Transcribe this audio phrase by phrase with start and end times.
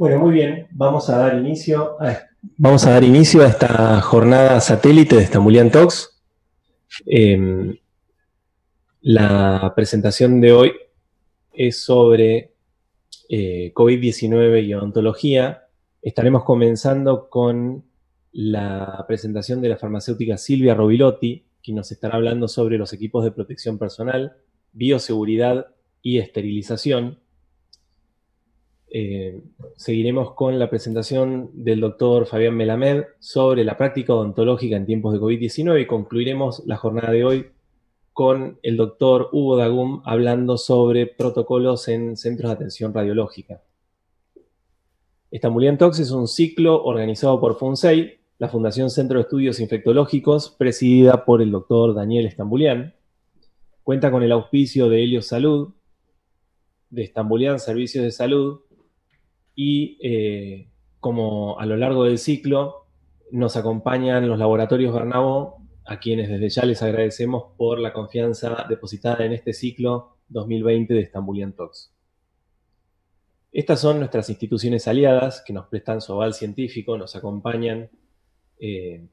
[0.00, 2.20] Bueno, muy bien, vamos a dar inicio a,
[2.56, 6.22] vamos a, dar inicio a esta jornada satélite de Estambulian Talks.
[7.04, 7.76] Em,
[9.02, 10.72] la presentación de hoy
[11.52, 12.54] es sobre
[13.28, 15.66] eh, COVID-19 y odontología.
[16.00, 17.84] Estaremos comenzando con
[18.32, 23.32] la presentación de la farmacéutica Silvia Robilotti, que nos estará hablando sobre los equipos de
[23.32, 24.38] protección personal,
[24.72, 27.18] bioseguridad y esterilización.
[28.92, 29.40] Eh,
[29.76, 35.20] seguiremos con la presentación del doctor Fabián Melamed sobre la práctica odontológica en tiempos de
[35.20, 37.46] COVID-19 y concluiremos la jornada de hoy
[38.12, 43.62] con el doctor Hugo Dagum hablando sobre protocolos en centros de atención radiológica.
[45.30, 51.24] Estambulian Talks es un ciclo organizado por FUNSEI, la Fundación Centro de Estudios Infectológicos, presidida
[51.24, 52.94] por el doctor Daniel Estambulian.
[53.84, 55.74] Cuenta con el auspicio de Helios Salud,
[56.90, 58.60] de Estambulian Servicios de Salud,
[59.62, 62.86] y eh, como a lo largo del ciclo
[63.30, 69.22] nos acompañan los laboratorios Bernabo, a quienes desde ya les agradecemos por la confianza depositada
[69.26, 71.92] en este ciclo 2020 de Estambulian Talks.
[73.52, 77.90] Estas son nuestras instituciones aliadas que nos prestan su aval científico, nos acompañan
[78.60, 79.08] eh,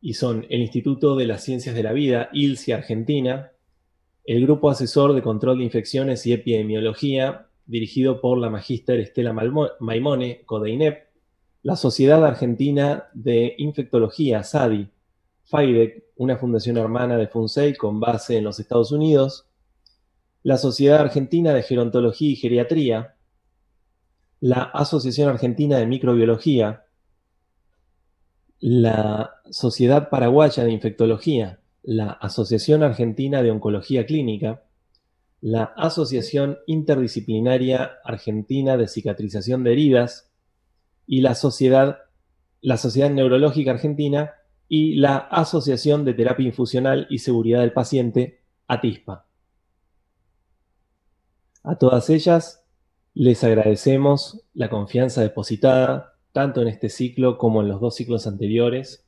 [0.00, 3.50] y son el Instituto de las Ciencias de la Vida, ILSI Argentina,
[4.24, 10.42] el Grupo Asesor de Control de Infecciones y Epidemiología, dirigido por la magíster Estela Maimone,
[10.44, 11.06] CODEINEP,
[11.62, 14.88] la Sociedad Argentina de Infectología, SADI,
[15.44, 19.46] FIDEC, una fundación hermana de FUNSEI con base en los Estados Unidos,
[20.42, 23.16] la Sociedad Argentina de Gerontología y Geriatría,
[24.40, 26.84] la Asociación Argentina de Microbiología,
[28.58, 34.64] la Sociedad Paraguaya de Infectología, la Asociación Argentina de Oncología Clínica,
[35.42, 40.30] la Asociación Interdisciplinaria Argentina de Cicatrización de Heridas
[41.04, 41.98] y la Sociedad,
[42.60, 44.34] la Sociedad Neurológica Argentina
[44.68, 49.26] y la Asociación de Terapia Infusional y Seguridad del Paciente, ATISPA.
[51.64, 52.64] A todas ellas
[53.12, 59.04] les agradecemos la confianza depositada tanto en este ciclo como en los dos ciclos anteriores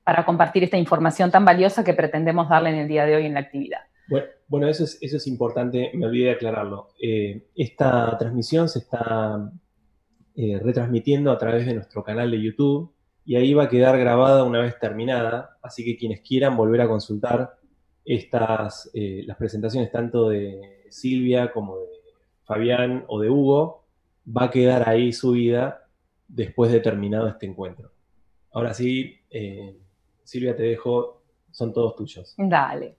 [0.05, 3.33] para compartir esta información tan valiosa que pretendemos darle en el día de hoy en
[3.33, 3.81] la actividad.
[4.47, 6.87] Bueno, eso, es, importante, me olvidé de aclararlo.
[7.03, 9.51] Eh, esta transmisión se está
[10.37, 12.93] eh, retransmitiendo a través de nuestro canal de YouTube
[13.25, 16.87] y ahí va a quedar grabada una vez terminada, así que quienes quieran volver a
[16.87, 17.56] consultar
[18.07, 21.85] estas, eh, las presentaciones tanto de Silvia como de
[22.45, 23.83] Fabián o de Hugo,
[24.25, 25.85] va a quedar ahí subida
[26.27, 27.91] después de terminado este encuentro.
[28.53, 29.77] Ahora sí, eh,
[30.23, 31.21] Silvia, te dejo,
[31.51, 32.33] son todos tuyos.
[32.37, 32.95] Dale.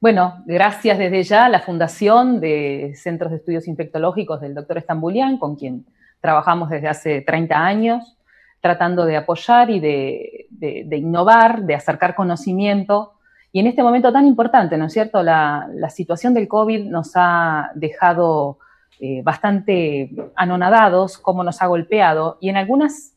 [0.00, 5.38] Bueno, gracias desde ya a la Fundación de Centros de Estudios Infectológicos del doctor Estambulian,
[5.38, 5.84] con quien
[6.20, 8.16] trabajamos desde hace 30 años,
[8.60, 13.15] tratando de apoyar y de innovar, de acercar conocimiento
[13.56, 15.22] y en este momento tan importante, ¿no es cierto?
[15.22, 18.58] La, situación del COVID nos ha dejado
[19.00, 23.16] eh, bastante anonadados cómo nos ha golpeado y en algunas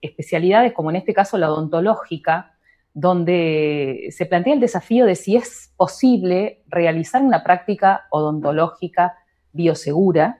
[0.00, 2.54] especialidades, como en este caso la odontológica,
[2.94, 9.18] donde se plantea el desafío de si es posible realizar una práctica odontológica
[9.52, 10.38] biosegura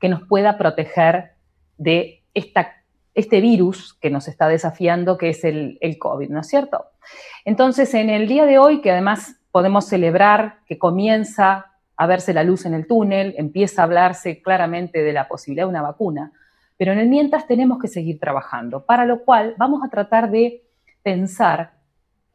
[0.00, 1.32] que nos pueda proteger
[1.76, 6.86] de este virus que nos está desafiando, que es el, el COVID, ¿no es cierto?
[7.44, 11.66] Entonces, en el día de hoy, que además podemos celebrar que comienza
[11.96, 15.70] a verse la luz en el túnel, empieza a hablarse claramente de la posibilidad de
[15.70, 16.32] una vacuna,
[16.76, 20.62] pero en el mientras tenemos que seguir trabajando, para lo cual vamos a tratar de
[21.02, 21.72] pensar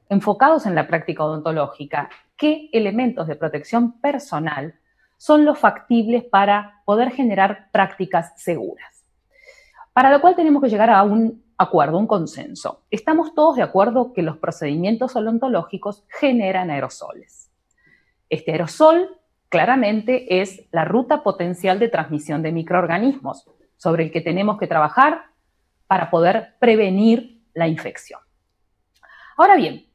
[0.09, 4.75] enfocados en la práctica odontológica, qué elementos de protección personal
[5.17, 9.05] son los factibles para poder generar prácticas seguras.
[9.93, 12.83] Para lo cual tenemos que llegar a un acuerdo, un consenso.
[12.91, 17.51] Estamos todos de acuerdo que los procedimientos odontológicos generan aerosoles.
[18.29, 19.19] Este aerosol
[19.49, 25.25] claramente es la ruta potencial de transmisión de microorganismos sobre el que tenemos que trabajar
[25.87, 28.19] para poder prevenir la infección.
[29.37, 29.85] Ahora bien,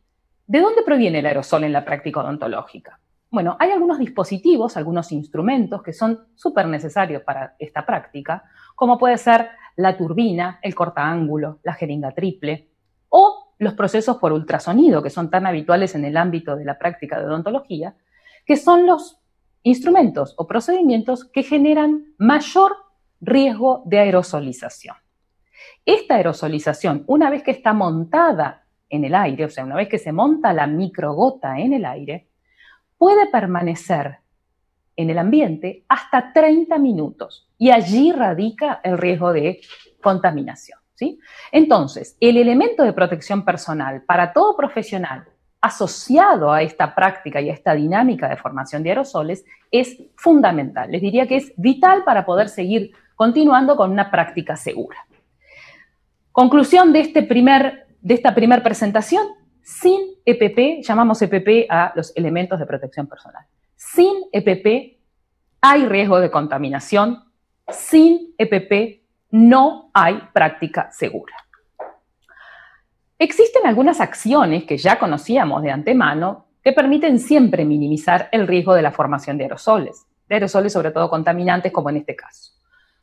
[0.48, 2.98] ¿De dónde proviene el aerosol en la práctica odontológica?
[3.30, 8.44] Bueno, hay algunos dispositivos, algunos instrumentos que son súper necesarios para esta práctica,
[8.74, 12.68] como puede ser la turbina, el cortaángulo, la jeringa triple
[13.10, 17.18] o los procesos por ultrasonido, que son tan habituales en el ámbito de la práctica
[17.18, 17.94] de odontología,
[18.44, 19.20] que son los
[19.62, 22.72] instrumentos o procedimientos que generan mayor
[23.20, 24.96] riesgo de aerosolización.
[25.84, 29.98] Esta aerosolización, una vez que está montada en el aire, o sea, una vez que
[29.98, 32.28] se monta la microgota en el aire,
[32.96, 34.18] puede permanecer
[34.96, 39.60] en el ambiente hasta 30 minutos y allí radica el riesgo de
[40.02, 40.78] contaminación.
[40.94, 41.18] ¿sí?
[41.52, 45.26] Entonces, el elemento de protección personal para todo profesional
[45.60, 50.90] asociado a esta práctica y a esta dinámica de formación de aerosoles es fundamental.
[50.90, 54.98] Les diría que es vital para poder seguir continuando con una práctica segura.
[56.30, 59.26] Conclusión de este primer de esta primera presentación,
[59.62, 63.44] sin EPP, llamamos EPP a los elementos de protección personal.
[63.76, 64.98] Sin EPP
[65.60, 67.24] hay riesgo de contaminación,
[67.70, 71.34] sin EPP no hay práctica segura.
[73.18, 78.82] Existen algunas acciones que ya conocíamos de antemano que permiten siempre minimizar el riesgo de
[78.82, 82.52] la formación de aerosoles, de aerosoles sobre todo contaminantes como en este caso.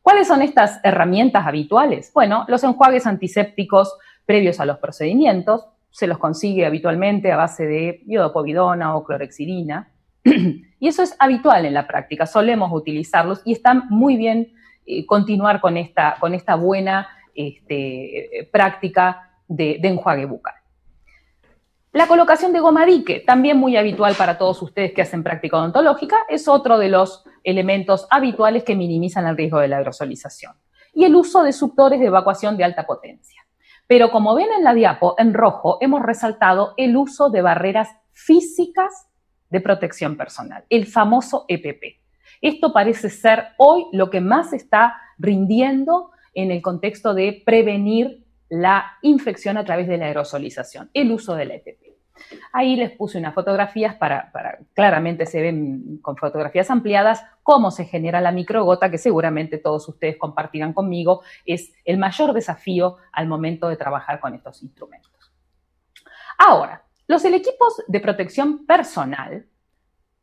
[0.02, 2.12] ¿Cuáles son estas herramientas habituales?
[2.14, 5.68] Bueno, los enjuagues antisépticos previos a los procedimientos.
[5.90, 9.95] Se los consigue habitualmente a base de iodopovidona o clorexidina.
[10.80, 14.54] y eso es habitual en la práctica, solemos utilizarlos y está muy bien
[14.86, 16.18] eh, continuar con esta,
[16.56, 20.56] buena este, práctica de, de enjuague bucal.
[21.96, 26.18] La colocación de goma dique, también muy habitual para todos ustedes que hacen práctica odontológica,
[26.28, 30.56] es otro de los elementos habituales que minimizan el riesgo de la aerosolización.
[30.94, 33.46] Y el uso de suctores de evacuación de alta potencia.
[33.88, 39.08] Pero como ven en la diapo, en rojo, hemos resaltado el uso de barreras físicas
[39.50, 42.02] de protección personal, el famoso EPP.
[42.42, 48.98] Esto parece ser hoy lo que más está rindiendo en el contexto de prevenir la
[49.02, 51.96] infección a través de la aerosolización, el uso del EPP.
[52.54, 54.32] Ahí les puse unas fotografías para,
[54.74, 60.18] claramente se ven con fotografías ampliadas cómo se genera la microgota, que seguramente todos ustedes
[60.18, 65.12] compartirán conmigo, es el mayor desafío al momento de trabajar con estos instrumentos.
[66.38, 69.46] Ahora, los equipos de protección personal,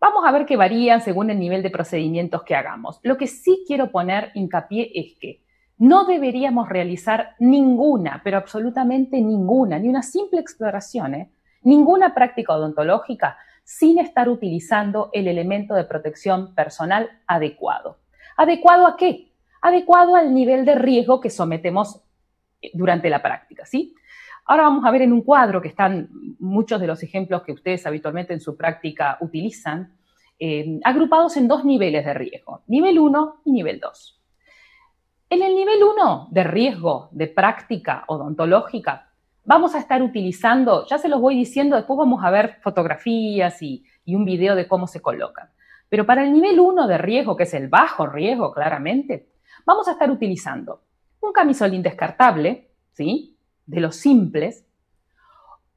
[0.00, 2.98] vamos a ver que varían según el nivel de procedimientos que hagamos.
[3.02, 5.42] Lo que sí quiero poner hincapié es que
[5.78, 11.30] no deberíamos realizar ninguna, pero absolutamente ninguna, ni una simple exploración, ¿eh?
[11.62, 17.98] ninguna práctica odontológica sin estar utilizando el elemento de protección personal adecuado.
[18.36, 19.32] ¿Adecuado a qué?
[19.60, 22.02] Adecuado al nivel de riesgo que sometemos
[22.74, 23.94] durante la práctica, ¿sí?
[24.44, 26.08] Ahora vamos a ver en un cuadro que están
[26.38, 29.94] muchos de los ejemplos que ustedes habitualmente en su práctica utilizan,
[30.38, 34.20] eh, agrupados en dos niveles de riesgo, nivel 1 y nivel 2.
[35.30, 39.12] En el nivel 1 de riesgo de práctica odontológica,
[39.44, 43.84] vamos a estar utilizando, ya se los voy diciendo, después vamos a ver fotografías y,
[44.06, 45.48] un video de cómo se colocan.
[45.88, 49.28] Pero para el nivel 1 de riesgo, que es el bajo riesgo claramente,
[49.64, 50.82] vamos a estar utilizando
[51.20, 53.31] un camisolín descartable, ¿sí?
[53.72, 54.66] De los simples,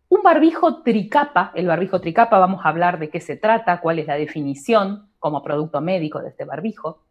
[0.10, 4.08] un barbijo tricapa, el barbijo tricapa vamos a hablar de qué se trata, cuál es
[4.08, 7.06] la definición como producto médico de este barbijo,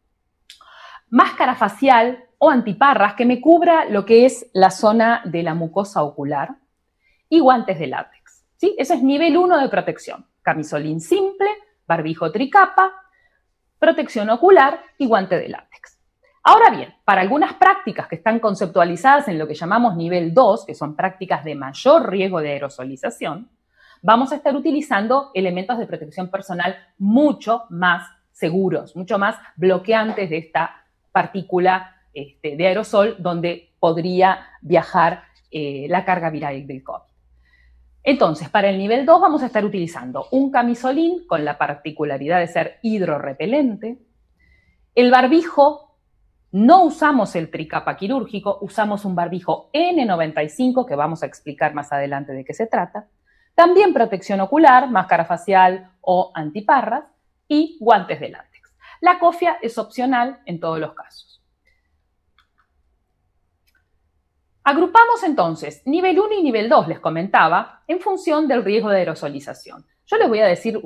[1.09, 6.03] máscara facial o antiparras que me cubra lo que es la zona de la mucosa
[6.03, 6.57] ocular
[7.31, 8.45] y guantes de látex.
[8.59, 8.75] ¿sí?
[8.76, 10.26] Ese es nivel 1 de protección.
[10.43, 11.49] Camisolín simple,
[11.87, 12.93] barbijo tricapa,
[13.79, 15.93] protección ocular y guante de látex.
[16.46, 20.74] Ahora bien, para algunas prácticas que están conceptualizadas en lo que llamamos nivel 2, que
[20.74, 23.48] son prácticas de mayor riesgo de aerosolización,
[24.02, 30.36] vamos a estar utilizando elementos de protección personal mucho más seguros, mucho más bloqueantes de
[30.36, 37.10] esta partícula este, de aerosol donde podría viajar eh, la carga viral del COVID.
[38.02, 42.48] Entonces, para el nivel 2 vamos a estar utilizando un camisolín con la particularidad de
[42.48, 43.96] ser hidrorrepelente.
[44.94, 45.93] El barbijo,
[46.54, 52.32] no usamos el tricapa quirúrgico, usamos un barbijo N95 que vamos a explicar más adelante
[52.32, 53.08] de qué se trata.
[53.56, 57.12] También protección ocular, máscara facial o antiparras
[57.49, 58.73] y guantes de látex.
[59.00, 61.42] La cofia es opcional en todos los casos.
[64.62, 69.84] Agrupamos entonces nivel 1 y nivel 2, les comentaba, en función del riesgo de aerosolización.
[70.06, 70.80] Yo les voy a decir,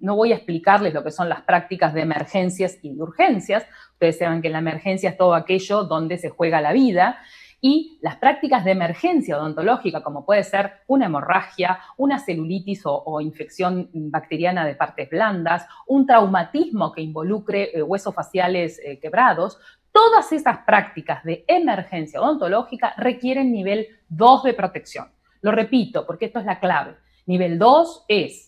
[0.00, 3.64] no voy a explicarles lo que son las prácticas de emergencias y de urgencias.
[3.92, 7.18] Ustedes saben que la emergencia es todo aquello donde se juega la vida
[7.60, 13.88] y las prácticas de emergencia odontológica, como puede ser una hemorragia, una celulitis o, infección
[13.92, 19.58] bacteriana de partes blandas, un traumatismo que involucre eh, huesos faciales eh, quebrados,
[19.90, 25.08] todas esas prácticas de emergencia odontológica requieren nivel 2 de protección.
[25.40, 26.96] Lo repito, porque esto es la clave.
[27.24, 28.45] Nivel 2 es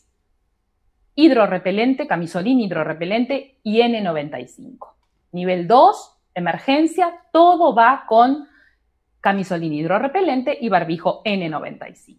[1.19, 4.95] hidrorrepelente, camisolín hidrorrepelente y N95.
[5.33, 8.47] Nivel 2, emergencia, todo va con
[9.21, 12.19] camisolín hidrorrepelente y barbijo N95.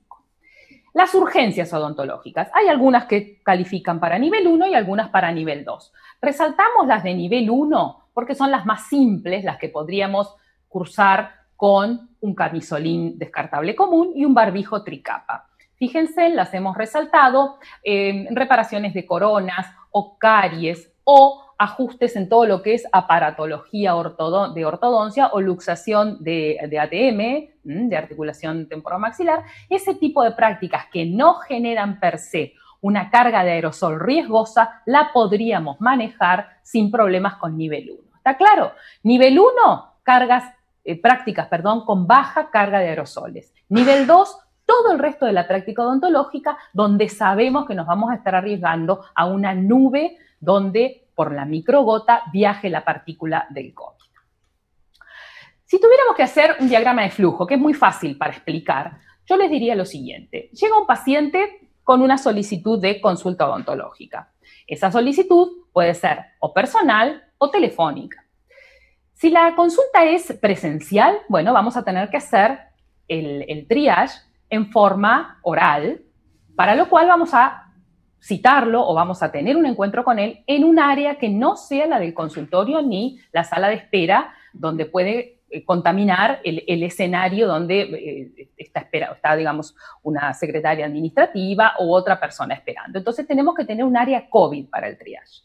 [0.93, 2.49] Las urgencias odontológicas.
[2.53, 5.93] Hay algunas que califican para nivel 1 y algunas para nivel 2.
[6.21, 10.35] Resaltamos las de nivel 1 porque son las más simples, las que podríamos
[10.67, 15.48] cursar con un camisolín descartable común y un barbijo tricapa.
[15.79, 22.61] Fíjense, las hemos resaltado, eh, reparaciones de coronas o caries o ajustes en todo lo
[22.61, 23.93] que es aparatología
[24.53, 31.35] de ortodoncia o luxación de, ATM, de articulación temporomaxilar, ese tipo de prácticas que no
[31.35, 37.91] generan per se una carga de aerosol riesgosa, la podríamos manejar sin problemas con nivel
[37.91, 38.17] 1.
[38.17, 38.73] ¿Está claro?
[39.03, 40.45] Nivel 1, cargas,
[40.85, 43.53] eh, prácticas, perdón, con baja carga de aerosoles.
[43.67, 44.37] Nivel 2,
[44.69, 49.03] todo el resto de la práctica odontológica donde sabemos que nos vamos a estar arriesgando
[49.15, 53.97] a una nube donde por la microgota viaje la partícula del COVID.
[55.65, 59.37] Si tuviéramos que hacer un diagrama de flujo, que es muy fácil para explicar, yo
[59.37, 60.51] les diría lo siguiente.
[60.53, 64.31] Llega un paciente con una solicitud de consulta odontológica.
[64.67, 68.23] Esa solicitud puede ser o personal o telefónica.
[69.13, 72.59] Si la consulta es presencial, bueno, vamos a tener que hacer
[73.07, 76.01] el, el triage en forma oral,
[76.55, 77.65] para lo cual vamos a
[78.21, 81.87] citarlo o vamos a tener un encuentro con él en un área que no sea
[81.87, 87.81] la del consultorio ni la sala de espera donde puede eh, contaminar el, escenario donde
[87.81, 92.99] eh, está, espera, está, digamos, una secretaria administrativa u otra persona esperando.
[92.99, 95.43] Entonces tenemos que tener un área COVID para el triage.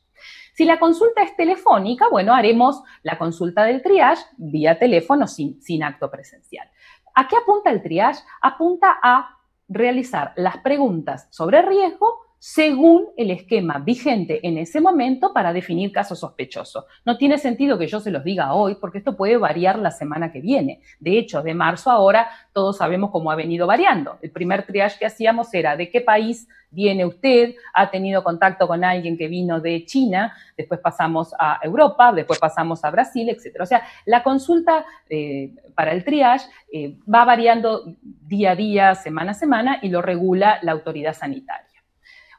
[0.52, 5.82] Si la consulta es telefónica, bueno, haremos la consulta del triage vía teléfono sin, sin
[5.82, 6.68] acto presencial.
[7.14, 8.22] ¿A qué apunta el triage?
[8.40, 15.54] Apunta a realizar las preguntas sobre riesgo según el esquema vigente en ese momento para
[15.54, 16.84] definir caso sospechoso.
[17.06, 20.30] No tiene sentido que yo se los diga hoy porque esto puede variar la semana
[20.30, 20.82] que viene.
[21.00, 24.18] De hecho, de marzo a ahora todos sabemos cómo ha venido variando.
[24.20, 28.84] El primer triage que hacíamos era de qué país viene usted, ha tenido contacto con
[28.84, 33.56] alguien que vino de China, después pasamos a Europa, después pasamos a Brasil, etc.
[33.62, 39.30] O sea, la consulta eh, para el triage eh, va variando día a día, semana
[39.30, 41.73] a semana y lo regula la autoridad sanitaria.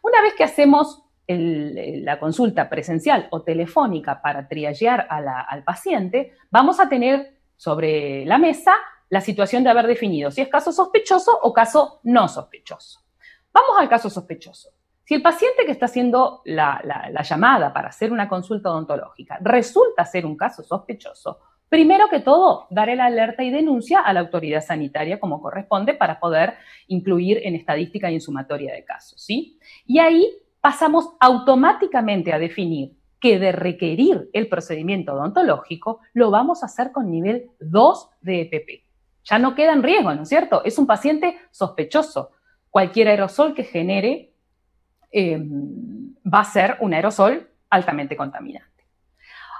[0.06, 6.88] Una vez que hacemos la consulta presencial o telefónica para triagear al paciente, vamos a
[6.88, 8.76] tener sobre la mesa
[9.10, 13.00] la situación de haber definido si es caso sospechoso o caso no sospechoso.
[13.52, 14.70] Vamos al caso sospechoso.
[15.04, 20.06] Si el paciente que está haciendo la, la, llamada para hacer una consulta odontológica resulta
[20.06, 21.40] ser un caso sospechoso,
[21.76, 26.22] primero que todo, daré la alerta y denuncia a la autoridad sanitaria como corresponde para
[26.22, 26.54] poder
[26.88, 29.60] incluir en estadística y en sumatoria de casos, ¿sí?
[29.86, 30.26] Y ahí
[30.62, 37.12] pasamos automáticamente a definir que de requerir el procedimiento odontológico lo vamos a hacer con
[37.12, 38.86] nivel 2 de EPP.
[39.26, 40.64] Ya no queda en riesgo, ¿no es cierto?
[40.64, 42.32] Es un paciente sospechoso.
[42.70, 44.32] Cualquier aerosol que genere
[45.12, 48.75] eh, va a ser un aerosol altamente contaminante.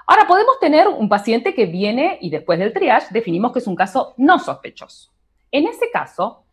[0.06, 3.74] Ahora, podemos tener un paciente que viene y después del triage definimos que es un
[3.74, 5.10] caso no sospechoso.
[5.50, 6.44] En ese caso,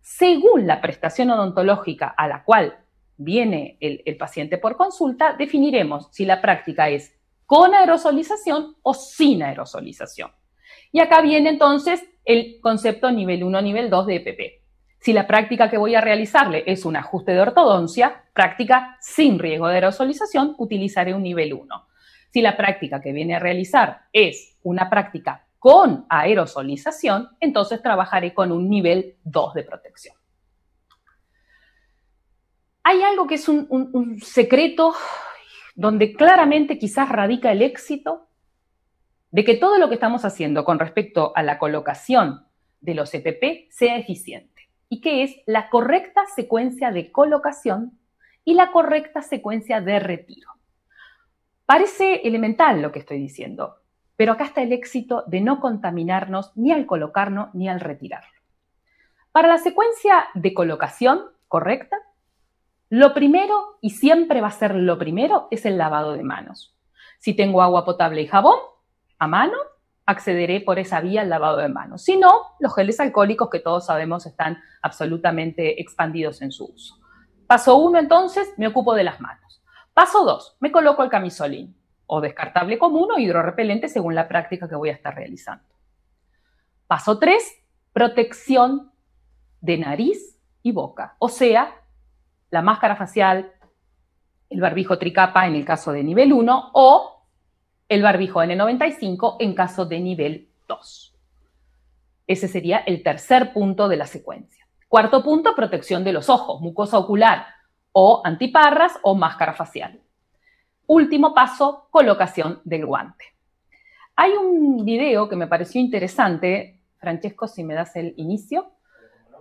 [0.00, 2.78] según la prestación odontológica a la cual
[3.16, 7.14] viene el, paciente por consulta, definiremos si la práctica es
[7.46, 10.30] con aerosolización o sin aerosolización.
[10.92, 14.40] Y acá viene entonces el concepto nivel 1, nivel 2 de EPP.
[15.00, 19.66] Si la práctica que voy a realizarle es un ajuste de ortodoncia, práctica sin riesgo
[19.66, 21.91] de aerosolización, utilizaré un nivel 1.
[22.32, 28.50] Si la práctica que viene a realizar es una práctica con aerosolización, entonces trabajaré con
[28.50, 30.16] un nivel 2 de protección.
[32.84, 34.94] Hay algo que es un, un secreto
[35.74, 38.28] donde claramente quizás radica el éxito
[39.30, 42.46] de que todo lo que estamos haciendo con respecto a la colocación
[42.80, 47.98] de los EPP sea eficiente y que es la correcta secuencia de colocación
[48.44, 50.50] y la correcta secuencia de retiro.
[51.72, 53.76] Parece elemental lo que estoy diciendo,
[54.14, 58.28] pero acá está el éxito de no contaminarnos ni al colocarnos ni al retirarlo.
[59.32, 61.96] Para la secuencia de colocación correcta,
[62.90, 66.76] lo primero, y siempre va a ser lo primero, es el lavado de manos.
[67.18, 68.58] Si tengo agua potable y jabón
[69.18, 69.56] a mano,
[70.04, 72.02] accederé por esa vía al lavado de manos.
[72.02, 76.96] Si no, los geles alcohólicos que todos sabemos están absolutamente expandidos en su uso.
[77.46, 79.61] Paso uno, entonces, me ocupo de las manos.
[79.94, 84.74] Paso dos, me coloco el camisolín o descartable común o hidrorrepelente según la práctica que
[84.74, 85.64] voy a estar realizando.
[86.86, 88.92] Paso tres, protección
[89.60, 91.74] de nariz y boca, o sea,
[92.50, 93.52] la máscara facial,
[94.50, 97.24] el barbijo tricapa en el caso de nivel 1 o
[97.88, 101.14] el barbijo N95 en caso de nivel 2.
[102.26, 104.66] Ese sería el tercer punto de la secuencia.
[104.88, 107.46] Cuarto punto, protección de los ojos, mucosa ocular
[107.92, 110.00] o antiparras o máscara facial.
[110.86, 113.24] Último paso, colocación del guante.
[114.16, 118.72] Hay un video que me pareció interesante, Francesco, si me das el inicio,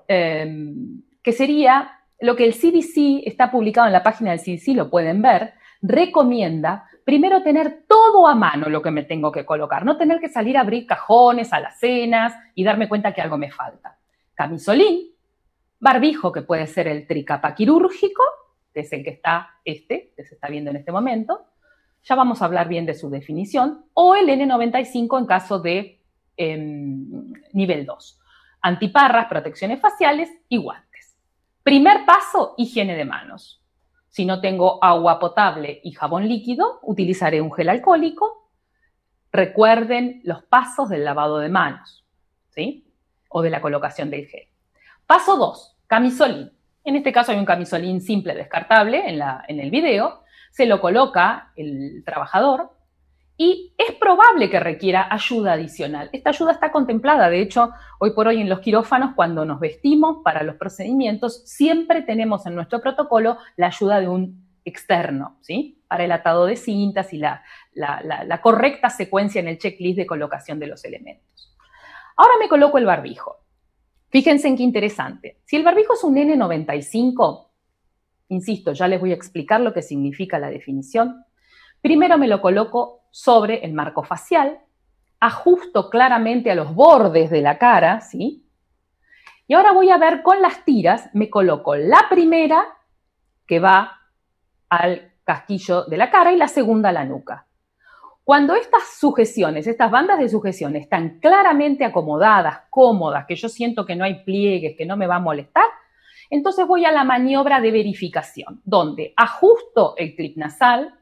[0.08, 4.90] em, que sería lo que el CDC está publicado en la página del CDC, lo
[4.90, 9.98] pueden ver, recomienda primero tener todo a mano lo que me tengo que colocar, no
[9.98, 13.98] tener que salir a abrir cajones, alacenas y darme cuenta que algo me falta.
[14.36, 15.12] Camisolín,
[15.80, 18.24] barbijo, que puede ser el tricapa quirúrgico,
[18.80, 21.46] es el que está este, que se está viendo en este momento,
[22.04, 26.02] ya vamos a hablar bien de su definición, o el N95 en caso de
[26.38, 28.20] em, nivel 2.
[28.62, 31.18] Antiparras, protecciones faciales y guantes.
[31.64, 33.62] Primer paso, higiene de manos.
[34.08, 38.50] Si no tengo agua potable y jabón líquido, utilizaré un gel alcohólico.
[39.32, 42.06] Recuerden los pasos del lavado de manos,
[42.50, 42.92] ¿sí?
[43.30, 44.48] O de la colocación del gel.
[45.06, 46.52] Paso 2, camisolín.
[46.84, 50.24] En este caso hay un camisolín simple descartable en, el video.
[50.52, 52.72] Se lo coloca el trabajador
[53.38, 56.10] y es probable que requiera ayuda adicional.
[56.12, 60.18] Esta ayuda está contemplada, de hecho, hoy por hoy en los quirófanos, cuando nos vestimos
[60.24, 65.84] para los procedimientos, siempre tenemos en nuestro protocolo la ayuda de un externo, ¿sí?
[65.88, 70.68] Para el atado de cintas y la correcta secuencia en el checklist de colocación de
[70.68, 71.56] los elementos.
[72.16, 73.41] Ahora me coloco el barbijo.
[74.12, 75.38] Fíjense en qué interesante.
[75.46, 77.48] Si el barbijo es un N95,
[78.28, 81.24] insisto, ya les voy a explicar lo que significa la definición.
[81.82, 84.60] Primero me lo coloco sobre el marco facial,
[85.22, 88.46] ajusto claramente a los bordes de la cara, ¿sí?
[89.48, 92.66] Y ahora voy a ver con las tiras, me coloco la primera
[93.48, 93.98] que va
[94.70, 97.48] al casquillo de la cara y la segunda a la nuca.
[98.24, 103.96] Cuando estas sujeciones, estas bandas de sujeción están claramente acomodadas, cómodas, que yo siento que
[103.96, 105.66] no hay pliegues, que no me va a molestar,
[106.30, 110.94] entonces voy a la maniobra de verificación, donde ajusto el clip nasal,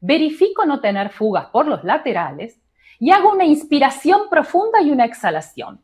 [0.00, 2.60] verifico no tener fugas por los laterales
[2.98, 5.80] y hago una inspiración profunda y una exhalación.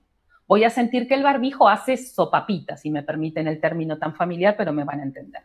[0.47, 4.57] Voy a sentir que el barbijo hace sopapita, si me permiten el término tan familiar,
[4.59, 5.43] pero me van a entender.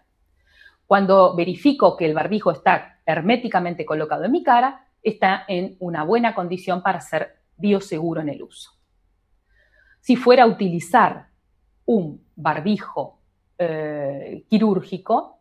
[0.86, 6.34] Cuando verifico que el barbijo está herméticamente colocado en mi cara, está en una buena
[6.34, 8.72] condición para ser bioseguro en el uso.
[10.02, 11.28] Si fuera a utilizar
[11.86, 13.22] un barbijo
[13.58, 15.40] eh, quirúrgico,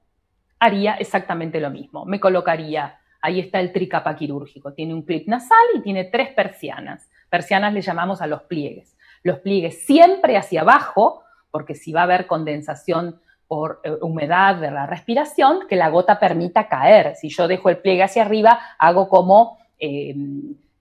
[0.59, 2.05] haría exactamente lo mismo.
[2.05, 4.74] Me colocaría Ahí está el tricapa quirúrgico.
[4.74, 7.09] Tiene un clip nasal y tiene tres persianas.
[7.31, 8.98] Persianas le llamamos a los pliegues.
[9.22, 14.70] Los pliegues siempre hacia abajo, porque si va a haber condensación por eh, humedad de
[14.70, 17.16] la respiración, que la gota permita caer.
[17.16, 20.14] Si yo dejo el pliegue hacia arriba, hago como eh,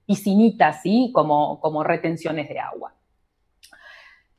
[0.05, 1.11] piscinitas, ¿sí?
[1.13, 2.93] como, como retenciones de agua.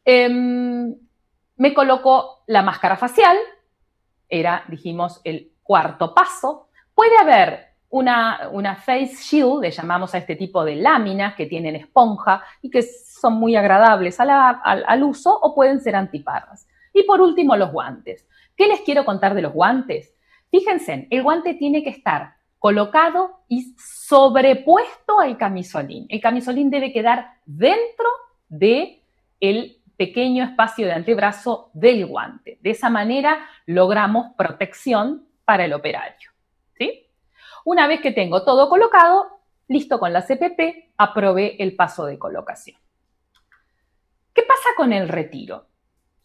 [0.05, 0.95] Em,
[1.57, 3.37] me coloco la máscara facial,
[4.29, 6.69] era, dijimos, el cuarto paso.
[6.95, 12.43] Puede haber una, face shield, le llamamos a este tipo de láminas que tienen esponja
[12.61, 16.67] y que son muy agradables al, uso o pueden ser antiparras.
[16.95, 18.27] Y por último, los guantes.
[18.57, 20.15] ¿Qué les quiero contar de los guantes?
[20.51, 26.07] Fíjense, el guante tiene que estar colocado y sobrepuesto al camisolín.
[26.09, 28.07] El camisolín debe quedar dentro
[28.49, 29.03] del
[29.41, 32.59] el pequeño espacio de antebrazo del guante.
[32.63, 36.31] De esa manera logramos protección para el operario.
[36.79, 37.07] ¿sí?
[37.65, 42.79] Una vez que tengo todo colocado, listo con la CPP, aprobé el paso de colocación.
[44.33, 45.67] ¿Qué pasa con el retiro?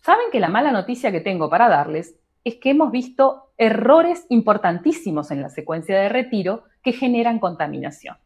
[0.10, 5.30] Saben que la mala noticia que tengo para darles es que hemos visto errores importantísimos
[5.30, 8.18] en la secuencia de retiro que generan contaminación.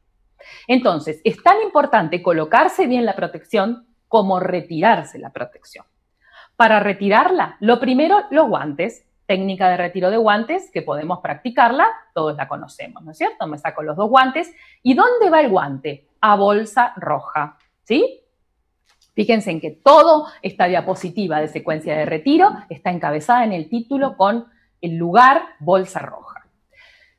[0.69, 5.85] Entonces, es tan importante colocarse bien la protección como retirarse la protección.
[6.55, 9.05] Para retirarla, lo primero, los guantes.
[9.25, 13.45] Técnica de retiro de guantes que podemos practicarla, todos la conocemos, ¿no es cierto?
[13.45, 14.53] Me saco los dos guantes.
[14.83, 16.07] ¿Y dónde va el guante?
[16.21, 18.22] A bolsa roja, ¿sí?
[19.13, 24.17] Fíjense en que toda esta diapositiva de secuencia de retiro está encabezada en el título
[24.17, 24.47] con
[24.81, 26.47] el lugar bolsa roja.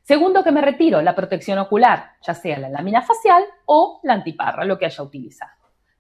[0.03, 4.65] Segundo que me retiro, la protección ocular, ya sea la lámina facial o la antiparra,
[4.65, 5.53] lo que haya utilizado.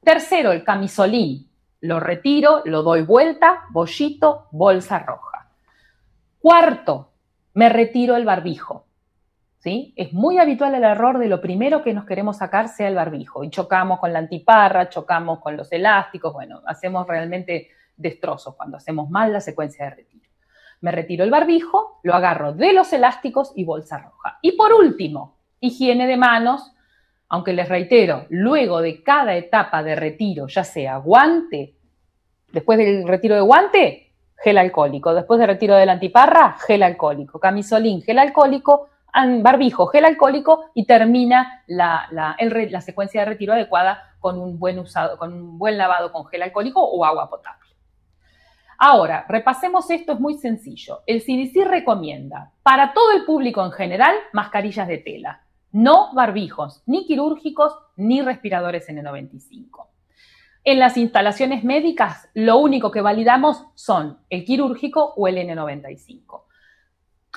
[0.02, 1.48] Tercero, el camisolín.
[1.80, 5.48] Lo retiro, lo doy vuelta, bollito, bolsa roja.
[6.38, 7.12] Cuarto,
[7.54, 8.86] me retiro el barbijo.
[9.64, 13.44] Es muy habitual el error de lo primero que nos queremos sacar sea el barbijo.
[13.44, 19.08] Y chocamos con la antiparra, chocamos con los elásticos, bueno, hacemos realmente destrozos cuando hacemos
[19.08, 20.28] mal la secuencia de retiro.
[20.82, 24.38] Me retiro el barbijo, lo agarro de los elásticos y bolsa roja.
[24.42, 26.74] Y por último, higiene de manos,
[27.30, 31.74] aunque les reitero, luego de cada etapa de retiro, ya sea guante,
[32.52, 37.40] después del retiro de guante, gel alcohólico, después del retiro de la antiparra, gel alcohólico,
[37.40, 38.90] camisolín, gel alcohólico,
[39.42, 42.36] barbijo, gel alcohólico y termina la,
[42.80, 44.82] secuencia de retiro adecuada con un, buen
[45.18, 47.60] con un buen lavado con gel alcohólico o agua potable.
[48.78, 51.02] Ahora, repasemos esto, es muy sencillo.
[51.06, 57.04] El CDC recomienda para todo el público en general mascarillas de tela no barbijos, ni
[57.04, 59.88] quirúrgicos, ni respiradores N95.
[60.62, 66.43] En las instalaciones médicas, lo único que validamos son el quirúrgico o el N95.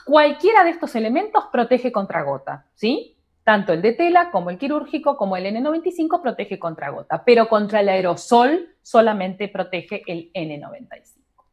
[0.07, 3.17] Cualquiera de estos elementos protege contra gota, ¿sí?
[3.43, 7.81] Tanto el de tela como el quirúrgico como el N95 protege contra gota, pero contra
[7.81, 11.43] el aerosol solamente protege el N95.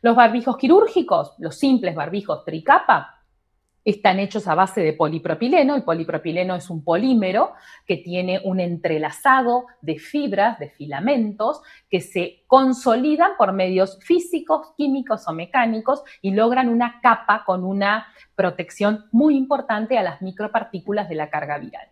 [0.00, 3.21] Los barbijos quirúrgicos, los simples barbijos tricapa,
[3.84, 5.74] están hechos a base de polipropileno.
[5.74, 7.52] El polipropileno es un polímero
[7.86, 15.26] que tiene un entrelazado de fibras, de filamentos, que se consolidan por medios físicos, químicos
[15.26, 21.14] o mecánicos y logran una capa con una protección muy importante a las micropartículas de
[21.14, 21.88] la carga viral.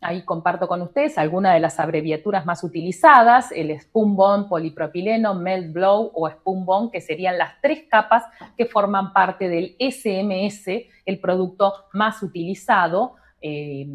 [0.00, 5.72] Ahí comparto con ustedes algunas de las abreviaturas más utilizadas, el Spoon Bond, polipropileno, Melt
[5.72, 8.22] Blow o Spoon Bond, que serían las tres capas
[8.56, 10.68] que forman parte del SMS,
[11.04, 13.16] el producto más utilizado.
[13.40, 13.88] Eh,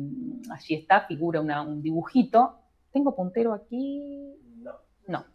[0.52, 2.58] allí está, figura un dibujito.
[2.92, 4.36] ¿Tengo puntero aquí?
[4.58, 4.74] No.
[5.08, 5.26] No.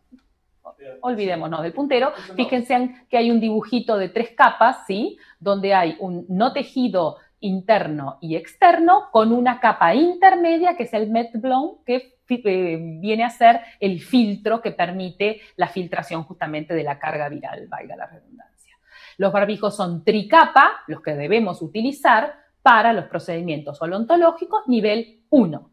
[1.00, 2.12] Olvidémonos del puntero.
[2.36, 5.18] Fíjense que hay un dibujito de tres capas, ¿sí?
[5.40, 11.10] Donde hay un no tejido interno y externo con una capa intermedia que es el
[11.34, 16.98] Blown, que eh, viene a ser el filtro que permite la filtración justamente de la
[16.98, 18.76] carga viral, valga la redundancia.
[19.16, 25.70] Los barbijos son tricapa, los que debemos utilizar para los procedimientos odontológicos nivel 1.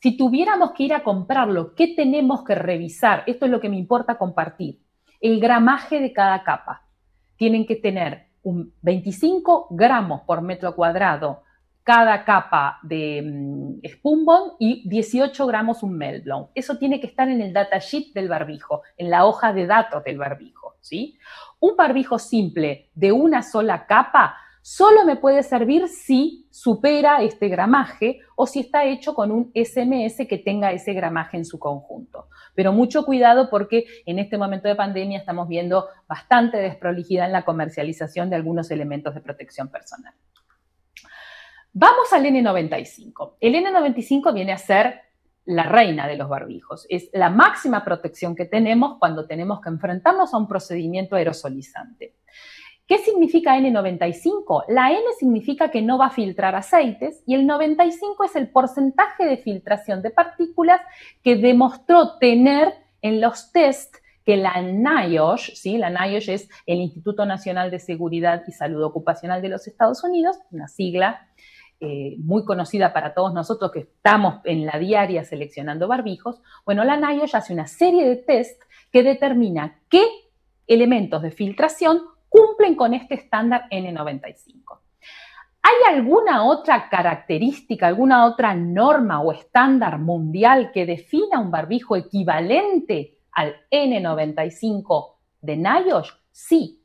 [0.00, 3.24] Si tuviéramos que ir a comprarlo, ¿qué tenemos que revisar?
[3.26, 4.80] Esto es lo que me importa compartir.
[5.20, 6.86] El gramaje de cada capa.
[7.36, 11.42] Tienen que tener un 25 gramos por metro cuadrado
[11.82, 13.22] cada capa de
[14.02, 14.26] um,
[14.60, 16.48] y 18 gramos un meltblown.
[16.54, 20.18] Eso tiene que estar en el datasheet del barbijo, en la hoja de datos del
[20.18, 20.76] barbijo.
[20.80, 21.18] ¿sí?
[21.58, 28.18] Un barbijo simple de una sola capa solo me puede servir si supera este gramaje
[28.34, 32.26] o si está hecho con un SMS que tenga ese gramaje en su conjunto.
[32.56, 37.44] Pero mucho cuidado porque en este momento de pandemia estamos viendo bastante desprolijidad en la
[37.44, 40.14] comercialización de algunos elementos de protección personal.
[41.72, 43.34] Vamos al N95.
[43.38, 45.00] El N95 viene a ser
[45.44, 46.86] la reina de los barbijos.
[46.88, 52.16] Es la máxima protección que tenemos cuando tenemos que enfrentarnos a un procedimiento aerosolizante.
[52.86, 54.66] ¿Qué significa N95?
[54.68, 59.24] La N significa que no va a filtrar aceites y el 95 es el porcentaje
[59.24, 60.80] de filtración de partículas
[61.24, 65.78] que demostró tener en los test que la NIOSH, ¿sí?
[65.78, 70.36] la NIOSH es el Instituto Nacional de Seguridad y Salud Ocupacional de los Estados Unidos,
[70.50, 71.28] una sigla
[71.80, 76.40] eh, muy conocida para todos nosotros que estamos en la diaria seleccionando barbijos.
[76.64, 80.04] Bueno, la NIOSH hace una serie de test que determina qué
[80.66, 84.78] elementos de filtración cumplen con este estándar N95.
[85.62, 93.18] ¿Hay alguna otra característica, alguna otra norma o estándar mundial que defina un barbijo equivalente
[93.32, 96.12] al N95 de NIOSH?
[96.30, 96.80] Sí,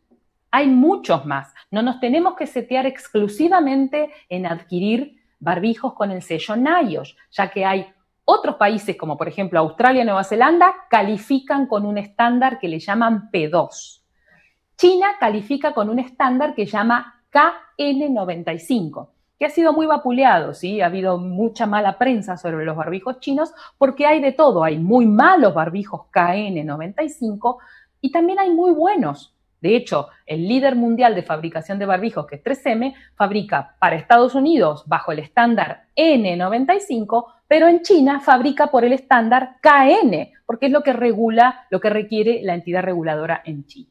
[0.49, 1.54] hay muchos más.
[1.69, 7.65] No nos tenemos que setear exclusivamente en adquirir barbijos con el sello NIOSH, ya que
[7.65, 7.88] hay
[8.25, 12.80] otros países como por ejemplo Australia y Nueva Zelanda califican con un estándar que le
[12.80, 14.01] llaman P2.
[14.82, 20.82] China califica con un estándar que llama KN95, que ha sido muy vapuleado, ¿sí?
[20.82, 25.06] Ha habido mucha mala prensa sobre los barbijos chinos porque hay de todo, hay muy
[25.06, 27.58] malos barbijos KN95
[28.02, 29.36] y también hay muy buenos.
[29.60, 34.34] De hecho, el líder mundial de fabricación de barbijos, que es 3M, fabrica para Estados
[34.34, 40.72] Unidos bajo el estándar N95, pero en China fabrica por el estándar KN, porque es
[40.72, 43.90] lo que regula, lo que requiere la entidad reguladora en China.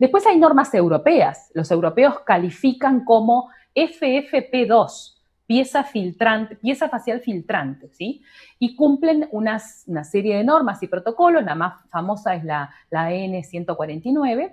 [0.00, 1.50] Después hay normas europeas.
[1.52, 8.22] Los europeos califican como FFP2, pieza, facial filtrante, ¿sí?
[8.58, 11.44] Y cumplen una serie de normas y protocolos.
[11.44, 14.52] La más famosa es la, la N149.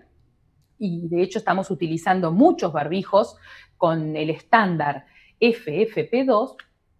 [0.80, 3.38] Y de hecho estamos utilizando muchos barbijos
[3.78, 5.06] con el estándar
[5.40, 6.58] FFP2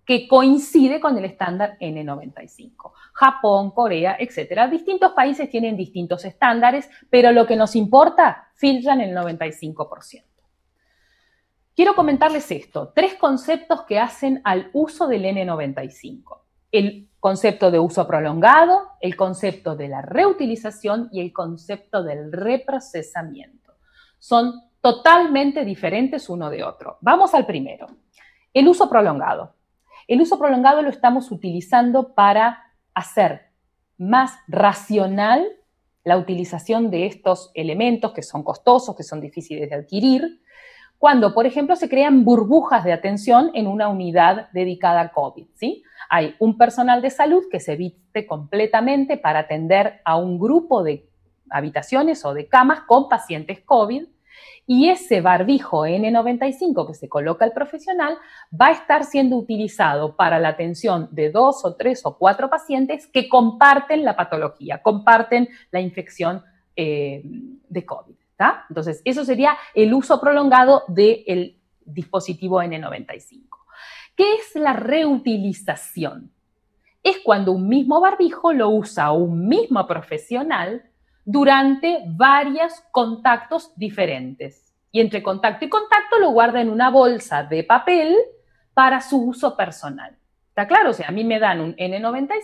[0.08, 2.94] que coincide con el estándar N95.
[3.12, 4.70] Japón, Corea, etcétera.
[4.70, 10.24] Distintos países tienen distintos estándares, pero lo que nos importa, filtran el 95%.
[11.76, 16.40] Quiero comentarles esto, tres conceptos que hacen al uso del N95.
[16.72, 23.74] El concepto de uso prolongado, el concepto de la reutilización y el concepto del reprocesamiento.
[24.20, 26.98] Son totalmente diferentes uno de otro.
[27.02, 27.88] Vamos al primero.
[28.54, 29.57] El uso prolongado.
[30.08, 33.48] El uso prolongado lo estamos utilizando para hacer
[33.98, 35.46] más racional
[36.04, 40.42] la utilización de estos elementos que son costosos, que son difíciles de adquirir,
[40.98, 45.46] cuando, por ejemplo, se crean burbujas de atención en una unidad dedicada a COVID.
[45.56, 45.84] ¿sí?
[46.10, 51.10] Hay un personal de salud que se viste completamente para atender a un grupo de
[51.50, 54.06] habitaciones o de camas con pacientes COVID
[54.66, 58.18] y ese barbijo N95 que se coloca el profesional
[58.54, 63.08] va a estar siendo utilizado para la atención de dos o tres o cuatro pacientes
[63.08, 66.44] que comparten la patología, comparten la infección
[66.76, 68.16] eh, de COVID.
[68.70, 73.48] Entonces, eso sería el uso prolongado del dispositivo N95.
[74.16, 76.32] ¿Qué es la reutilización?
[77.04, 80.84] Es cuando un mismo barbijo lo usa un mismo profesional
[81.28, 84.74] durante varios contactos diferentes.
[84.94, 88.16] Y entre contacto y contacto lo guarda en una bolsa de papel
[88.74, 90.16] para su uso personal.
[90.48, 90.92] ¿Está claro?
[90.92, 92.40] O sea, a mí me dan un N95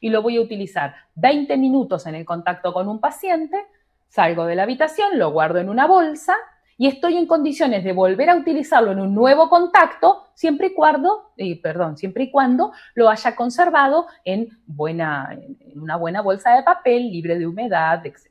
[0.00, 3.64] y lo voy a utilizar 20 minutos en el contacto con un paciente,
[4.08, 6.36] salgo de la habitación, lo guardo en una bolsa
[6.78, 11.32] y estoy en condiciones de volver a utilizarlo en un nuevo contacto siempre y cuando,
[11.36, 16.62] eh, perdón, siempre y cuando lo haya conservado en, buena, en una buena bolsa de
[16.62, 18.30] papel, libre de humedad, etc.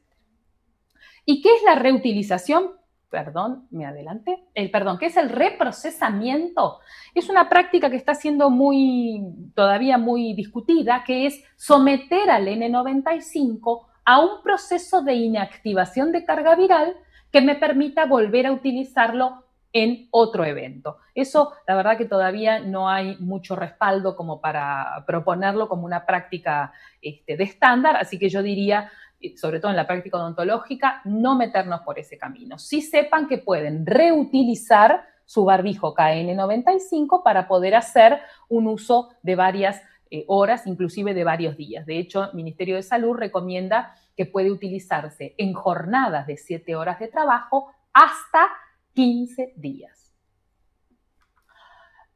[1.25, 2.71] ¿Y qué es la reutilización?
[3.09, 4.45] Perdón, me adelante.
[4.53, 6.79] El perdón, ¿qué es el reprocesamiento?
[7.13, 9.23] Es una práctica que está siendo muy,
[9.55, 16.55] todavía muy discutida, que es someter al N95 a un proceso de inactivación de carga
[16.55, 16.95] viral
[17.37, 20.97] que me permita volver a utilizarlo en otro evento.
[21.13, 26.73] Eso, la verdad que todavía no hay mucho respaldo como para proponerlo como una práctica
[26.99, 28.89] este, de estándar, así que yo diría,
[29.35, 32.57] sobre todo en la práctica odontológica, no meternos por ese camino.
[32.57, 38.19] Sí sepan que pueden reutilizar su barbijo KN95 para poder hacer
[38.49, 41.85] un uso de varias eh, horas, inclusive de varios días.
[41.85, 46.99] De hecho, el Ministerio de Salud recomienda que puede utilizarse en jornadas de 7 horas
[46.99, 48.49] de trabajo hasta
[48.93, 50.13] 15 días.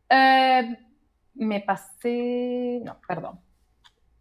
[0.09, 0.77] Eh,
[1.35, 3.39] me pasé, no, perdón.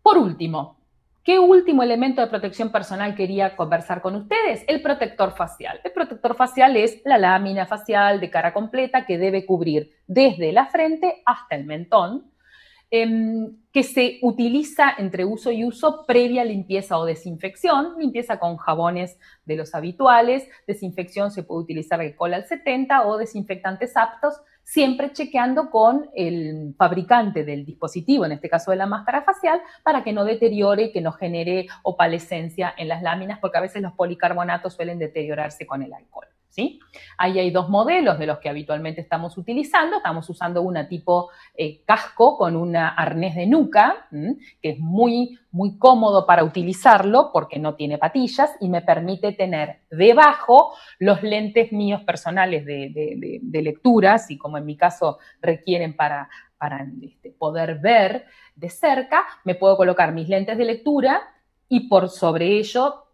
[0.02, 0.78] Por último,
[1.24, 4.62] ¿qué último elemento de protección personal quería conversar con ustedes?
[4.68, 5.80] El protector facial.
[5.82, 10.66] El protector facial es la lámina facial de cara completa que debe cubrir desde la
[10.66, 12.29] frente hasta el mentón
[12.92, 19.16] Em, que se utiliza entre uso y uso previa limpieza o desinfección, limpieza con jabones
[19.44, 25.70] de los habituales, desinfección se puede utilizar alcohol al 70 o desinfectantes aptos, siempre chequeando
[25.70, 30.24] con el fabricante del dispositivo, en este caso de la máscara facial, para que no
[30.24, 35.64] deteriore, que no genere opalescencia en las láminas, porque a veces los policarbonatos suelen deteriorarse
[35.64, 36.26] con el alcohol.
[36.50, 36.80] ¿Sí?
[37.16, 39.96] Ahí hay dos modelos de los que habitualmente estamos utilizando.
[39.96, 45.78] Estamos usando una tipo eh, casco con una arnés de nuca, que es muy, muy
[45.78, 52.02] cómodo para utilizarlo porque no tiene patillas y me permite tener debajo los lentes míos
[52.02, 58.24] personales de, lectura, así como en mi caso requieren para, para este, poder ver
[58.56, 61.22] de cerca, me puedo colocar mis lentes de lectura
[61.68, 63.09] y por sobre ello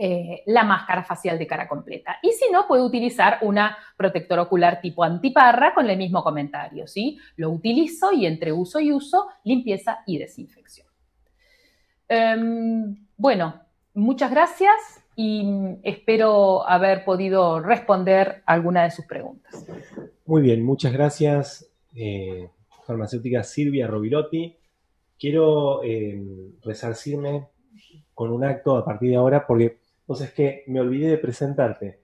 [0.00, 2.18] eh, la máscara facial de cara completa.
[2.22, 7.18] Y si no, puedo utilizar una protector ocular tipo antiparra con el mismo comentario, ¿sí?
[7.34, 10.86] Lo utilizo y entre uso y uso, limpieza y desinfección.
[12.08, 13.60] Em, bueno,
[13.92, 15.44] muchas gracias y
[15.82, 19.66] espero haber podido responder alguna de sus preguntas.
[20.26, 22.48] Muy bien, muchas gracias, eh,
[22.86, 24.54] farmacéutica Silvia Rovirotti.
[25.18, 27.48] Quiero em, resarcirme
[28.14, 32.00] con un acto a partir de ahora porque entonces que me olvidé de presentarte.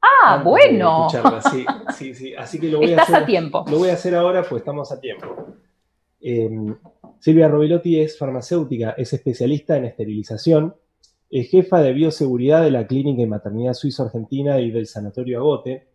[0.00, 1.08] Ah, bueno.
[1.50, 2.34] Sí, sí, sí.
[2.36, 3.16] Así que lo voy a hacer.
[3.16, 3.64] a tiempo.
[3.68, 5.26] Lo voy a hacer ahora, pues estamos a tiempo.
[6.20, 6.76] Em,
[7.18, 10.76] Silvia Robilotti es farmacéutica, es especialista en esterilización,
[11.28, 15.88] es jefa de bioseguridad de la Clínica y Maternidad Suizo-Argentina y del Sanatorio Agote,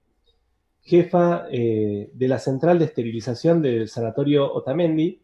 [0.81, 5.21] jefa eh, de la Central de Esterilización del Sanatorio Otamendi,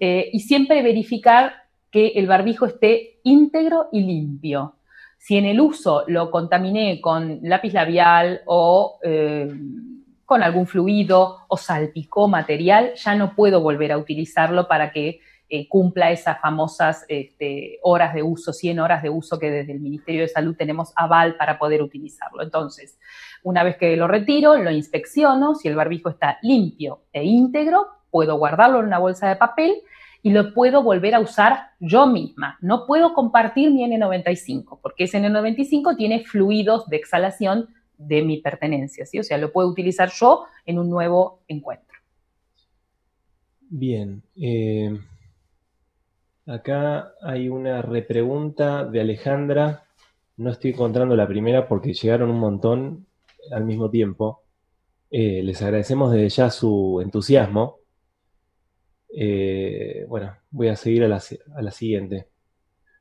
[0.00, 1.52] eh, y siempre verificar
[1.90, 4.74] que el barbijo esté íntegro y limpio.
[5.18, 9.52] Si en el uso lo contaminé con lápiz labial o eh,
[10.24, 15.66] con algún fluido o salpicó material, ya no puedo volver a utilizarlo para que eh,
[15.66, 20.20] cumpla esas famosas este, horas de uso, 100 horas de uso que desde el Ministerio
[20.20, 22.42] de Salud tenemos aval para poder utilizarlo.
[22.42, 22.98] Entonces,
[23.42, 28.36] una vez que lo retiro, lo inspecciono, si el barbijo está limpio e íntegro, puedo
[28.36, 29.82] guardarlo en una bolsa de papel
[30.22, 32.58] y lo puedo volver a usar yo misma.
[32.60, 39.04] No puedo compartir mi N95 porque ese N95 tiene fluidos de exhalación de mi pertenencia,
[39.06, 39.18] ¿sí?
[39.18, 41.98] O sea, lo puedo utilizar yo en un nuevo encuentro.
[43.70, 44.22] Bien.
[44.36, 44.98] Eh,
[46.46, 49.84] acá hay una repregunta de Alejandra.
[50.36, 53.06] No estoy encontrando la primera porque llegaron un montón
[53.52, 54.42] al mismo tiempo.
[55.10, 57.78] Eh, les agradecemos desde ya su entusiasmo.
[59.14, 62.28] Eh, bueno, voy a seguir a la, siguiente.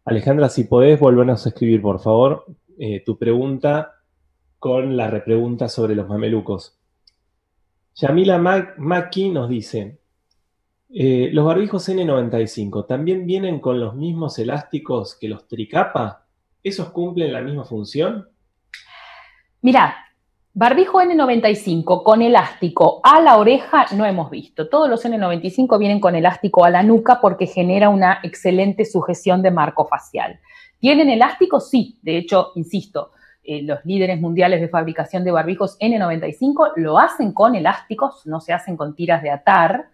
[0.06, 2.46] Alejandra, si podés, volvernos a escribir, por favor,
[2.78, 3.93] eh, tu pregunta
[4.60, 6.80] con la repregunta sobre los mamelucos.
[7.96, 8.38] Yamila
[8.78, 10.00] Maki nos dice,
[10.89, 16.28] eh, ¿los barbijos N95 también vienen con los mismos elásticos que los tricapa?
[16.63, 18.30] ¿Esos cumplen la misma función?
[19.62, 19.96] Mira,
[20.60, 24.67] Barbijo N95 con elástico a la oreja no hemos visto.
[24.67, 29.52] Todos los N95 vienen con elástico a la nuca porque genera una excelente sujeción de
[29.52, 30.39] marco facial.
[30.80, 31.60] ¿Tienen elástico?
[31.60, 32.00] Sí.
[32.02, 33.12] De hecho, insisto,
[33.43, 38.52] eh, los líderes mundiales de fabricación de barbijos N95 lo hacen con elásticos, no se
[38.52, 39.91] hacen con tiras de atar,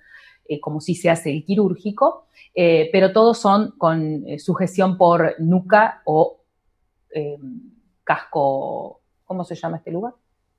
[0.47, 6.03] eh, como si se hace el quirúrgico, eh, pero todos son con sujeción por nuca
[6.05, 6.39] o
[8.05, 10.14] casco, ¿cómo se llama este lugar?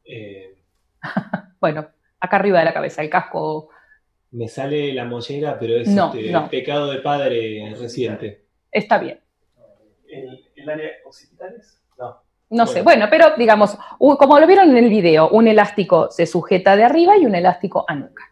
[0.05, 0.57] Eh,
[1.61, 1.89] bueno,
[2.21, 3.71] acá arriba de la cabeza, el casco.
[4.31, 8.45] Me sale la mollera, pero es este, pecado de padre reciente.
[8.71, 9.21] Está bien.
[10.09, 11.81] ¿El, área occipitales?
[11.99, 12.17] No.
[12.51, 16.77] No sé, bueno, pero digamos, como lo vieron en el video, un elástico se sujeta
[16.77, 18.23] de arriba y un elástico a nuca.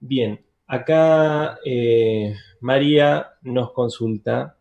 [0.00, 4.56] Bien, acá eh, María nos consulta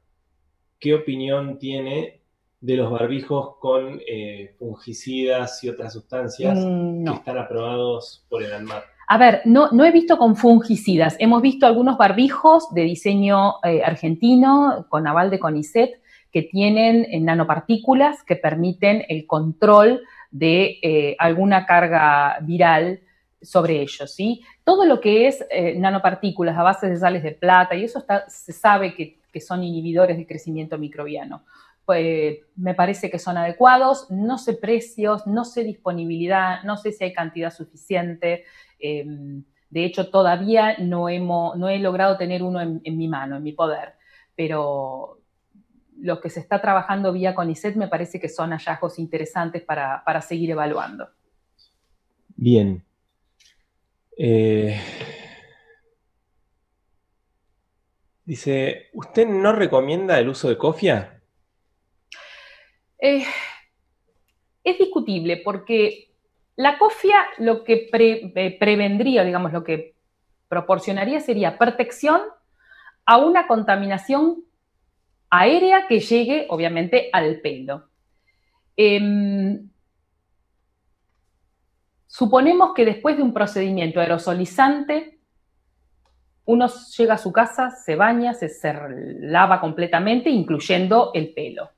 [0.80, 2.19] qué opinión tiene
[2.62, 8.54] de los barbijos con eh, fungicidas y otras sustancias mm, que están aprobados por el
[8.54, 8.84] ANMAT.
[9.08, 11.16] A ver, no, no he visto con fungicidas.
[11.20, 16.02] Hemos visto algunos barbijos de diseño eh, argentino con aval de CONICET
[16.32, 23.00] que tienen nanopartículas que permiten el control de alguna carga viral
[23.42, 24.42] sobre ellos, ¿sí?
[24.64, 28.54] Todo lo que es eh, nanopartículas a base de sales de plata, y eso se
[28.54, 31.44] sabe que, son inhibidores de crecimiento microbiano.
[31.90, 37.04] Pues, me parece que son adecuados, no sé precios, no sé disponibilidad, no sé si
[37.04, 38.44] hay cantidad suficiente.
[38.78, 43.94] Em, de hecho, todavía no, he logrado tener uno en, mi mano, en mi poder,
[44.36, 45.18] pero
[46.00, 50.22] lo que se está trabajando vía CONICET me parece que son hallazgos interesantes para, para
[50.22, 51.10] seguir evaluando.
[52.36, 52.84] Bien,
[54.16, 54.80] eh,
[58.26, 61.16] dice, ¿usted no recomienda el uso de cofia?
[63.02, 63.26] Eh,
[64.64, 66.12] es discutible porque
[66.56, 69.96] la cofia lo que eh, prevendría, digamos, lo que
[70.48, 72.22] proporcionaría sería protección
[73.06, 74.44] a una contaminación
[75.30, 77.90] aérea que llegue, obviamente, al pelo.
[78.76, 79.70] Em,
[82.12, 85.20] Suponemos que después de un procedimiento aerosolizante,
[86.46, 88.50] uno llega a su casa, se baña, se,
[89.20, 91.70] lava completamente, incluyendo el pelo.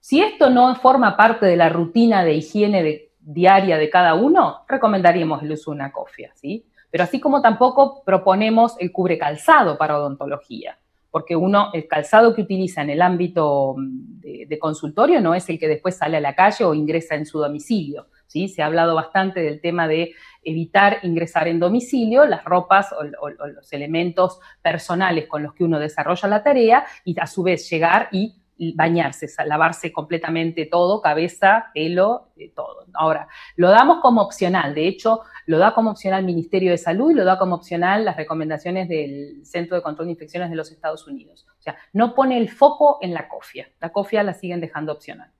[0.00, 5.42] Si esto no forma parte de la rutina de higiene diaria de cada uno, recomendaríamos
[5.42, 6.66] el uso de una cofia, ¿sí?
[6.90, 10.78] Pero así como tampoco proponemos el cubre calzado para odontología,
[11.10, 15.58] porque uno, el calzado que utiliza en el ámbito de, de consultorio no es el
[15.58, 19.40] que después sale a la calle o ingresa en su domicilio, se ha hablado bastante
[19.40, 25.52] del tema de evitar ingresar en domicilio las ropas o, los elementos personales con los
[25.54, 28.39] que uno desarrolla la tarea y a su vez llegar y
[28.74, 32.84] bañarse, lavarse completamente todo, cabeza, pelo, eh, todo.
[32.94, 37.10] Ahora, lo damos como opcional, de hecho, lo da como opcional el Ministerio de Salud
[37.10, 40.70] y lo da como opcional las recomendaciones del Centro de Control de Infecciones de los
[40.70, 41.46] Estados Unidos.
[41.58, 45.30] O sea, no pone el foco en la cofia, la cofia la siguen dejando opcional.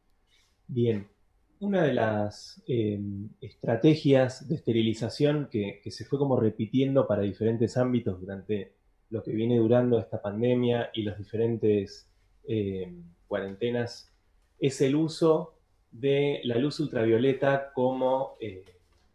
[0.66, 1.08] Bien,
[1.60, 8.20] una de las em, estrategias de esterilización que, se fue como repitiendo para diferentes ámbitos
[8.20, 8.72] durante
[9.10, 12.09] lo que viene durando esta pandemia y las diferentes
[12.46, 14.12] em, cuarentenas
[14.58, 15.54] es el uso
[15.90, 18.64] de la luz ultravioleta como eh,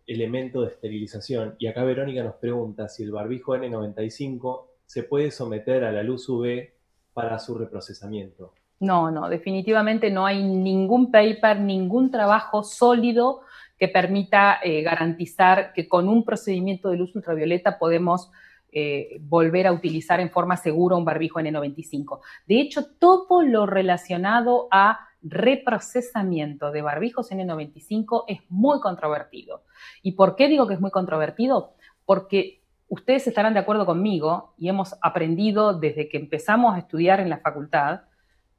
[0.08, 1.56] elemento de esterilización.
[1.60, 6.28] Y acá Verónica nos pregunta si el barbijo N95 se puede someter a la luz
[6.30, 6.70] UV
[7.14, 8.54] para su reprocesamiento.
[8.80, 13.42] No, no, definitivamente no hay ningún paper, ningún trabajo sólido
[13.80, 18.32] que permita eh, garantizar que con un procedimiento de luz ultravioleta podemos
[18.78, 22.20] eh, volver a utilizar en forma segura un barbijo N95.
[22.46, 29.64] De hecho, todo lo relacionado a reprocesamiento de barbijos N95 es muy controvertido.
[30.04, 31.76] ¿Y por qué digo que es muy controvertido?
[32.04, 37.30] Porque ustedes estarán de acuerdo conmigo y hemos aprendido desde que empezamos a estudiar en
[37.30, 38.02] la facultad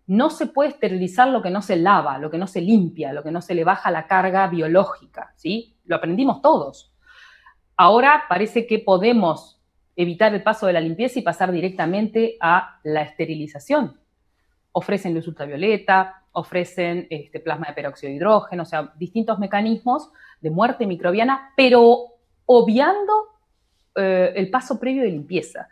[0.06, 3.22] no se puede esterilizar lo que no se lava, lo que no se limpia, lo
[3.22, 5.76] que no se le baja la carga biológica, ¿sí?
[5.84, 6.92] Lo aprendimos todos.
[7.76, 9.55] Ahora parece que podemos
[9.96, 13.98] evitar el paso de la limpieza y pasar directamente a la esterilización.
[14.72, 20.50] Ofrecen luz ultravioleta, ofrecen este, plasma de peróxido de hidrógeno, o sea, distintos mecanismos de
[20.50, 23.12] muerte microbiana, pero obviando
[23.94, 25.68] eh, el paso previo de limpieza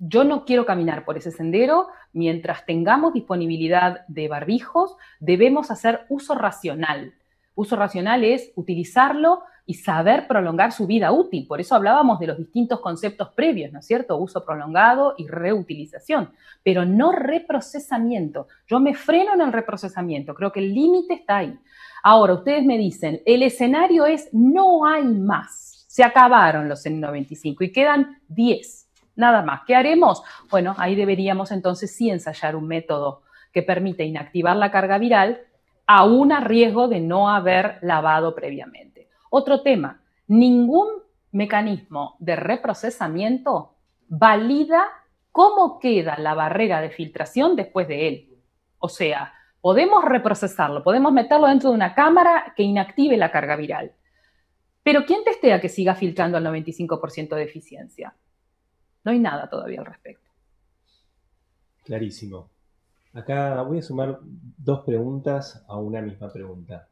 [0.00, 1.88] yo no quiero caminar por ese sendero.
[2.12, 7.14] Mientras tengamos disponibilidad de barbijos, debemos hacer uso racional.
[7.60, 11.46] Uso racional es utilizarlo y saber prolongar su vida útil.
[11.46, 14.16] Por eso hablábamos de los distintos conceptos previos, ¿no es cierto?
[14.16, 16.32] Uso prolongado y reutilización,
[16.62, 18.48] pero no reprocesamiento.
[18.66, 21.58] Yo me freno en el reprocesamiento, creo que el límite está ahí.
[22.02, 25.84] Ahora, ustedes me dicen, el escenario es no hay más.
[25.86, 29.64] Se acabaron los N95 y quedan 10 nada más.
[29.66, 30.22] ¿Qué haremos?
[30.50, 33.20] Bueno, ahí deberíamos entonces sí ensayar un método
[33.52, 35.42] que permite inactivar la carga viral
[35.92, 39.08] aún a riesgo de no haber lavado previamente.
[39.28, 40.86] Otro tema, ningún
[41.32, 43.74] mecanismo de reprocesamiento
[44.06, 44.84] valida
[45.32, 48.38] cómo queda la barrera de filtración después de él.
[48.78, 53.92] O sea, podemos reprocesarlo, podemos meterlo dentro de una cámara que inactive la carga viral.
[54.84, 58.14] Pero ¿quién testea que siga filtrando al 95% de eficiencia?
[59.02, 60.30] No hay nada todavía al respecto.
[61.82, 62.48] Clarísimo.
[63.12, 66.88] Acá voy a sumar dos preguntas a una misma pregunta.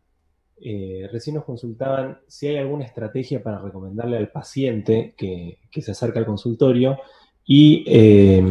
[0.61, 6.19] Eh, recién nos consultaban si hay alguna estrategia para recomendarle al paciente que, se acerca
[6.19, 6.99] al consultorio
[7.45, 8.43] y eh,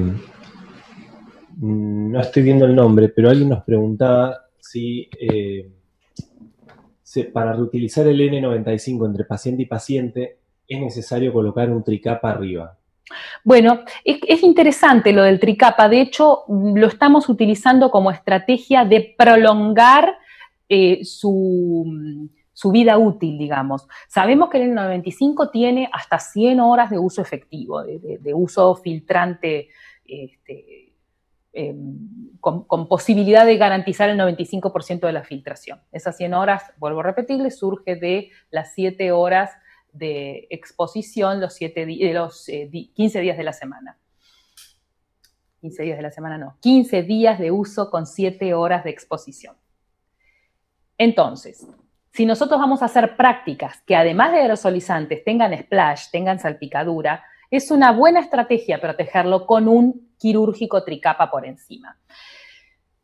[1.60, 5.70] no estoy viendo el nombre, pero alguien nos preguntaba si eh,
[7.34, 10.38] para reutilizar el N95 entre paciente y paciente
[10.68, 12.78] es necesario colocar un tricapa arriba.
[13.44, 15.90] Bueno, es, interesante lo del tricapa.
[15.90, 20.18] De hecho, lo estamos utilizando como estrategia de prolongar
[20.70, 22.30] eh, su,
[22.72, 23.88] vida útil, digamos.
[24.08, 29.70] Sabemos que el N95 tiene hasta 100 horas de uso efectivo, de, uso filtrante
[30.06, 30.94] este,
[31.54, 31.98] em,
[32.42, 35.80] con, posibilidad de garantizar el 95% de la filtración.
[35.92, 39.52] Esas 100 horas, vuelvo a repetirle, surge de las 7 horas
[39.98, 43.98] de exposición los, siete los 15 eh, días de la semana.
[45.62, 49.56] 15 días de la semana no, 15 días de uso con 7 horas de exposición.
[50.98, 51.68] Entonces,
[52.12, 57.72] si nosotros vamos a hacer prácticas que además de aerosolizantes tengan splash, tengan salpicadura, es
[57.72, 61.98] una buena estrategia protegerlo con un quirúrgico tricapa por encima.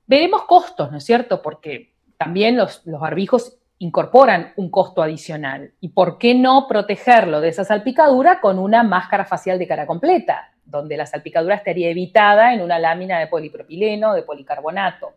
[0.05, 1.41] Veremos costos, ¿no es cierto?
[1.41, 5.73] Porque también los, los barbijos incorporan un costo adicional.
[5.79, 10.53] ¿Y por qué no protegerlo de esa salpicadura con una máscara facial de cara completa,
[10.65, 15.13] donde la salpicadura estaría evitada en una lámina de polipropileno, de policarbonato?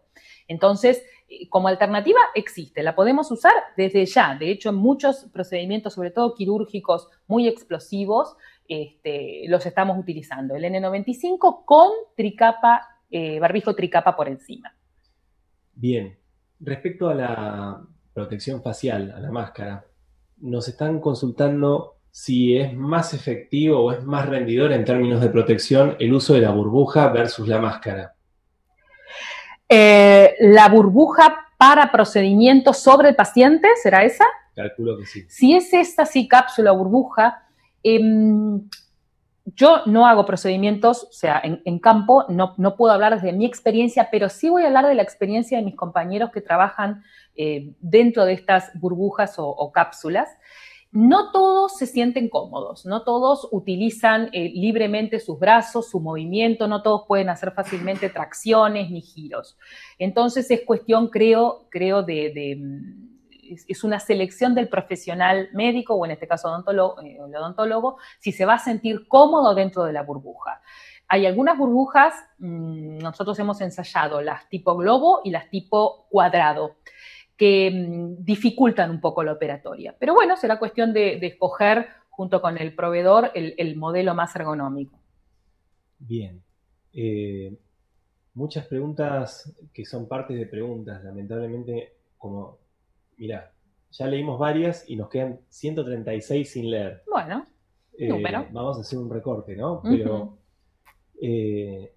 [0.49, 4.37] Entonces, eh, como alternativa existe, la podemos usar desde ya.
[4.39, 8.37] De hecho, en muchos procedimientos, sobre todo quirúrgicos muy explosivos,
[8.69, 10.57] este, los estamos utilizando.
[10.57, 14.75] El N95 con tricapa, eh, barbijo tricapa por encima.
[15.75, 16.19] Bien.
[16.59, 17.87] Respecto a la
[18.17, 19.85] protección facial, a la máscara,
[20.39, 25.97] nos están consultando si es más efectivo o es más rendidor en términos de protección
[25.99, 28.15] el uso de la burbuja versus la máscara.
[29.69, 34.25] Eh, la burbuja para procedimientos sobre el paciente, ¿será esa?
[34.55, 35.27] Calculo que sí.
[35.29, 37.43] Si es esta sí cápsula burbuja,
[37.83, 38.63] em,
[39.45, 44.09] yo no hago procedimientos, o sea, en, campo, no, no, puedo hablar desde mi experiencia,
[44.11, 47.05] pero sí voy a hablar de la experiencia de mis compañeros que trabajan
[47.37, 50.29] eh, dentro de estas burbujas o, cápsulas.
[50.93, 56.83] No todos se sienten cómodos, no todos utilizan eh, libremente sus brazos, su movimiento, no
[56.83, 59.59] todos pueden hacer fácilmente tracciones ni giros.
[59.99, 62.33] Entonces es cuestión, creo, creo de,
[63.69, 68.45] es una selección del profesional médico o en este caso odontólogo, eh, el si se
[68.45, 70.61] va a sentir cómodo dentro de la burbuja.
[71.09, 76.77] Hay algunas burbujas, mm, nosotros hemos ensayado las tipo globo y las tipo cuadrado
[77.37, 79.95] que mm, dificultan un poco la operatoria.
[79.99, 84.99] Pero bueno, será cuestión de, escoger junto con el proveedor el, modelo más ergonómico.
[85.99, 86.43] Bien.
[86.93, 87.55] Eh,
[88.35, 92.59] muchas preguntas que son partes de preguntas, lamentablemente, como,
[93.19, 93.53] mira,
[93.91, 97.03] ya leímos varias y nos quedan 136 sin leer.
[97.11, 97.45] Bueno,
[97.99, 98.11] eh,
[98.53, 99.83] Vamos a hacer un recorte, ¿no?
[99.83, 100.39] Pero
[101.21, 101.93] eh,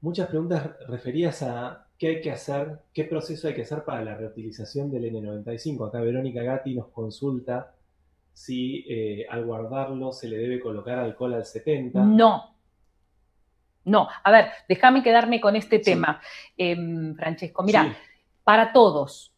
[0.00, 2.78] muchas preguntas referidas a ¿Qué hay que hacer?
[2.94, 5.86] ¿Qué proceso hay que hacer para la reutilización del N95?
[5.86, 7.74] Acá Verónica Gatti nos consulta
[8.32, 12.02] si eh, al guardarlo se le debe colocar alcohol al 70.
[12.02, 12.56] No.
[13.84, 14.08] No.
[14.24, 16.22] A ver, déjame quedarme con este tema,
[16.56, 17.62] em, Francesco.
[17.64, 17.94] Mira,
[18.44, 19.34] para todos,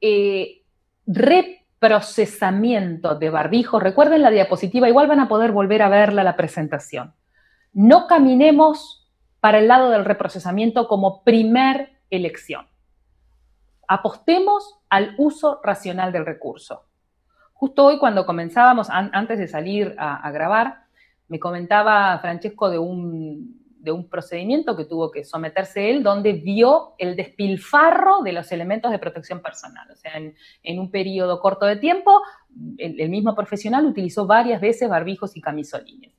[0.00, 0.62] eh,
[1.08, 7.14] reprocesamiento de barbijo, recuerden la diapositiva, igual van a poder volver a verla la presentación.
[7.72, 12.66] No caminemos para el lado del reprocesamiento como primer elección.
[13.88, 16.86] Apostemos al uso racional del recurso.
[17.52, 20.84] Justo hoy cuando comenzábamos, antes de salir a, grabar,
[21.28, 26.94] me comentaba Francesco de un, de un, procedimiento que tuvo que someterse él, donde vio
[26.98, 29.90] el despilfarro de los elementos de protección personal.
[29.90, 32.20] O sea, en, un periodo corto de tiempo,
[32.76, 36.12] el, el, mismo profesional utilizó varias veces barbijos y camisolines.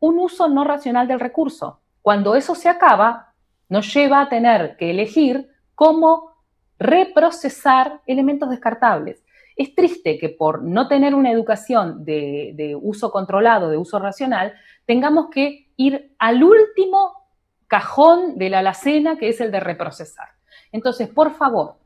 [0.00, 1.80] Un uso no racional del recurso.
[2.00, 3.31] Cuando eso se acaba,
[3.68, 6.32] nos lleva a tener que elegir cómo
[6.78, 9.24] reprocesar elementos descartables.
[9.56, 14.54] Es triste que por no tener una educación de, uso controlado, de uso racional,
[14.86, 17.28] tengamos que ir al último
[17.68, 20.28] cajón de la alacena, que es el de reprocesar.
[20.72, 21.76] Entonces, por favor,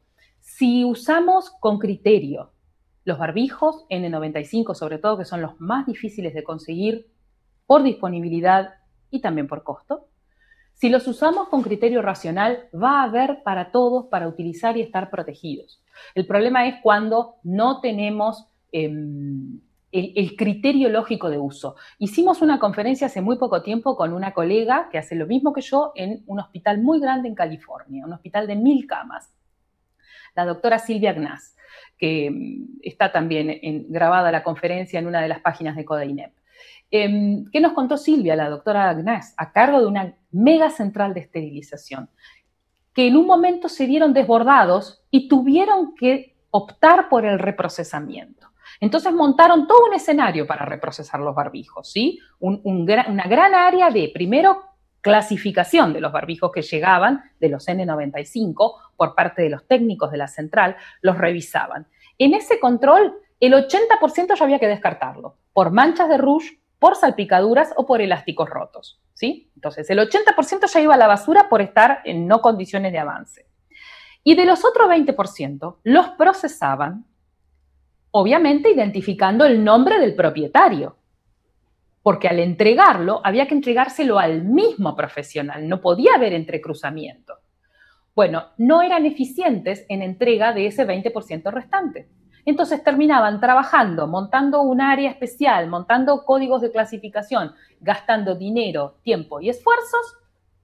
[0.41, 2.53] si usamos con criterio
[3.05, 7.09] los barbijos N95, sobre todo, que son los más difíciles de conseguir
[7.67, 8.75] por disponibilidad
[9.11, 10.09] y también por costo,
[10.77, 15.09] si los usamos con criterio racional, va a haber para todos para utilizar y estar
[15.09, 15.83] protegidos.
[16.15, 19.59] El problema es cuando no tenemos em,
[19.91, 21.77] el, criterio lógico de uso.
[21.99, 25.63] Hicimos una conferencia hace muy poco tiempo con una colega que hace lo mismo que
[25.63, 29.33] yo en un hospital muy grande en California, un hospital de mil camas.
[30.35, 31.57] la doctora Silvia Gnaz,
[31.97, 36.33] que mm, está también grabada la conferencia en una de las páginas de CODEINEP.
[36.91, 41.21] Em, ¿Qué nos contó Silvia, la doctora Gnaz, a cargo de una mega central de
[41.21, 42.09] esterilización?
[42.93, 48.49] Que en un momento se vieron desbordados y tuvieron que optar por el reprocesamiento.
[48.81, 52.19] Entonces montaron todo un escenario para reprocesar los barbijos, ¿sí?
[52.41, 54.63] una gran área de, primero,
[55.01, 60.19] clasificación de los barbijos que llegaban de los N95 por parte de los técnicos de
[60.19, 61.87] la central, los revisaban.
[62.19, 67.73] En ese control, el 80% ya había que descartarlo, por manchas de rouge, por salpicaduras
[67.77, 69.51] o por elásticos rotos, ¿sí?
[69.55, 73.47] Entonces, el 80% ya iba a la basura por estar en no condiciones de avance.
[74.23, 77.07] Y de los otros 20%, los procesaban
[78.19, 80.97] obviamente identificando el nombre del propietario,
[82.03, 87.35] porque al entregarlo había que entregárselo al mismo profesional, no podía haber entrecruzamiento.
[88.15, 92.09] Bueno, no eran eficientes en entrega de ese 20% restante.
[92.47, 99.51] Entonces terminaban trabajando, montando un área especial, montando códigos de clasificación, gastando dinero, tiempo y
[99.51, 100.17] esfuerzos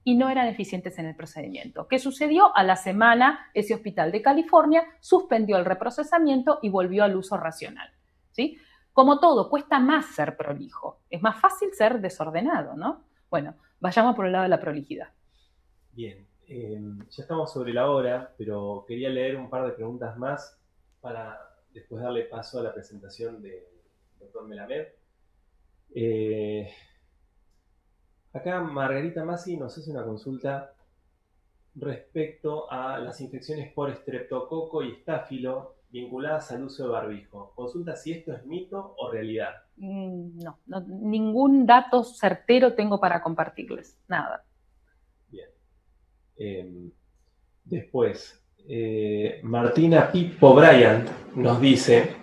[0.05, 1.87] y no eran eficientes en el procedimiento.
[1.89, 2.55] ¿Qué sucedió?
[2.55, 7.89] A la semana, ese hospital de California suspendió el reprocesamiento y volvió al uso racional.
[8.31, 8.57] ¿sí?
[8.93, 11.01] Como todo, cuesta más ser prolijo.
[11.09, 13.03] Es más fácil ser desordenado, ¿no?
[13.29, 15.09] Bueno, vayamos por el lado de la prolijidad.
[15.91, 20.57] Bien, em, ya estamos sobre la hora, pero quería leer un par de preguntas más
[21.01, 23.63] para después darle paso a la presentación del
[24.19, 24.87] doctor Melamed.
[25.95, 26.71] Eh,
[28.33, 30.73] Acá Margarita Masi nos hace una consulta
[31.75, 37.53] respecto a las infecciones por estreptococo y estáfilo vinculadas al uso de barbijo.
[37.55, 39.53] Consulta si esto es mito o realidad.
[39.77, 44.43] Mm, no, ningún dato certero tengo para compartirles, nada.
[45.29, 45.49] Bien.
[46.35, 46.91] Em,
[47.63, 52.15] después, eh, Martina Pippo Bryant nos dice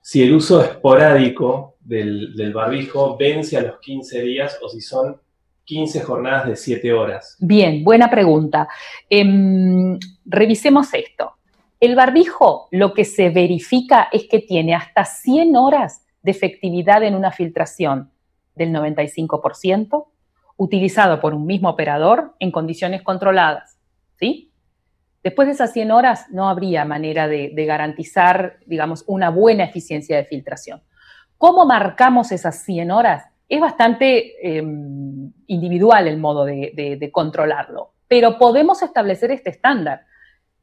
[0.00, 5.20] si el uso esporádico del, barbijo vence a los 15 días o si son
[5.64, 7.36] 15 jornadas de 7 horas?
[7.40, 8.68] Bien, buena pregunta.
[9.10, 11.32] Em, revisemos esto.
[11.80, 17.14] El barbijo lo que se verifica es que tiene hasta 100 horas de efectividad en
[17.14, 18.10] una filtración
[18.54, 20.06] del 95%,
[20.56, 23.76] utilizado por un mismo operador en condiciones controladas.
[24.18, 24.50] ¿sí?
[25.26, 30.16] Después de esas 100 horas no habría manera de, de garantizar, digamos, una buena eficiencia
[30.16, 30.82] de filtración.
[31.36, 33.24] ¿Cómo marcamos esas 100 horas?
[33.48, 40.06] es bastante em, individual el modo de, controlarlo, pero podemos establecer este estándar.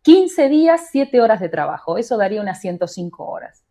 [0.01, 3.63] 15 días, 7 horas de trabajo, eso daría unas 105 horas.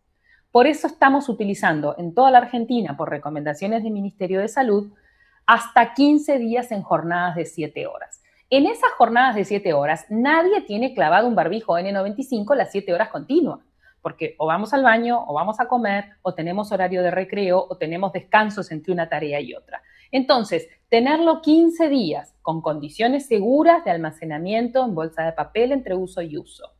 [0.51, 4.91] Por eso estamos utilizando en toda la Argentina, por recomendaciones del Ministerio de Salud,
[5.45, 8.22] hasta 15 días en jornadas de 7 horas.
[8.55, 13.09] En esas jornadas de 7 horas, nadie tiene clavado un barbijo N95 las 7 horas
[13.09, 13.61] continuas
[13.99, 17.77] porque o vamos al baño, o vamos a comer, o tenemos horario de recreo, o
[17.77, 19.81] tenemos descansos entre una tarea y otra.
[20.11, 26.21] Entonces, tenerlo 15 días con condiciones seguras de almacenamiento en bolsa de papel entre uso
[26.21, 26.75] y uso.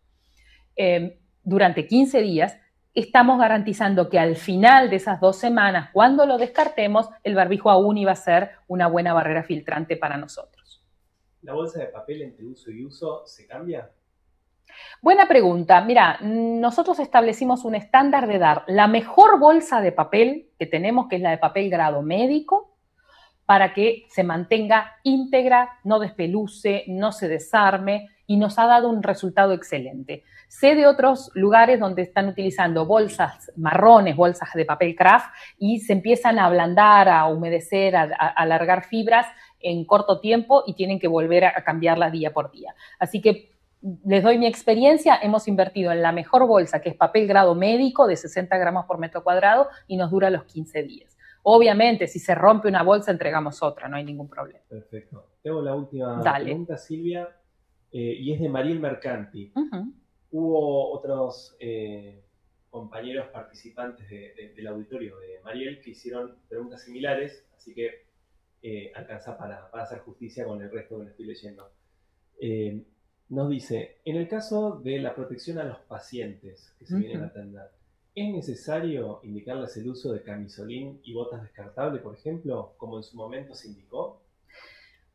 [0.75, 1.13] Em,
[1.43, 2.59] durante 15 días,
[2.93, 7.97] estamos garantizando que al final de esas dos semanas, cuando lo descartemos, el barbijo aún
[7.97, 10.52] iba a ser una buena barrera filtrante para nosotros.
[11.43, 13.91] ¿La bolsa de papel entre uso y uso se cambia?
[15.01, 15.81] Buena pregunta.
[15.81, 21.17] Mira, nosotros establecimos un estándar de dar la mejor bolsa de papel que tenemos, que
[21.17, 22.77] es la de papel grado médico,
[23.45, 29.03] para que se mantenga íntegra, no despeluce, no se desarme y nos ha dado un
[29.03, 30.23] resultado excelente.
[30.47, 35.27] Sé de otros lugares donde están utilizando bolsas marrones, bolsas de papel craft
[35.57, 39.27] y se empiezan a ablandar, a humedecer, a, alargar fibras
[39.63, 42.75] en corto tiempo y tienen que volver a cambiarlas día por día.
[42.99, 43.53] Así que
[44.05, 48.07] les doy mi experiencia, hemos invertido en la mejor bolsa, que es papel grado médico
[48.07, 51.17] de 60 gramos por metro cuadrado y nos dura los 15 días.
[51.43, 54.61] Obviamente, si se rompe una bolsa, entregamos otra, no hay ningún problema.
[54.69, 55.27] Perfecto.
[55.41, 57.27] Tengo la última pregunta, Silvia,
[57.91, 59.51] eh, y es de Mariel Mercanti.
[60.31, 62.23] Hubo otros eh,
[62.69, 68.05] compañeros participantes del auditorio de Mariel que hicieron preguntas similares, así que
[68.63, 71.71] eh, alcanza para, hacer justicia con el resto que le estoy leyendo
[73.33, 77.27] nos dice, en el caso de la protección a los pacientes que se vienen a
[77.27, 77.71] atender,
[78.13, 83.17] ¿es necesario indicarles el uso de camisolín y botas descartables, por ejemplo, como en su
[83.17, 84.21] momento se indicó?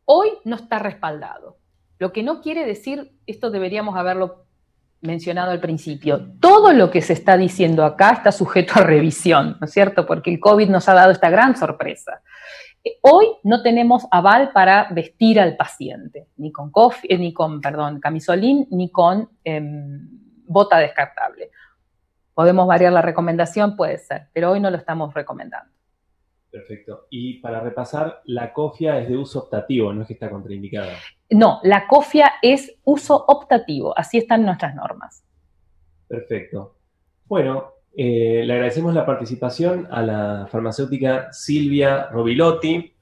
[0.04, 1.58] Hoy no está respaldado.
[1.98, 4.46] Lo que no quiere decir, esto deberíamos haberlo
[5.00, 9.66] mencionado al principio, todo lo que se está diciendo acá está sujeto a revisión, ¿no
[9.66, 10.06] es cierto?
[10.06, 12.20] Porque el COVID nos ha dado esta gran sorpresa.
[13.02, 18.00] Hoy no tenemos aval para vestir al paciente, ni con, coffee, eh, ni con perdón,
[18.00, 20.08] camisolín, ni con em,
[20.46, 21.50] bota descartable.
[22.34, 23.76] ¿Podemos variar la recomendación?
[23.76, 25.72] Puede ser, pero hoy no lo estamos recomendando.
[26.50, 27.06] Perfecto.
[27.10, 30.94] Y para repasar, la cofia es de uso optativo, no es que está contraindicada.
[31.30, 35.24] No, la cofia es uso optativo, así están nuestras normas.
[36.06, 36.76] Perfecto.
[37.26, 42.94] Bueno, eh, le agradecemos la participación a la farmacéutica Silvia Robilotti.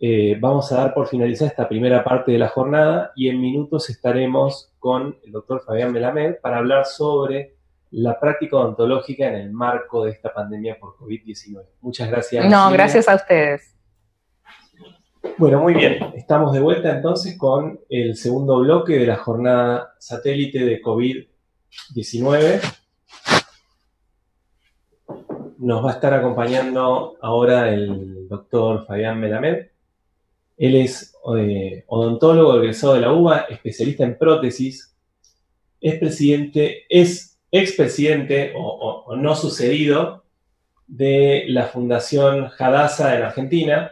[0.00, 3.90] Eh, vamos a dar por finalizada esta primera parte de la jornada y en minutos
[3.90, 7.56] estaremos con el doctor Fabián Melamed para hablar sobre
[7.90, 11.66] la práctica odontológica en el marco de esta pandemia por COVID-19.
[11.82, 12.48] Muchas gracias.
[12.48, 13.76] No, gracias a ustedes.
[15.36, 15.98] Bueno, muy bien.
[16.14, 22.78] Estamos de vuelta entonces con el segundo bloque de la jornada satélite de COVID-19.
[25.58, 29.66] Nos va a estar acompañando ahora el doctor Fabián Melamed.
[30.56, 34.94] Él es eh, odontólogo egresado de la UBA, especialista en prótesis.
[35.80, 40.22] Es presidente, es expresidente o, o no sucedido
[40.86, 43.90] de la Fundación Hadassah en Argentina,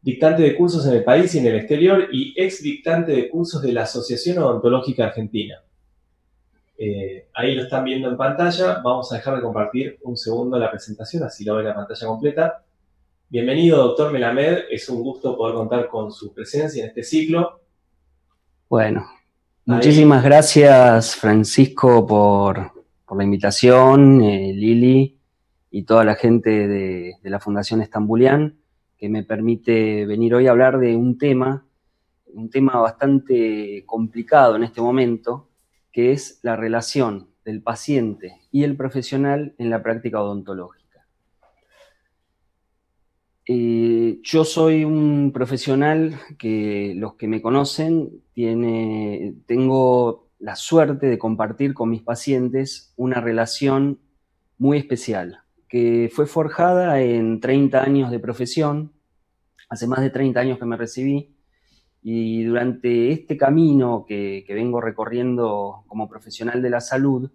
[0.00, 3.60] dictante de cursos en el país y en el exterior y ex dictante de cursos
[3.60, 5.62] de la Asociación Odontológica Argentina.
[6.78, 8.80] Eh, ahí lo están viendo en pantalla.
[8.84, 12.62] Vamos a dejar de compartir un segundo la presentación, así lo ven la pantalla completa.
[13.28, 14.64] Bienvenido, doctor Melamed.
[14.70, 17.60] Es un gusto poder contar con su presencia en este ciclo.
[18.68, 19.06] Bueno,
[19.64, 22.72] muchísimas gracias, Francisco, por,
[23.16, 25.18] la invitación, eh, Lili
[25.70, 28.58] y toda la gente de, de la Fundación Estambulián,
[28.98, 31.64] que me permite venir hoy a hablar de un tema,
[32.34, 35.48] un tema bastante complicado en este momento,
[35.96, 41.06] que es la relación del paciente y el profesional en la práctica odontológica.
[43.46, 51.16] Eh, yo soy un profesional que los que me conocen tiene, tengo la suerte de
[51.16, 53.98] compartir con mis pacientes una relación
[54.58, 58.92] muy especial, que fue forjada en 30 años de profesión,
[59.70, 61.35] hace más de 30 años que me recibí,
[62.08, 67.28] y durante este camino que, vengo recorriendo como profesional de la salud,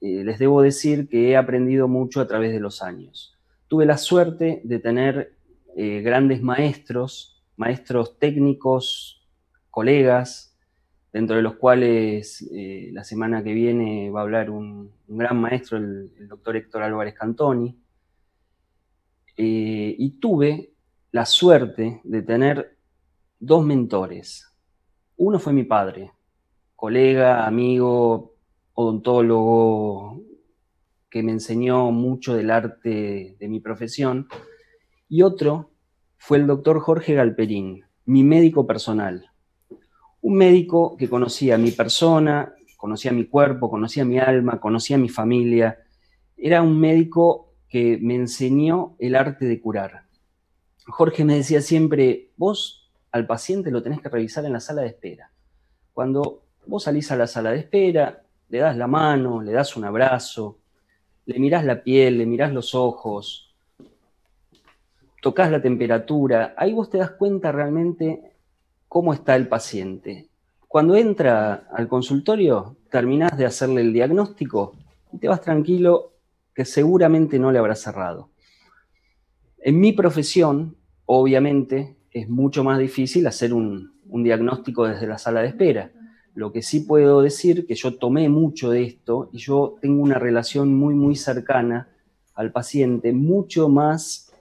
[0.00, 3.38] eh, les debo decir que he aprendido mucho a través de los años.
[3.68, 5.36] Tuve la suerte de tener
[5.76, 9.24] eh, grandes maestros, maestros técnicos,
[9.70, 10.58] colegas,
[11.12, 15.78] dentro de los cuales eh, la semana que viene va a hablar un, gran maestro,
[15.78, 17.78] el, el, doctor Héctor Álvarez Cantoni.
[19.36, 20.72] y tuve
[21.12, 22.77] la suerte de tener
[23.38, 24.52] dos mentores.
[25.16, 26.12] Uno fue mi padre,
[26.74, 28.34] colega, amigo,
[28.74, 30.22] odontólogo,
[31.10, 34.28] que me enseñó mucho del arte de mi profesión.
[35.08, 35.70] Y otro
[36.16, 39.30] fue el doctor Jorge Galperín, mi médico personal.
[40.20, 45.78] Un médico que conocía mi persona, conocía mi cuerpo, conocía mi alma, conocía mi familia.
[46.36, 50.06] Era un médico que me enseñó el arte de curar.
[50.86, 52.87] Jorge me decía siempre, vos
[53.18, 55.30] al paciente lo tenés que revisar en la sala de espera.
[55.92, 59.84] Cuando vos salís a la sala de espera, le das la mano, le das un
[59.84, 60.58] abrazo,
[61.26, 63.54] le mirás la piel, le mirás los ojos,
[65.20, 68.32] tocas la temperatura, ahí vos te das cuenta realmente
[68.88, 70.28] cómo está el paciente.
[70.66, 74.74] Cuando entra al consultorio, terminás de hacerle el diagnóstico
[75.12, 76.12] y te vas tranquilo
[76.54, 78.30] que seguramente no le habrá cerrado.
[79.58, 85.48] En mi profesión, obviamente, es mucho más difícil hacer un, diagnóstico desde la sala de
[85.48, 85.92] espera.
[86.34, 90.18] Lo que sí puedo decir que yo tomé mucho de esto y yo tengo una
[90.18, 91.88] relación muy, muy cercana
[92.34, 94.32] al paciente, mucho más,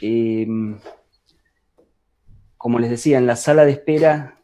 [0.00, 0.78] em,
[2.56, 4.42] como les decía, en la sala de espera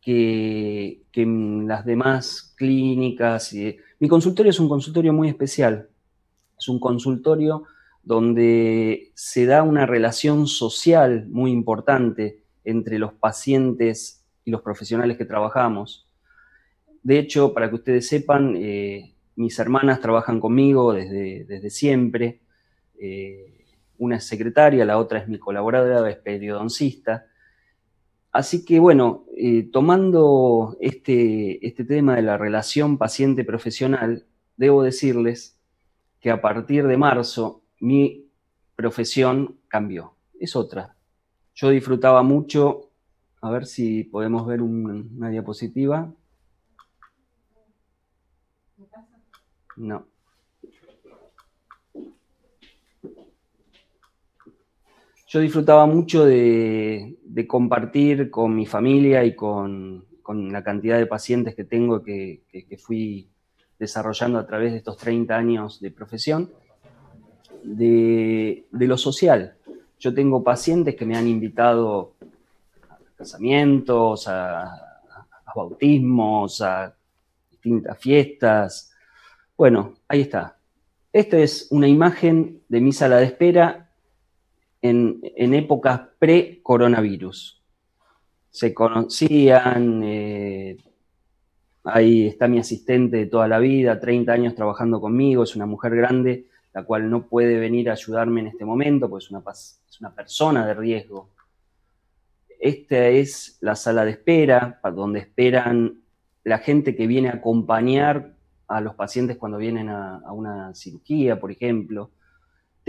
[0.00, 3.54] que, en las demás clínicas.
[3.98, 5.88] mi consultorio es un consultorio muy especial.
[6.58, 7.64] Es un consultorio
[8.02, 15.24] donde se da una relación social muy importante entre los pacientes y los profesionales que
[15.24, 16.06] trabajamos.
[17.02, 22.40] De hecho, para que ustedes sepan, eh, mis hermanas trabajan conmigo desde, desde siempre.
[22.98, 23.64] Eh,
[23.98, 27.26] una es secretaria, la otra es mi colaboradora, es periodoncista.
[28.32, 34.24] Así que bueno, eh, tomando este, este tema de la relación paciente-profesional,
[34.56, 35.58] debo decirles
[36.20, 38.26] que a partir de marzo mi
[38.76, 40.14] profesión cambió.
[40.38, 40.96] Es otra.
[41.54, 42.90] Yo disfrutaba mucho,
[43.42, 46.12] a ver si podemos ver una diapositiva.
[49.76, 50.06] No.
[55.32, 57.16] Yo disfrutaba mucho de,
[57.46, 62.42] compartir con mi familia y con, la cantidad de pacientes que tengo que,
[62.78, 63.30] fui
[63.78, 66.50] desarrollando a través de estos 30 años de profesión,
[67.62, 69.54] de, lo social.
[69.98, 72.14] Yo tengo pacientes que me han invitado
[72.88, 75.02] a casamientos, a,
[75.54, 76.94] bautismos, a
[77.50, 78.92] distintas fiestas.
[79.56, 80.56] Bueno, ahí está.
[81.12, 83.90] Esta es una imagen de mi sala de espera
[84.80, 85.20] en,
[85.54, 87.60] épocas pre-coronavirus.
[88.50, 90.76] Se conocían, eh,
[91.84, 95.94] ahí está mi asistente de toda la vida, 30 años trabajando conmigo, es una mujer
[95.96, 100.00] grande, la cual no puede venir a ayudarme en este momento, pues es una, es
[100.00, 101.30] una persona de riesgo.
[102.58, 106.02] Esta es la sala de espera, donde esperan
[106.44, 108.34] la gente que viene a acompañar
[108.68, 112.10] a los pacientes cuando vienen a una cirugía, por ejemplo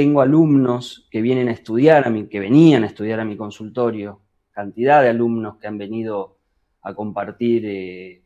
[0.01, 4.21] tengo alumnos que vienen a estudiar a mi, que venían a estudiar a mi consultorio,
[4.51, 6.39] cantidad de alumnos que han venido
[6.81, 8.23] a compartir eh,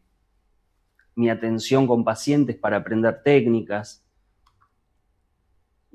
[1.16, 4.05] mi atención con pacientes para aprender técnicas.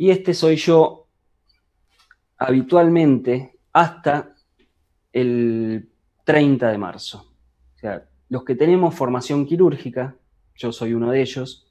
[0.01, 1.09] Y este soy yo
[2.39, 4.35] habitualmente hasta
[5.13, 5.91] el
[6.25, 7.27] 30 de marzo.
[7.77, 10.17] O sea, los que tenemos formación quirúrgica,
[10.57, 11.71] yo soy uno de ellos,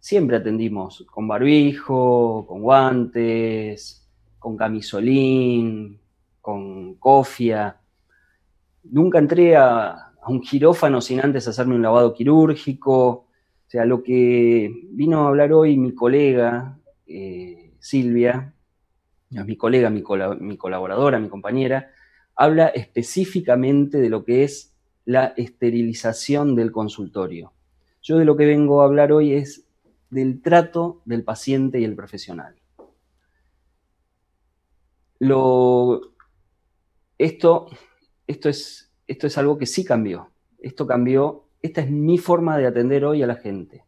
[0.00, 4.04] siempre atendimos con barbijo, con guantes,
[4.40, 6.00] con camisolín,
[6.40, 7.80] con cofia.
[8.90, 13.06] Nunca entré a, un quirófano sin antes hacerme un lavado quirúrgico.
[13.06, 13.26] O
[13.68, 16.76] sea, lo que vino a hablar hoy mi colega
[17.06, 18.52] eh, Silvia,
[19.30, 21.90] mi colega, mi, colaboradora, mi compañera,
[22.34, 24.74] habla específicamente de lo que es
[25.06, 27.54] la esterilización del consultorio.
[28.02, 29.66] Yo de lo que vengo a hablar hoy es
[30.10, 32.56] del trato del paciente y el profesional.
[37.16, 37.70] Esto
[38.36, 40.30] es algo que sí cambió.
[40.58, 41.48] Esto cambió.
[41.62, 43.87] Esta es mi forma de atender hoy a la gente.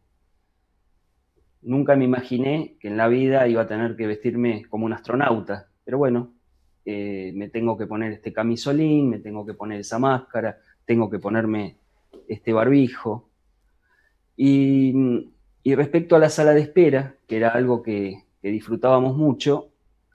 [1.63, 5.67] Nunca me imaginé que en la vida iba a tener que vestirme como un astronauta,
[5.85, 6.33] pero bueno,
[6.85, 11.19] eh, me tengo que poner este camisolín, me tengo que poner esa máscara, tengo que
[11.19, 11.77] ponerme
[12.27, 13.29] este barbijo.
[14.35, 15.29] Y
[15.63, 19.69] y respecto a la sala de espera, que era algo que, disfrutábamos mucho,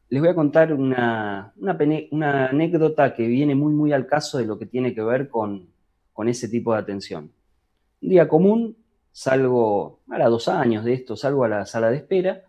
[0.08, 4.66] les voy a contar una, anécdota que viene muy, muy al caso de lo que
[4.66, 5.68] tiene que ver con,
[6.26, 7.30] ese tipo de atención.
[8.02, 8.76] Un día común,
[9.16, 12.44] salgo, a dos años de esto, salgo a la sala de espera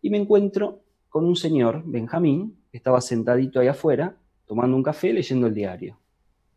[0.00, 4.16] y me encuentro con un señor, Benjamín, que estaba sentadito ahí afuera,
[4.46, 5.98] tomando un café, leyendo el diario.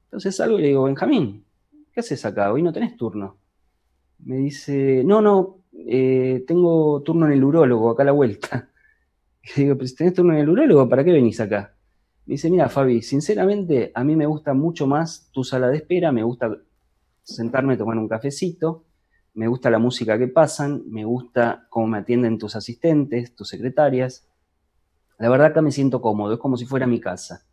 [0.03, 1.45] Entonces salgo y le digo, Benjamín,
[1.91, 2.53] ¿qué haces acá?
[2.53, 3.37] Hoy no tenés turno.
[4.19, 8.69] Me dice, no, no, eh, tengo turno en el urólogo, acá a la vuelta.
[9.57, 11.75] Y digo, si tenés turno en el urólogo, ¿para qué venís acá?
[12.25, 16.11] Me dice, mira, Fabi, sinceramente a mí me gusta mucho más tu sala de espera,
[16.11, 16.55] me gusta
[17.23, 18.85] sentarme tomar un cafecito,
[19.35, 24.27] me gusta la música que pasan, me gusta cómo me atienden tus asistentes, tus secretarias.
[25.17, 27.45] La verdad que me siento cómodo, es como si fuera mi casa.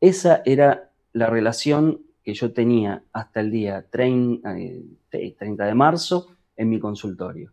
[0.00, 6.70] Esa era la relación que yo tenía hasta el día 30 eh, de marzo en
[6.70, 7.52] mi consultorio.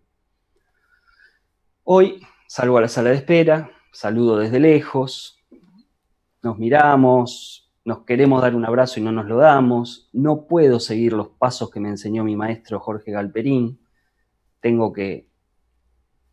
[1.83, 5.39] Hoy salgo a la sala de espera, saludo desde lejos,
[6.43, 11.13] nos miramos, nos queremos dar un abrazo y no nos lo damos, no puedo seguir
[11.13, 13.79] los pasos que me enseñó mi maestro Jorge Galperín,
[14.59, 15.27] tengo que,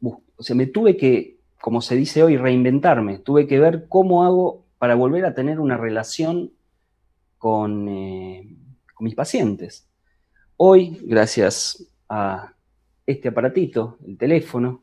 [0.02, 4.66] o sea, me tuve que, como se dice hoy, reinventarme, tuve que ver cómo hago
[4.78, 6.52] para volver a tener una relación
[7.38, 8.56] con, eh,
[8.94, 9.88] con mis pacientes.
[10.56, 12.52] Hoy, gracias a
[13.06, 14.82] este aparatito, el teléfono,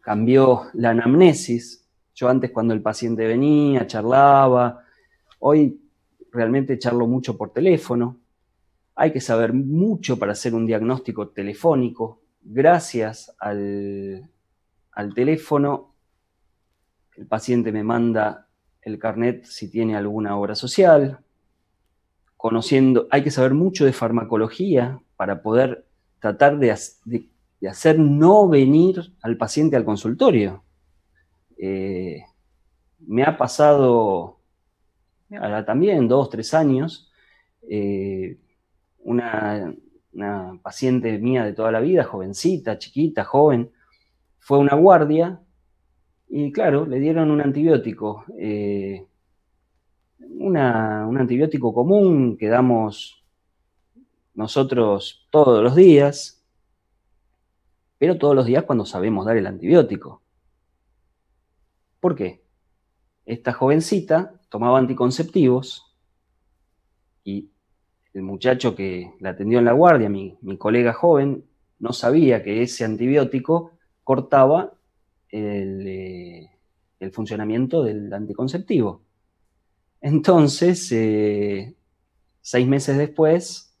[0.00, 1.87] cambió la anamnesis.
[2.18, 4.82] Yo antes cuando el paciente venía, charlaba,
[5.38, 5.80] hoy
[6.32, 8.16] realmente charlo mucho por teléfono.
[8.96, 12.20] Hay que saber mucho para hacer un diagnóstico telefónico.
[12.42, 14.28] Gracias al,
[14.90, 15.94] al teléfono,
[17.14, 18.48] el paciente me manda
[18.82, 21.20] el carnet si tiene alguna obra social.
[22.36, 25.86] Conociendo, hay que saber mucho de farmacología para poder
[26.18, 26.72] tratar de,
[27.68, 30.64] hacer no venir al paciente al consultorio.
[31.58, 32.22] Eh,
[33.00, 34.38] me ha pasado
[35.36, 37.10] ahora también dos, tres años,
[37.68, 38.38] eh,
[39.00, 39.74] una,
[40.62, 43.70] paciente mía de toda la vida, jovencita, chiquita, joven,
[44.38, 45.40] fue a una guardia
[46.28, 49.06] y claro, le dieron un antibiótico, eh,
[50.18, 53.24] un antibiótico común que damos
[54.34, 56.44] nosotros todos los días,
[57.98, 60.22] pero todos los días cuando sabemos dar el antibiótico.
[62.00, 62.42] ¿Por qué?
[63.26, 65.94] Esta jovencita tomaba anticonceptivos
[67.24, 67.50] y
[68.14, 71.44] el muchacho que la atendió en la guardia, mi, colega joven,
[71.78, 73.72] no sabía que ese antibiótico
[74.02, 74.72] cortaba
[75.28, 76.50] el, eh,
[77.12, 79.02] funcionamiento del anticonceptivo.
[80.00, 81.74] Entonces, eh,
[82.40, 83.76] seis meses después,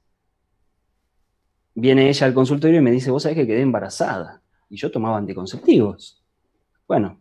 [1.74, 4.42] viene ella al consultorio y me dice, vos sabés que quedé embarazada.
[4.68, 6.22] Y yo tomaba anticonceptivos.
[6.86, 7.18] Bueno,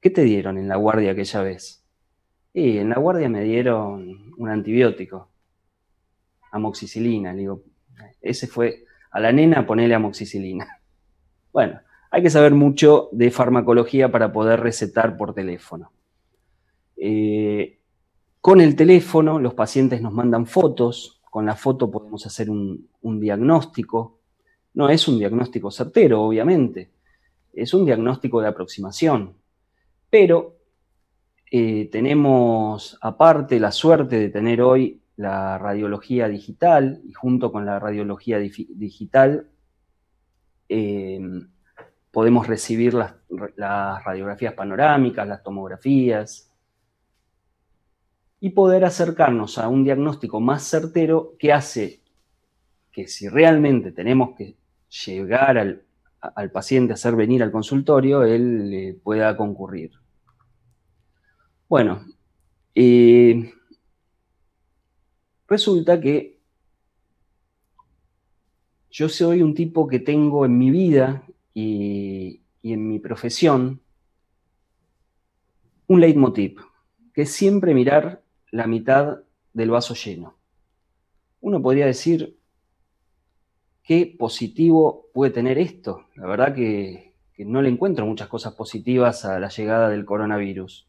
[0.00, 1.84] ¿qué te dieron en la guardia aquella vez?
[2.54, 5.28] En la guardia me dieron un antibiótico,
[6.50, 7.34] amoxicilina.
[7.34, 7.62] Digo,
[8.20, 10.66] ese fue, a la nena ponerle amoxicilina.
[11.50, 11.80] Bueno,
[12.10, 15.90] hay que saber mucho de farmacología para poder recetar por teléfono.
[16.96, 17.78] Eh,
[18.40, 22.88] con el teléfono los pacientes nos mandan fotos, con la foto podemos hacer un,
[23.20, 24.20] diagnóstico.
[24.74, 26.90] No es un diagnóstico certero, obviamente,
[27.52, 29.34] es un diagnóstico de aproximación,
[30.10, 30.56] pero
[31.50, 37.78] eh, tenemos aparte la suerte de tener hoy la radiología digital y junto con la
[37.78, 39.48] radiología digital
[40.68, 41.20] eh,
[42.10, 43.14] podemos recibir las,
[44.04, 46.52] radiografías panorámicas, las tomografías
[48.40, 52.02] y poder acercarnos a un diagnóstico más certero que hace
[52.92, 54.56] que si realmente tenemos que
[55.06, 55.82] llegar al,
[56.52, 59.92] paciente a hacer venir al consultorio, él pueda concurrir.
[61.68, 62.04] Bueno,
[62.74, 63.52] eh,
[65.46, 66.38] resulta que
[68.90, 73.80] yo soy un tipo que tengo en mi vida y, en mi profesión
[75.86, 76.60] un leitmotiv,
[77.12, 79.20] que es siempre mirar la mitad
[79.52, 80.38] del vaso lleno.
[81.40, 82.37] Uno podría decir,
[83.88, 86.04] ¿qué positivo puede tener esto?
[86.14, 90.86] La verdad que, no le encuentro muchas cosas positivas a la llegada del coronavirus.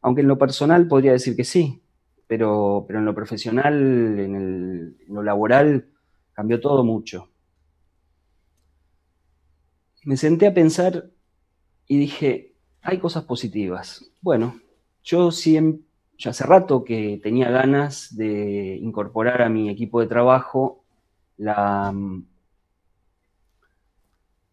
[0.00, 1.82] Aunque en lo personal podría decir que sí,
[2.26, 3.74] pero, pero en lo profesional,
[4.18, 5.90] en, lo laboral,
[6.32, 7.28] cambió todo mucho
[10.06, 11.10] me senté a pensar
[11.88, 14.08] y dije, hay cosas positivas.
[14.22, 14.60] Bueno,
[15.02, 15.82] yo siempre,
[16.16, 20.85] ya hace rato que tenía ganas de incorporar a mi equipo de trabajo
[21.36, 21.94] la,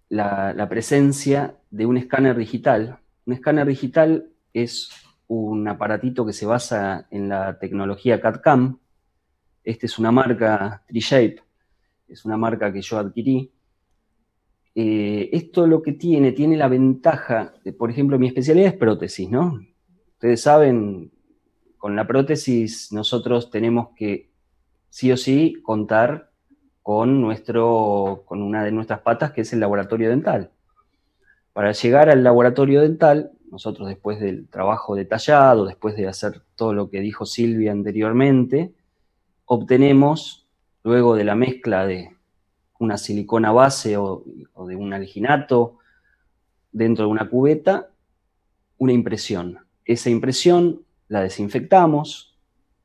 [0.10, 3.00] la, presencia de un escáner digital.
[3.26, 4.90] Un escáner digital es
[5.28, 8.80] un aparatito que se basa en la tecnología CAD-CAM.
[9.64, 11.42] Esta es una marca TreeShape,
[12.08, 13.54] es una marca que yo adquirí
[14.76, 19.30] eh, esto lo que tiene, tiene la ventaja, de, por ejemplo, mi especialidad es prótesis,
[19.30, 19.60] ¿no?
[20.14, 21.12] Ustedes saben,
[21.78, 24.32] con la prótesis nosotros tenemos que
[24.90, 26.32] sí o sí contar
[26.84, 30.52] con, nuestro, con una de nuestras patas, que es el laboratorio dental.
[31.54, 36.90] Para llegar al laboratorio dental, nosotros después del trabajo detallado, después de hacer todo lo
[36.90, 38.74] que dijo Silvia anteriormente,
[39.46, 40.48] obtenemos,
[40.84, 42.10] luego de la mezcla de
[42.80, 44.24] una silicona base o,
[44.68, 45.78] de un alginato
[46.72, 47.90] dentro de una cubeta,
[48.78, 49.60] una impresión.
[49.86, 52.38] Esa impresión la desinfectamos,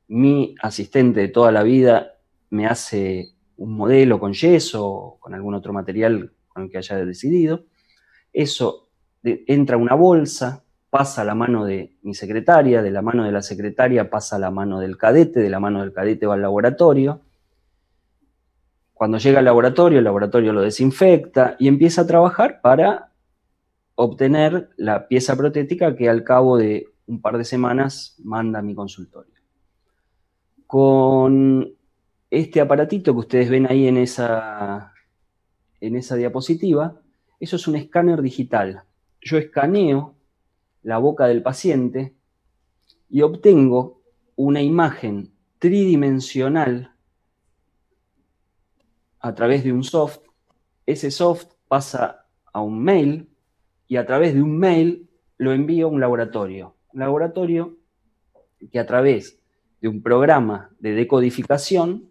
[0.07, 2.13] mi asistente de toda la vida
[2.49, 6.97] me hace un modelo con yeso o con algún otro material con el que haya
[7.05, 7.65] decidido.
[8.33, 8.89] Eso
[9.23, 13.31] entra a una bolsa, pasa a la mano de mi secretaria, de la mano de
[13.31, 16.41] la secretaria pasa a la mano del cadete, de la mano del cadete va al
[16.41, 17.21] laboratorio,
[18.99, 23.13] cuando llega al laboratorio, el laboratorio lo desinfecta y empieza a trabajar para
[23.95, 28.75] obtener la pieza protética que al cabo de un par de semanas manda a mi
[28.75, 29.33] consultorio.
[30.67, 31.78] Con
[32.29, 34.93] este aparatito que ustedes ven ahí en esa,
[35.81, 37.01] en esa diapositiva,
[37.39, 38.83] eso es un escáner digital.
[39.21, 40.15] Yo escaneo
[40.83, 42.15] la boca del paciente
[43.09, 44.01] y obtengo
[44.35, 46.93] una imagen tridimensional
[49.19, 50.19] a través de un soft,
[50.85, 53.29] ese soft pasa a un mail
[53.87, 56.75] y a través de un mail lo envío a un laboratorio.
[56.93, 57.77] Un laboratorio
[58.71, 59.39] que a través
[59.81, 62.08] de un programa de decodificación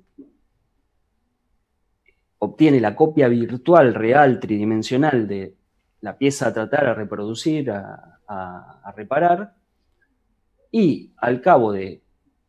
[2.38, 5.54] obtiene la copia virtual real tridimensional de
[6.00, 8.04] la pieza a tratar, a reproducir, a,
[8.96, 9.54] reparar,
[10.70, 12.02] y al cabo de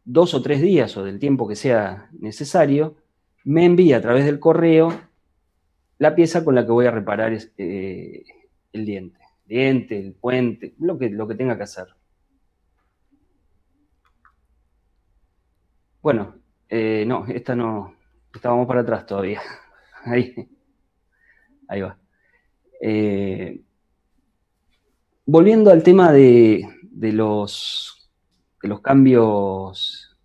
[0.03, 2.97] dos o tres días o del tiempo que sea necesario,
[3.45, 4.93] me envía a través del correo
[5.97, 8.23] la pieza con la que voy a reparar eh,
[8.73, 9.19] el diente.
[9.47, 11.87] El diente, el puente, lo que, lo que tenga que hacer.
[16.01, 16.35] Bueno,
[16.69, 17.95] eh, no, esta no,
[18.33, 19.41] estábamos para atrás todavía.
[20.03, 20.33] Ahí,
[21.67, 21.97] ahí va.
[22.81, 23.61] Eh,
[25.25, 28.09] volviendo al tema de, los,
[28.61, 30.17] de los cambios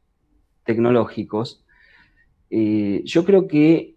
[0.64, 1.64] tecnológicos,
[2.50, 3.96] eh, yo creo que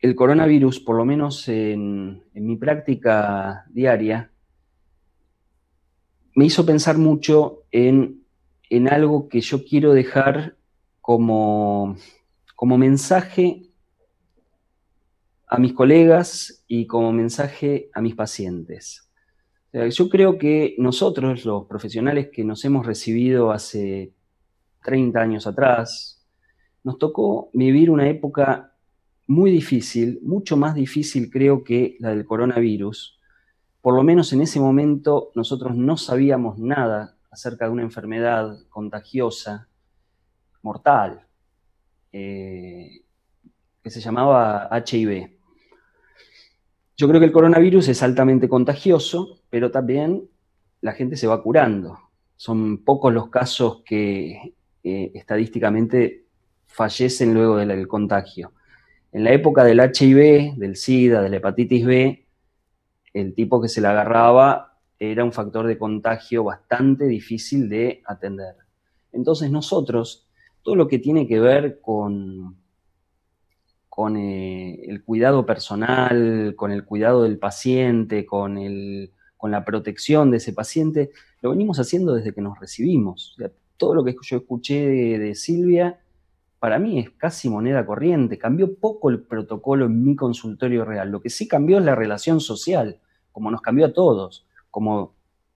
[0.00, 4.32] el coronavirus, por lo menos en, mi práctica diaria,
[6.34, 8.20] me hizo pensar mucho en,
[8.90, 10.56] algo que yo quiero dejar
[11.02, 11.96] como,
[12.56, 13.71] como mensaje
[15.52, 19.10] a mis colegas y como mensaje a mis pacientes.
[19.90, 24.14] Yo creo que nosotros, los profesionales que nos hemos recibido hace
[24.82, 26.26] 30 años atrás,
[26.82, 28.72] nos tocó vivir una época
[29.26, 33.20] muy difícil, mucho más difícil creo que la del coronavirus.
[33.82, 39.68] Por lo menos en ese momento nosotros no sabíamos nada acerca de una enfermedad contagiosa,
[40.62, 41.26] mortal,
[42.10, 43.02] eh,
[43.82, 45.41] que se llamaba HIV.
[47.02, 50.30] Yo creo que el coronavirus es altamente contagioso, pero también
[50.82, 51.98] la gente se va curando.
[52.36, 56.26] Son pocos los casos que eh, estadísticamente
[56.68, 58.52] fallecen luego del contagio.
[59.10, 62.24] En la época del HIV, del SIDA, de la hepatitis B,
[63.14, 68.54] el tipo que se la agarraba era un factor de contagio bastante difícil de atender.
[69.10, 70.28] Entonces nosotros,
[70.62, 72.61] todo lo que tiene que ver con,
[73.92, 78.58] con eh, el cuidado personal, con el cuidado del paciente, con,
[79.36, 81.10] con la protección de ese paciente,
[81.42, 83.36] lo venimos haciendo desde que nos recibimos.
[83.76, 84.88] todo lo que yo escuché
[85.18, 86.00] de Silvia
[86.62, 88.38] para mí es casi moneda corriente.
[88.38, 91.10] Cambió poco el protocolo en mi consultorio real.
[91.10, 93.00] Lo que sí cambió es la relación social,
[93.32, 95.12] como nos cambió a todos, como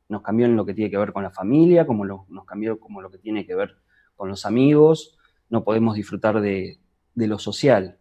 [0.09, 3.01] nos cambió en lo que tiene que ver con la familia, como nos cambió como
[3.01, 3.77] lo que tiene que ver
[4.17, 5.17] con los amigos.
[5.49, 6.81] No podemos disfrutar de,
[7.15, 7.99] lo social.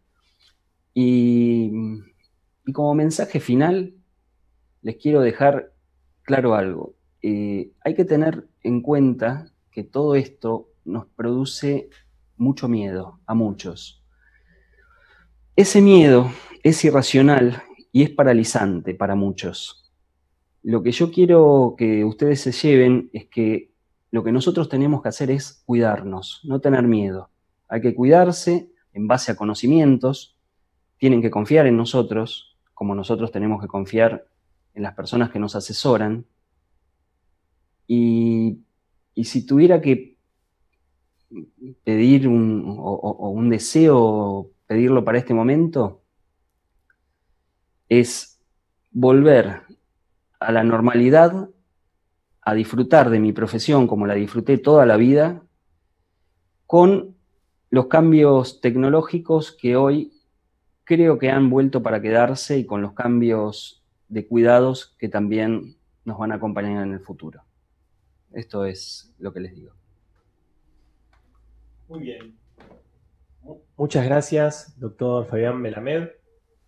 [0.96, 1.72] Y,
[2.74, 3.93] como mensaje final,
[4.82, 5.74] les quiero dejar
[6.24, 6.96] claro algo.
[7.22, 11.89] Eh, hay que tener en cuenta que todo esto nos produce
[12.38, 14.02] mucho miedo a muchos.
[15.56, 16.32] Ese miedo
[16.64, 19.91] es irracional y es paralizante para muchos.
[20.64, 23.72] Lo que yo quiero que ustedes se lleven es que
[24.12, 27.30] lo que nosotros tenemos que hacer es cuidarnos, no tener miedo.
[27.68, 30.34] Hay que cuidarse en base a conocimientos,
[30.98, 34.28] tienen que confiar en nosotros, como nosotros tenemos que confiar
[34.74, 36.26] en las personas que nos asesoran.
[37.88, 38.60] Y,
[39.14, 40.16] y si tuviera que
[41.84, 46.02] pedir un, o, un deseo, pedirlo para este momento,
[47.89, 48.39] es
[48.91, 49.62] volver
[50.39, 51.50] a la normalidad,
[52.41, 55.43] a disfrutar de mi profesión como la disfruté toda la vida,
[56.68, 57.16] con
[57.70, 60.14] los cambios tecnológicos que hoy
[60.86, 65.75] creo que han vuelto para quedarse y con los cambios de cuidados que también
[66.05, 67.41] nos van a acompañar en el futuro.
[68.31, 69.73] Esto es lo que les digo.
[71.88, 72.38] Muy bien.
[73.77, 76.09] Muchas gracias, doctor Fabián Melamed.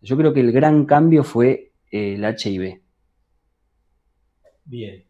[0.00, 2.80] Yo creo que el gran cambio fue eh, el HIV.
[4.64, 5.04] Bien.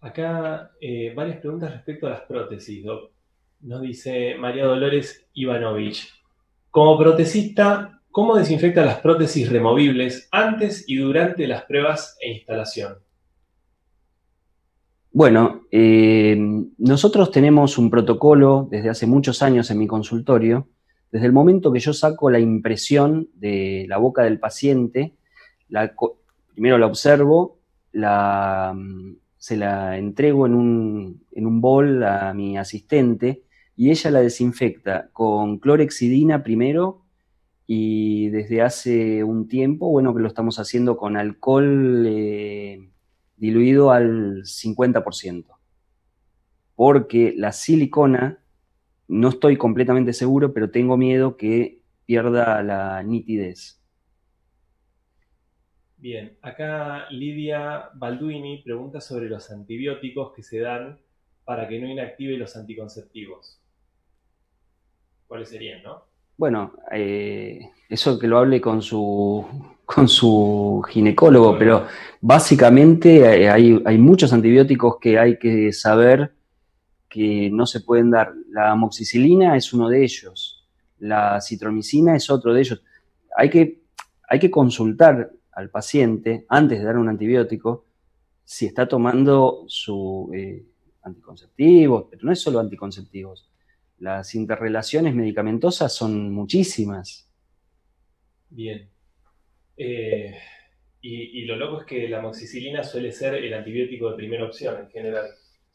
[0.00, 2.84] Acá eh, varias preguntas respecto a las prótesis,
[3.60, 6.12] Nos dice María Dolores Ivanovich.
[6.70, 12.96] Como protesista, ¿Cómo desinfecta las prótesis removibles antes y durante las pruebas e instalación?
[15.16, 16.36] Bueno, eh,
[16.76, 20.68] nosotros tenemos un protocolo desde hace muchos años en mi consultorio.
[21.10, 25.14] Desde el momento que yo saco la impresión de la boca del paciente,
[26.52, 27.60] primero la observo,
[27.94, 33.44] se la entrego en un, en un bol a mi asistente
[33.74, 37.06] y ella la desinfecta con clorexidina primero
[37.66, 42.90] y desde hace un tiempo, bueno, que lo estamos haciendo con alcohol eh,
[43.36, 45.44] diluido al 50%.
[46.74, 48.38] Porque la silicona,
[49.08, 53.80] no estoy completamente seguro, pero tengo miedo que pierda la nitidez.
[55.98, 60.98] Bien, acá Lidia Balduini pregunta sobre los antibióticos que se dan
[61.44, 63.60] para que no inactive los anticonceptivos.
[65.26, 66.04] ¿Cuáles serían, no?
[66.36, 69.46] Bueno, eh, eso que lo hable con su,
[69.86, 71.86] con su ginecólogo, pero
[72.20, 76.34] básicamente eh, hay, hay, muchos antibióticos que hay que saber
[77.08, 78.34] que no se pueden dar.
[78.50, 80.68] La amoxicilina es uno de ellos,
[80.98, 82.82] la citromicina es otro de ellos.
[83.36, 83.82] Hay que,
[84.28, 87.86] hay que consultar al paciente antes de dar un antibiótico
[88.44, 90.66] si está tomando su eh,
[91.02, 93.48] anticonceptivos, pero no es solo anticonceptivos
[93.98, 97.28] las interrelaciones medicamentosas son muchísimas.
[98.50, 98.88] Bien.
[99.76, 100.34] Eh,
[101.00, 104.90] y, lo loco es que la amoxicilina suele ser el antibiótico de primera opción en
[104.90, 105.26] general.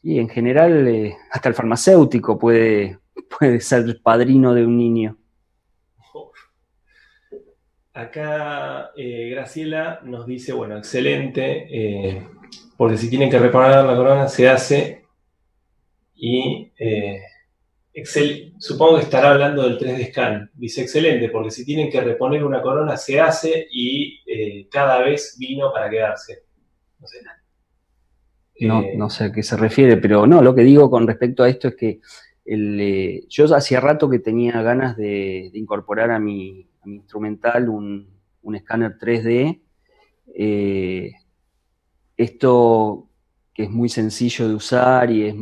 [0.02, 2.98] Y en general, eh, hasta el farmacéutico puede,
[3.38, 5.16] puede ser padrino de un niño.
[7.94, 12.26] Acá eh, Graciela nos dice, bueno, excelente,
[12.76, 15.04] porque si tienen que reparar la corona se hace
[16.14, 16.72] y
[17.94, 20.50] Excel, supongo que estará hablando del 3D Scan.
[20.54, 25.36] Dice excelente, porque si tienen que reponer una corona se hace y eh, cada vez
[25.38, 26.44] vino para quedarse.
[26.98, 27.18] No sé.
[28.60, 31.42] No, eh, no sé a qué se refiere, pero no, lo que digo con respecto
[31.42, 32.00] a esto es que
[32.44, 38.08] eh, yo hacía rato que tenía ganas de, incorporar a mi, instrumental un,
[38.42, 39.60] un, escáner 3D.
[42.16, 43.08] esto
[43.54, 45.34] que es muy sencillo de usar y es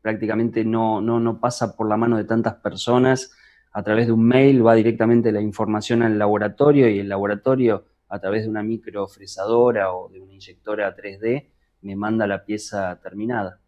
[0.00, 3.32] prácticamente no, no, pasa por la mano de tantas personas.
[3.72, 8.18] A través de un mail va directamente la información al laboratorio y el laboratorio a
[8.18, 11.46] través de una microfresadora o de una inyectora 3D
[11.82, 13.60] me manda la pieza terminada.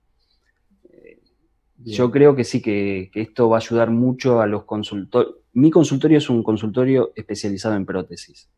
[1.84, 5.36] Yo creo que sí, que, esto va a ayudar mucho a los consultorios.
[5.54, 8.48] Mi consultorio es un consultorio especializado en prótesis.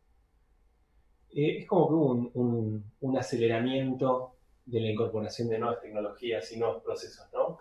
[1.34, 4.33] Eh, es como que hubo un aceleramiento
[4.66, 7.58] de la incorporación de nuevas tecnologías y nuevos procesos, ¿no?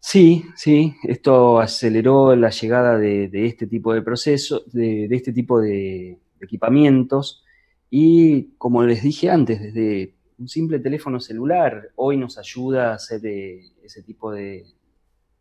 [0.00, 6.18] Sí, sí, esto aceleró la llegada de, este tipo de procesos, de, este tipo de,
[6.40, 7.42] equipamientos
[7.90, 13.26] y como les dije antes, desde un simple teléfono celular hoy nos ayuda a hacer
[13.26, 14.64] eh, ese tipo de,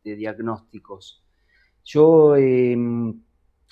[0.03, 1.23] diagnósticos.
[1.83, 3.21] Yo em,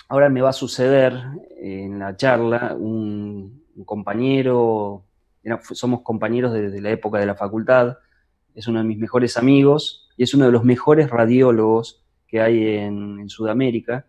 [0.08, 1.14] ahora me va a suceder
[1.58, 5.05] en la charla un compañero
[5.72, 7.98] somos compañeros desde la época de la facultad,
[8.54, 12.66] es uno de mis mejores amigos y es uno de los mejores radiólogos que hay
[12.66, 14.06] en, Sudamérica.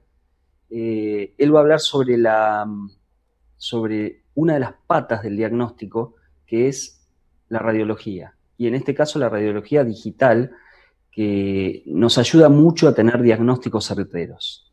[0.69, 2.65] Eh, él va a hablar sobre, la,
[3.57, 6.15] sobre una de las patas del diagnóstico,
[6.45, 7.07] que es
[7.49, 8.35] la radiología.
[8.57, 10.51] Y en este caso la radiología digital,
[11.11, 14.71] que nos ayuda mucho a tener diagnósticos certeros.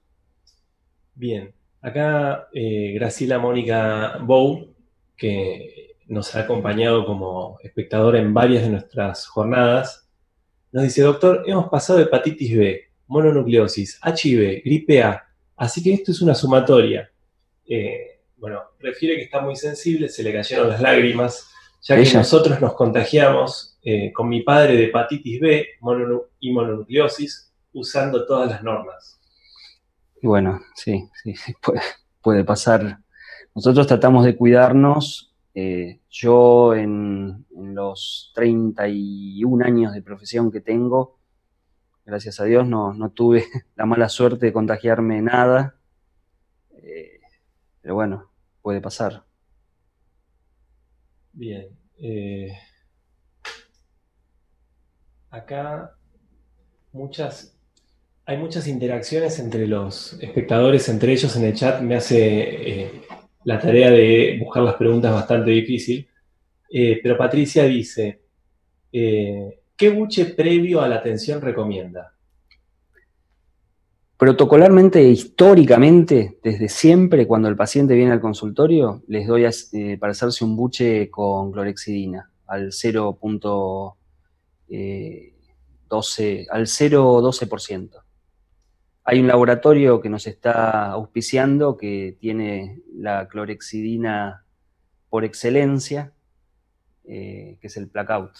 [1.14, 4.74] Bien, acá eh, Graciela Mónica Bou,
[5.16, 10.08] que nos ha acompañado como espectador en varias de nuestras jornadas,
[10.72, 15.24] nos dice, doctor, hemos pasado de hepatitis B, mononucleosis, HIV, gripe A,
[15.56, 17.10] así que esto es una sumatoria.
[17.66, 21.48] Eh, bueno, refiere que está muy sensible, se le cayeron las lágrimas,
[21.80, 25.66] ya que nosotros nos contagiamos eh, con mi padre de hepatitis B
[26.40, 29.20] y mononucleosis usando todas las normas.
[30.20, 31.80] Y bueno, sí, sí, puede,
[32.20, 32.98] puede pasar.
[33.54, 41.18] Nosotros tratamos de cuidarnos eh, yo en, los 31 años de profesión que tengo,
[42.04, 43.44] gracias a Dios no, tuve
[43.76, 45.76] la mala suerte de contagiarme nada,
[46.82, 47.20] eh,
[47.80, 48.30] pero bueno,
[48.62, 49.24] puede pasar.
[51.32, 51.68] Bien.
[51.98, 52.52] Eh,
[55.30, 55.96] acá
[56.92, 57.56] muchas,
[58.26, 61.80] hay muchas interacciones entre los espectadores, entre ellos en el chat.
[61.80, 63.04] Me hace
[63.44, 66.08] la tarea de buscar las preguntas bastante difícil.
[66.70, 68.20] Eh, pero Patricia dice,
[68.92, 72.14] eh, ¿qué buche previo a la atención recomienda?
[74.16, 80.44] Protocolarmente, históricamente, desde siempre, cuando el paciente viene al consultorio, les doy eh, para hacerse
[80.44, 83.94] un buche con clorexidina al 0.12,
[84.70, 85.34] eh,
[86.48, 88.03] al 0.12%.
[89.04, 94.46] Hay un laboratorio que nos está auspiciando que tiene la clorexidina
[95.10, 96.12] por excelencia,
[97.04, 98.32] eh, que es el Placout.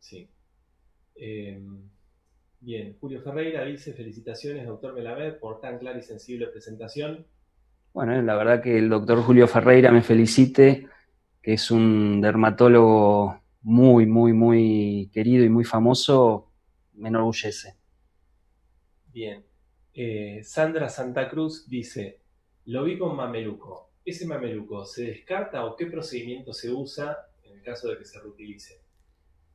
[0.00, 0.28] Sí.
[2.64, 7.26] Bien, Julio Ferreira dice, felicitaciones, doctor Melamed, por tan clara y sensible presentación.
[7.92, 10.88] Bueno, la verdad que el doctor Julio Ferreira me felicite,
[11.42, 16.50] que es un dermatólogo muy, muy, muy querido y muy famoso,
[16.94, 17.76] me enorgullece.
[19.14, 19.42] Bien.
[19.94, 22.20] Eh, Sandra Santa Cruz dice,
[22.66, 23.92] lo vi con mameluco.
[24.04, 28.20] ¿Ese mameluco se descarta o qué procedimiento se usa en el caso de que se
[28.20, 28.84] reutilice?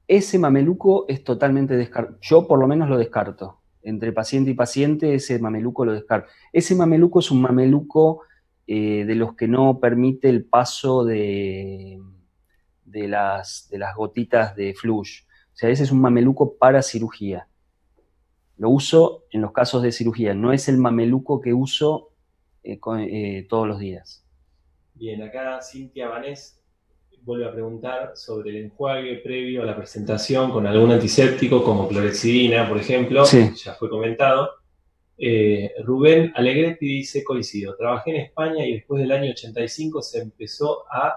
[0.09, 2.17] ese mameluco es totalmente descartado.
[2.19, 3.61] Yo por lo menos lo descarto.
[3.83, 6.29] Entre paciente y paciente, ese mameluco lo descarto.
[6.51, 8.23] Ese mameluco es un mameluco
[8.65, 12.01] eh, de los que no permite el paso de,
[12.85, 15.21] las, de las gotitas de flush.
[15.53, 17.47] O sea, ese es un mameluco para cirugía.
[18.59, 22.11] Lo uso en los casos de cirugía, no es el mameluco que uso
[22.61, 24.25] eh, eh, todos los días.
[24.93, 26.61] Bien, acá Cintia Vanés
[27.21, 32.67] vuelve a preguntar sobre el enjuague previo a la presentación con algún antiséptico como clorexidina,
[32.67, 34.49] por ejemplo, ya fue comentado.
[35.17, 40.83] Eh, Rubén Alegretti dice, coincido, trabajé en España y después del año 85 se empezó
[40.91, 41.15] a,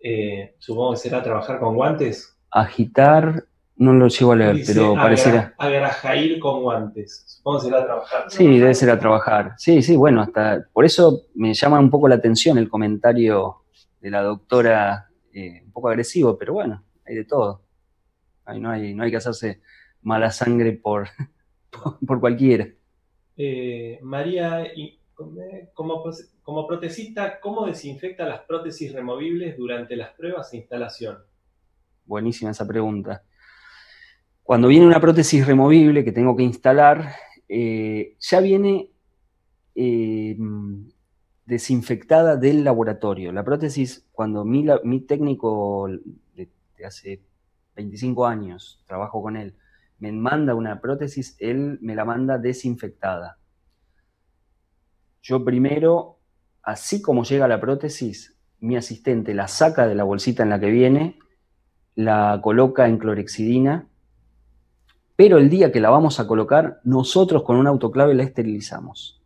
[0.00, 2.38] eh, supongo que será trabajar con guantes.
[2.50, 3.44] Agitar,
[3.80, 5.54] no lo llevo a leer, pero pareciera...
[5.56, 8.24] Agrajair con guantes, supongo que será a trabajar.
[8.28, 9.54] Sí, debe ser a trabajar.
[9.56, 13.62] Sí, sí, bueno, hasta por eso me llama un poco la atención el comentario
[13.98, 17.62] de la doctora eh, un poco agresivo, pero bueno, hay de todo.
[18.54, 19.62] no, hay, no hay que hacerse
[20.02, 21.08] mala sangre por,
[22.06, 22.68] por, cualquiera.
[23.38, 24.62] Eh, María,
[25.72, 26.04] como,
[26.42, 31.16] como protecista, ¿cómo desinfecta las prótesis removibles durante las pruebas e instalación?
[32.04, 33.22] Buenísima esa pregunta.
[34.50, 37.14] Cuando viene una prótesis removible que tengo que instalar,
[37.48, 38.90] eh, ya viene
[41.44, 43.30] desinfectada del laboratorio.
[43.30, 45.88] La prótesis, cuando mi técnico
[46.34, 46.50] de,
[46.84, 47.22] hace
[47.76, 49.54] 25 años, trabajo con él,
[50.00, 53.38] me manda una prótesis, él me la manda desinfectada.
[55.22, 56.18] Yo primero,
[56.64, 60.72] así como llega la prótesis, mi asistente la saca de la bolsita en la que
[60.72, 61.20] viene,
[61.94, 63.86] la coloca en clorexidina,
[65.20, 69.20] pero el día que la vamos a colocar, nosotros con un autoclave la esterilizamos.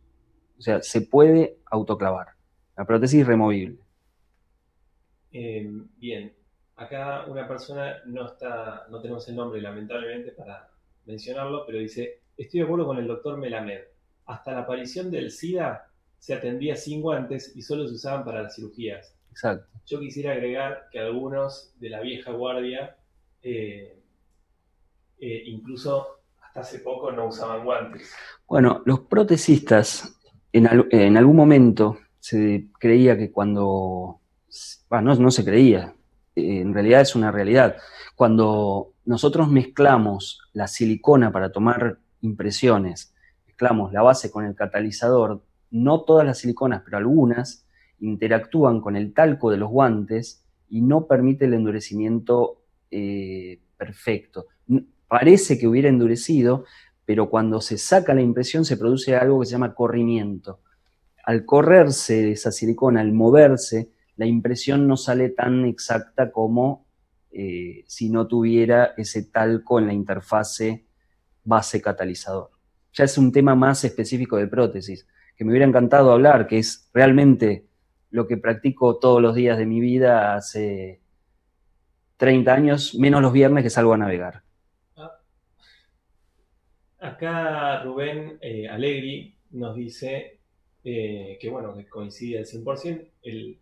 [0.59, 2.31] O sea, se puede autoclavar.
[2.75, 3.79] La prótesis removible.
[5.31, 6.33] Eh, bien,
[6.75, 10.69] acá una persona no está, no tenemos el nombre lamentablemente para
[11.05, 13.83] mencionarlo, pero dice, estoy de acuerdo con el doctor Melamed.
[14.25, 15.89] Hasta la aparición del SIDA
[16.19, 19.15] se atendía sin guantes y solo se usaban para las cirugías.
[19.31, 19.65] Exacto.
[19.85, 22.97] Yo quisiera agregar que algunos de la vieja guardia,
[23.41, 24.01] eh,
[25.19, 28.13] eh, incluso hasta hace poco, no usaban guantes.
[28.47, 30.15] Bueno, los protesistas
[30.51, 34.21] en, algún momento se creía que cuando,
[34.89, 35.93] bueno, no, se creía,
[36.35, 37.75] en realidad es una realidad,
[38.15, 43.13] cuando nosotros mezclamos la silicona para tomar impresiones,
[43.45, 47.65] mezclamos la base con el catalizador, no todas las siliconas, pero algunas,
[47.99, 52.61] interactúan con el talco de los guantes y no permite el endurecimiento
[52.91, 54.47] eh, perfecto.
[55.07, 56.65] Parece que hubiera endurecido,
[57.05, 60.61] pero cuando se saca la impresión se produce algo que se llama corrimiento.
[61.23, 66.85] Al correrse esa silicona, al moverse, la impresión no sale tan exacta como
[67.31, 70.85] eh, si no tuviera ese talco en la interfase
[71.43, 72.51] base catalizador.
[72.93, 75.05] Ya es un tema más específico de prótesis,
[75.35, 77.67] que me hubiera encantado hablar, que es realmente
[78.09, 81.01] lo que practico todos los días de mi vida hace
[82.17, 84.44] 30 años, menos los viernes que salgo a navegar.
[87.05, 90.39] Acá Rubén eh, Alegri nos dice
[90.83, 93.07] eh, que, bueno, que coincide al 100%.
[93.23, 93.59] El,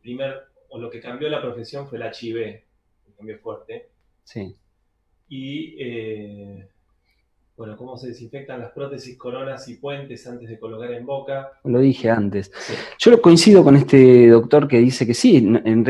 [0.00, 3.90] primer, o lo que cambió la profesión fue el HIV, el cambio fuerte.
[4.24, 4.56] Sí.
[5.28, 6.68] Y, eh,
[7.56, 11.52] bueno, cómo se desinfectan las prótesis, coronas y puentes antes de colocar en boca.
[11.64, 12.50] Lo dije antes.
[12.98, 15.84] Yo lo coincido con este doctor que dice que sí, en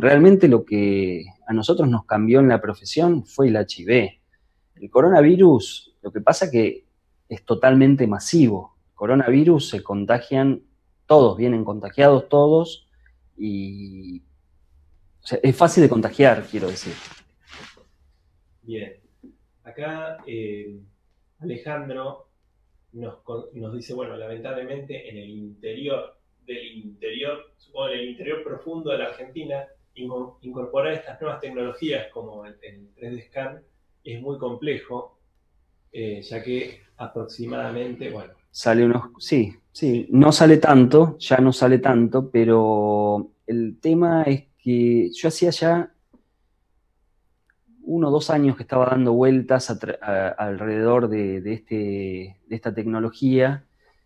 [0.00, 4.10] realmente lo que a nosotros nos cambió en la profesión fue el HIV.
[4.76, 6.86] El coronavirus lo que pasa que
[7.28, 8.74] es totalmente masivo.
[8.94, 10.62] coronavirus se contagian
[11.04, 12.88] todos, vienen contagiados todos
[13.36, 14.22] y
[15.42, 16.94] es fácil de contagiar, quiero decir.
[18.62, 18.94] Bien.
[19.64, 20.80] Acá eh,
[21.40, 22.30] Alejandro
[22.92, 23.22] nos,
[23.74, 29.08] dice, bueno, lamentablemente en el interior del interior, supongo en el interior profundo de la
[29.08, 32.58] Argentina, incorporar estas nuevas tecnologías como el,
[32.96, 33.62] 3D Scan
[34.04, 35.17] es muy complejo,
[35.92, 38.32] eh, ya que aproximadamente, bueno.
[38.50, 44.44] Sale unos, sí, sí, no sale tanto, ya no sale tanto, pero el tema es
[44.58, 45.92] que yo hacía ya
[47.88, 53.64] uno o dos años que estaba dando vueltas alrededor de, este, de, esta tecnología,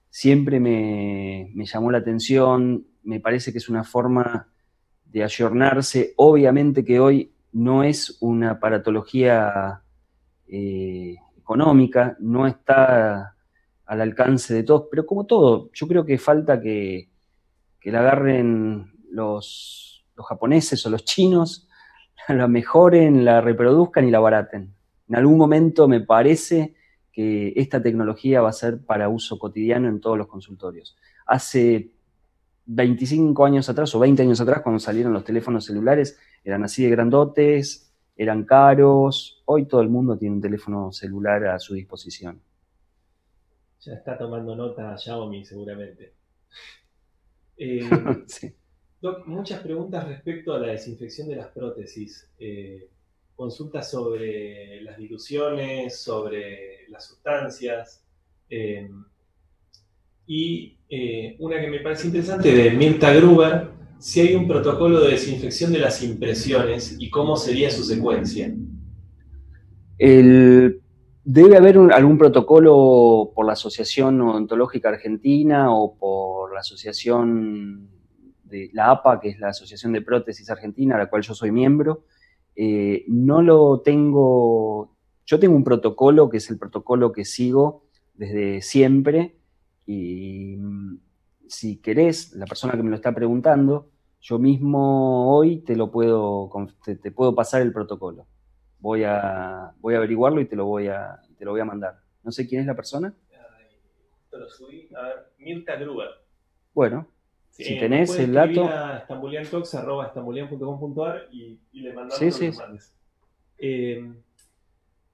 [0.08, 4.48] siempre me, llamó la atención, me parece que es una forma
[5.06, 6.14] de ayornarse.
[6.16, 9.82] Obviamente que hoy no es una paratología
[10.46, 13.36] eh, económica, no está
[13.84, 17.10] al alcance de todos, pero como todo, yo creo que falta que,
[17.78, 21.68] que la agarren los, los japoneses o los chinos
[22.28, 24.74] la mejoren, la reproduzcan y la baraten.
[25.08, 26.74] En algún momento me parece
[27.12, 30.96] que esta tecnología va a ser para uso cotidiano en todos los consultorios.
[31.26, 31.92] Hace
[32.64, 36.90] 25 años atrás o 20 años atrás, cuando salieron los teléfonos celulares, eran así de
[36.90, 39.42] grandotes, eran caros.
[39.44, 42.40] Hoy todo el mundo tiene un teléfono celular a su disposición.
[43.80, 46.14] Ya está tomando nota Xiaomi seguramente.
[47.54, 47.88] Eh,
[48.26, 48.52] sí
[49.26, 52.30] muchas preguntas respecto a la desinfección de las prótesis.
[52.38, 52.88] Eh,
[53.34, 58.04] consultas sobre las diluciones, sobre las sustancias.
[58.48, 58.90] Eh,
[60.26, 60.78] y
[61.40, 63.70] una que me parece interesante de Mirta Gruber,
[64.02, 68.52] si hay un protocolo de desinfección de las impresiones y cómo sería su secuencia.
[69.96, 77.90] debe haber algún protocolo por la Asociación Odontológica Argentina o por la Asociación
[78.42, 81.52] de la APA, que es la Asociación de Prótesis Argentina, a la cual yo soy
[81.52, 82.02] miembro,
[82.56, 87.84] eh, no lo tengo, yo tengo un protocolo que es el protocolo que sigo
[88.14, 89.36] desde siempre
[89.86, 90.96] y mm,
[91.46, 93.91] si querés, la persona que me lo está preguntando,
[94.22, 96.48] yo mismo hoy te lo puedo,
[96.84, 98.28] te, puedo pasar el protocolo.
[98.78, 101.98] Voy a, voy a averiguarlo y te lo voy a, te lo voy a mandar.
[102.22, 103.12] No sé quién es la persona.
[104.30, 104.88] lo subí.
[104.94, 106.10] A ver, Mirta Gruber.
[106.72, 107.08] Bueno,
[107.50, 108.68] si tenés el dato.
[108.68, 112.52] a estambuliantalks.com.ar y, y le mandamos sí, sí.
[113.58, 114.08] Eh,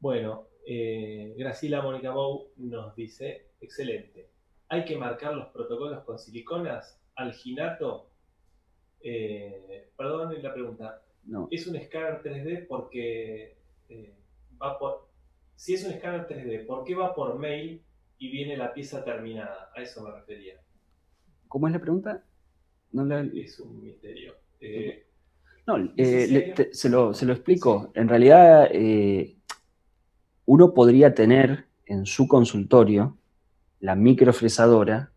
[0.01, 4.29] bueno, eh, Graciela Mónica Bou nos dice: excelente.
[4.69, 8.11] Hay que marcar los protocolos con siliconas, alginato.
[9.03, 11.03] Eh, perdón la pregunta.
[11.25, 11.49] No.
[11.51, 13.57] ¿Es un escáner 3D porque
[13.89, 14.15] eh,
[14.61, 15.09] va por.
[15.57, 17.83] Si es un escáner 3D, ¿por qué va por mail
[18.19, 19.71] y viene la pieza terminada?
[19.77, 20.61] A eso me refería.
[21.49, 22.25] ¿Cómo es la pregunta?
[23.35, 24.35] Es un misterio.
[24.61, 25.07] Eh,
[25.67, 27.91] no, eh, se, lo, explico.
[27.95, 28.71] En realidad,
[30.47, 33.19] uno podría tener en su consultorio
[33.81, 35.13] la microfresadora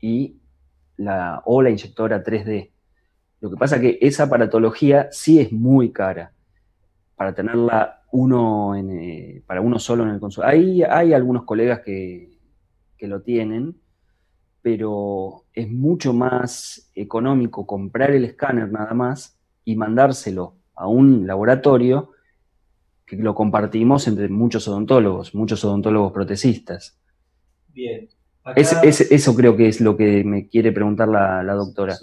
[0.00, 0.36] y
[0.96, 2.73] la, o la inyectora 3D.
[3.44, 6.32] Lo que pasa es que esa aparatología sí es muy cara
[7.14, 8.72] para tenerla uno
[9.46, 10.58] para uno solo en el consultorio.
[10.58, 12.38] Hay, hay algunos colegas que,
[12.96, 13.76] que lo tienen,
[14.62, 22.12] pero es mucho más económico comprar el escáner nada más y mandárselo a un laboratorio
[23.04, 26.98] que lo compartimos entre muchos odontólogos, muchos odontólogos protecistas.
[27.74, 28.08] Bien.
[28.56, 31.94] eso creo que es lo que me quiere preguntar la, doctora.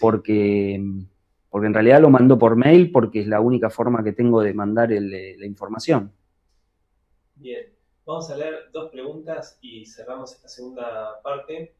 [0.00, 0.80] Porque,
[1.50, 4.54] porque en realidad lo mando por mail porque es la única forma que tengo de
[4.54, 6.12] mandar la información.
[7.34, 7.76] Bien.
[8.06, 11.74] Vamos a leer dos preguntas y cerramos esta segunda parte.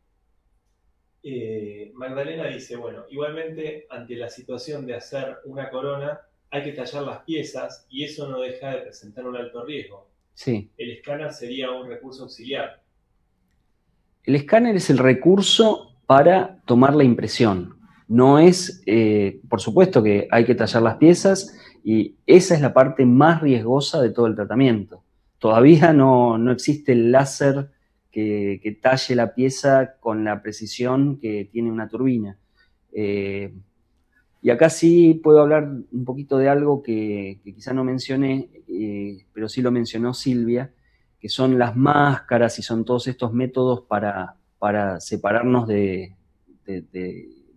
[1.23, 6.21] Eh, Magdalena dice, bueno, igualmente ante la situación de hacer una corona
[6.51, 10.09] hay que tallar las piezas y eso no deja de presentar un alto riesgo.
[10.35, 10.69] Sí.
[10.77, 12.83] El escáner sería un recurso auxiliar.
[14.25, 17.76] El escáner es el recurso para tomar la impresión.
[18.09, 22.73] No es, eh, por supuesto que hay que tallar las piezas y esa es la
[22.73, 25.03] parte más riesgosa de todo el tratamiento.
[25.39, 27.71] Todavía no, no existe el láser
[28.11, 32.39] que, talle la pieza con la precisión que tiene una turbina.
[32.93, 33.53] Eh,
[34.41, 39.49] y acá sí puedo hablar un poquito de algo que, quizá no mencioné, eh, pero
[39.49, 40.73] sí lo mencionó Silvia,
[41.19, 45.67] que son las máscaras y son todos estos métodos para, para separarnos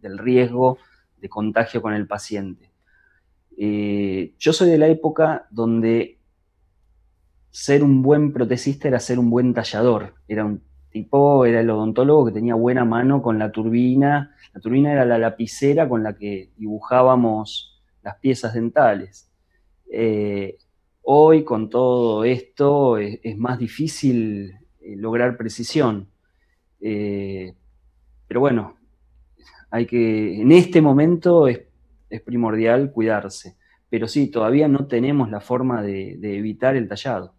[0.02, 0.78] del riesgo
[1.18, 2.72] de contagio con el paciente.
[3.58, 6.18] Eh, yo soy de la época donde
[7.52, 10.16] ser un buen protecista era ser un buen tallador.
[10.28, 14.34] Era un tipo, era el odontólogo que tenía buena mano con la turbina.
[14.54, 19.30] La turbina era la lapicera con la que dibujábamos las piezas dentales.
[19.92, 20.58] Eh,
[21.02, 26.08] hoy con todo esto es, más difícil eh, lograr precisión.
[26.80, 28.79] Pero bueno,
[29.72, 31.62] hay que, en este momento es,
[32.26, 33.58] primordial cuidarse.
[33.90, 37.36] Pero sí, todavía no tenemos la forma de, evitar el tallado.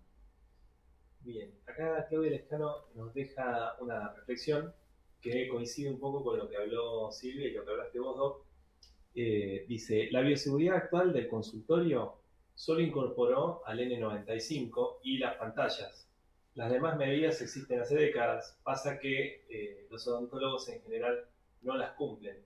[1.21, 4.73] Bien, acá Claudia Lescano nos deja una reflexión
[5.21, 8.45] que coincide un poco con lo que habló Silvia y lo que hablaste vos, Doc.
[9.15, 12.21] Eh, dice, la bioseguridad actual del consultorio
[12.55, 16.09] solo incorporó al N95 y las pantallas.
[16.55, 18.59] Las demás medidas existen hace décadas.
[18.63, 21.25] Pasa que eh, los odontólogos en general
[21.63, 22.37] no las cumplen.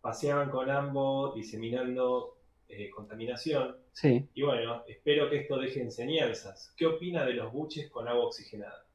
[0.00, 2.38] Paseaban con ambos diseminando
[2.68, 3.76] eh, contaminación.
[3.92, 4.26] Sí.
[4.34, 6.72] Y bueno, espero que esto deje enseñanzas.
[6.76, 8.86] ¿Qué opina de los buches con agua oxigenada?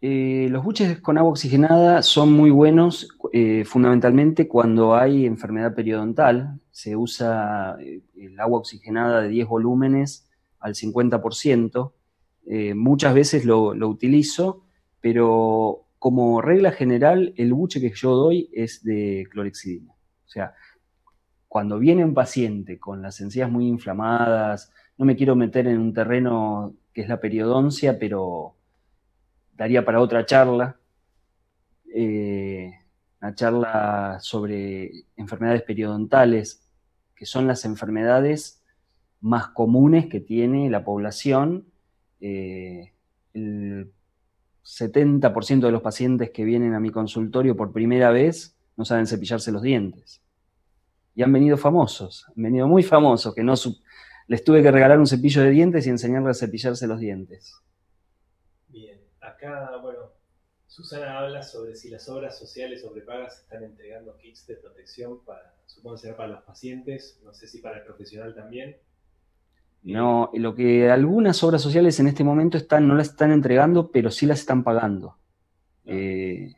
[0.00, 6.60] Eh, los buches con agua oxigenada son muy buenos eh, fundamentalmente cuando hay enfermedad periodontal.
[6.70, 10.28] Se usa el agua oxigenada de 10 volúmenes
[10.60, 11.92] al 50%.
[12.74, 14.64] muchas veces lo, lo utilizo,
[15.00, 19.94] pero como regla general, el buche que yo doy es de clorexidina.
[19.94, 20.52] O sea,
[21.48, 25.94] cuando viene un paciente con las encías muy inflamadas, no me quiero meter en un
[25.94, 28.54] terreno que es la periodoncia, pero
[29.56, 30.76] daría para otra charla,
[31.94, 32.70] eh,
[33.22, 36.70] una charla sobre enfermedades periodontales,
[37.16, 38.62] que son las enfermedades
[39.22, 41.64] más comunes que tiene la población.
[42.20, 42.92] Eh,
[43.32, 43.93] el
[44.64, 49.52] 70% de los pacientes que vienen a mi consultorio por primera vez no saben cepillarse
[49.52, 50.22] los dientes.
[51.14, 53.54] Y han venido famosos, han venido muy famosos, que no
[54.26, 57.54] les tuve que regalar un cepillo de dientes y enseñarles a cepillarse los dientes.
[58.68, 60.10] Bien, acá, bueno,
[60.66, 65.54] Susana habla sobre si las obras sociales o prepagas están entregando kits de protección para,
[65.66, 68.76] supongo que para los pacientes, no sé si para el profesional también.
[69.84, 74.10] No, lo que algunas obras sociales en este momento están, no las están entregando, pero
[74.10, 75.18] sí las están pagando.
[75.84, 76.54] Eh,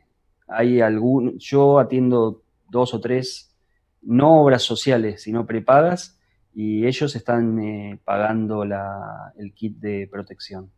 [0.47, 3.53] hay algún, yo atiendo dos o tres,
[4.01, 6.17] no obras sociales, sino prepagas,
[6.55, 10.71] y ellos están eh, pagando el kit de protección.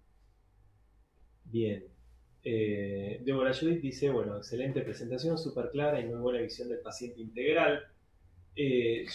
[1.45, 1.83] Bien.
[2.43, 7.21] Eh, Deborah Judith dice, bueno, excelente presentación, súper clara y muy buena visión del paciente
[7.21, 7.79] integral.
[8.55, 9.05] Eh,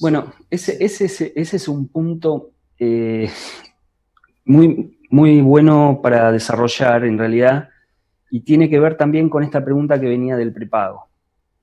[0.00, 3.30] bueno, ese, ese, ese es un punto eh,
[4.44, 7.68] muy, muy bueno para desarrollar en realidad
[8.30, 11.08] y tiene que ver también con esta pregunta que venía del prepago.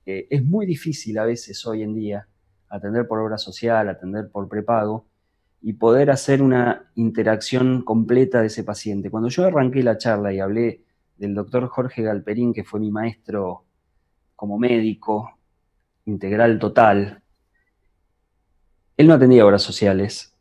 [0.04, 2.26] es muy difícil a veces hoy en día
[2.68, 5.06] atender por obra social, atender por prepago
[5.62, 9.10] y poder hacer una interacción completa de ese paciente.
[9.10, 10.82] Cuando yo arranqué la charla y hablé
[11.16, 13.64] del doctor Jorge Galperín, que fue mi maestro
[14.36, 15.38] como médico
[16.04, 17.22] integral total,
[18.96, 20.33] él no atendía obras sociales,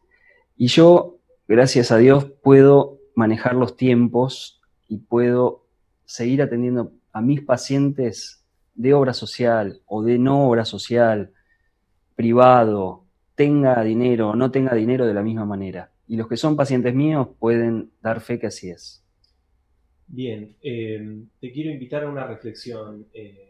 [0.58, 5.66] y yo, gracias a Dios, puedo manejar los tiempos y puedo
[6.06, 8.44] seguir atendiendo a mis pacientes
[8.76, 11.32] de obra social o de no obra social,
[12.16, 13.06] privado,
[13.36, 15.92] tenga dinero o no tenga dinero de la misma manera.
[16.08, 19.04] Y los que son pacientes míos pueden dar fe que así es.
[20.08, 23.08] Bien, eh, te quiero invitar a una reflexión.
[23.14, 23.50] Eh,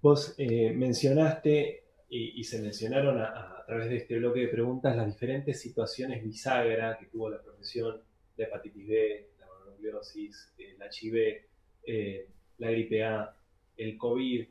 [0.00, 1.81] vos eh, mencionaste
[2.14, 7.06] y, se mencionaron a, través de este bloque de preguntas las diferentes situaciones bisagra que
[7.06, 8.02] tuvo la profesión,
[8.36, 11.46] de hepatitis B, la mononucleosis, el HIV,
[11.86, 12.28] eh,
[12.58, 13.34] la gripe A,
[13.78, 14.46] el COVID.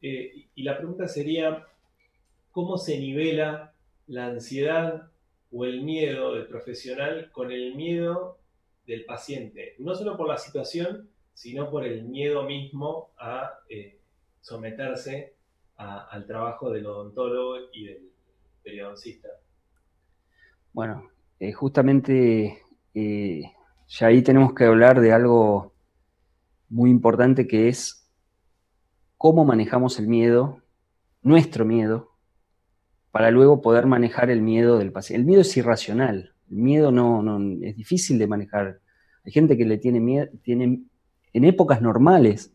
[0.00, 1.66] Eh, y la pregunta sería,
[2.50, 3.74] ¿cómo se nivela
[4.06, 5.10] la ansiedad
[5.50, 8.38] o el miedo del profesional con el miedo
[8.86, 9.74] del paciente?
[9.78, 13.98] No solo por la situación, sino por el miedo mismo a eh,
[14.40, 15.34] someterse
[15.76, 18.10] al trabajo del odontólogo y del
[18.62, 19.28] periodoncista?
[20.72, 21.08] Bueno,
[21.38, 22.62] eh, justamente
[22.94, 23.42] eh,
[23.88, 25.74] ya ahí tenemos que hablar de algo
[26.68, 28.08] muy importante que es
[29.18, 30.62] cómo manejamos el miedo,
[31.22, 32.12] nuestro miedo,
[33.10, 35.20] para luego poder manejar el miedo del paciente.
[35.20, 38.80] El miedo es irracional, el miedo no, no es difícil de manejar.
[39.24, 40.82] Hay gente que le tiene miedo, tiene,
[41.32, 42.54] en épocas normales,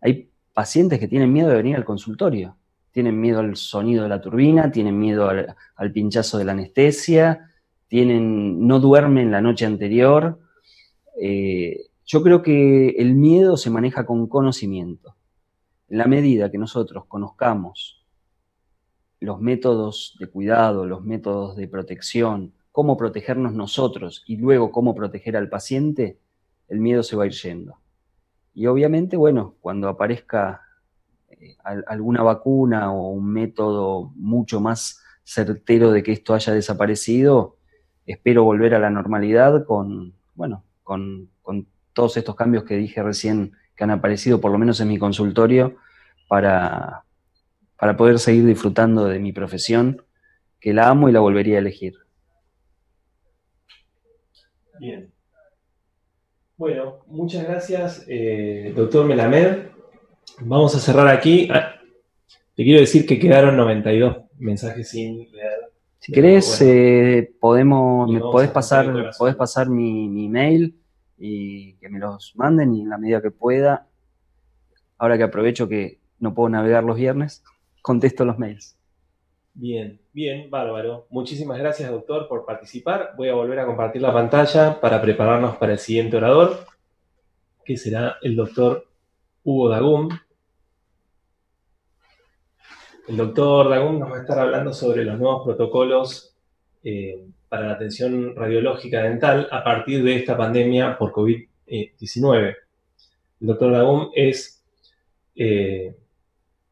[0.00, 2.56] hay pacientes que tienen miedo de venir al consultorio.
[2.90, 7.50] Tienen miedo al sonido de la turbina, tienen miedo al, pinchazo de la anestesia,
[7.88, 10.38] tienen, no duermen la noche anterior.
[11.20, 15.16] Eh, yo creo que el miedo se maneja con conocimiento.
[15.88, 18.04] En la medida que nosotros conozcamos
[19.20, 25.36] los métodos de cuidado, los métodos de protección, cómo protegernos nosotros y luego cómo proteger
[25.36, 26.18] al paciente,
[26.68, 27.81] el miedo se va a ir yendo.
[28.54, 30.62] Y obviamente, bueno, cuando aparezca
[31.30, 31.56] eh,
[31.86, 37.56] alguna vacuna o un método mucho más certero de que esto haya desaparecido,
[38.06, 41.30] espero volver a la normalidad con, bueno, con,
[41.94, 45.76] todos estos cambios que dije recién que han aparecido, por lo menos en mi consultorio,
[46.26, 47.04] para,
[47.76, 50.02] para poder seguir disfrutando de mi profesión,
[50.58, 51.98] que la amo y la volvería a elegir.
[54.80, 55.11] Bien.
[56.62, 59.66] Bueno, muchas gracias, eh, doctor Melamed.
[60.42, 61.48] Vamos a cerrar aquí.
[61.50, 61.74] Ah,
[62.54, 65.72] te quiero decir que quedaron 92 mensajes sin leer.
[65.98, 70.78] Si querés, eh, podemos, me podés pasar, podés pasar mi, mi mail
[71.18, 73.88] y que me los manden y en la medida que pueda,
[74.98, 77.42] ahora que aprovecho que no puedo navegar los viernes,
[77.82, 78.78] contesto los mails.
[79.52, 81.06] Bien, bien, bárbaro.
[81.10, 83.12] Muchísimas gracias, doctor, por participar.
[83.16, 86.66] Voy a volver a compartir la pantalla para prepararnos para el siguiente orador,
[87.64, 88.86] que será el doctor
[89.42, 90.10] Hugo Dagum.
[93.08, 96.36] El doctor Dagum nos va a estar hablando sobre los nuevos protocolos
[96.84, 102.56] eh, para la atención radiológica dental a partir de esta pandemia por COVID-19.
[103.40, 104.62] El doctor Dagum es
[105.34, 105.96] eh,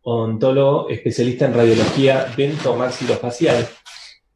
[0.03, 3.67] odontólogo especialista en radiología dento-maxilofacial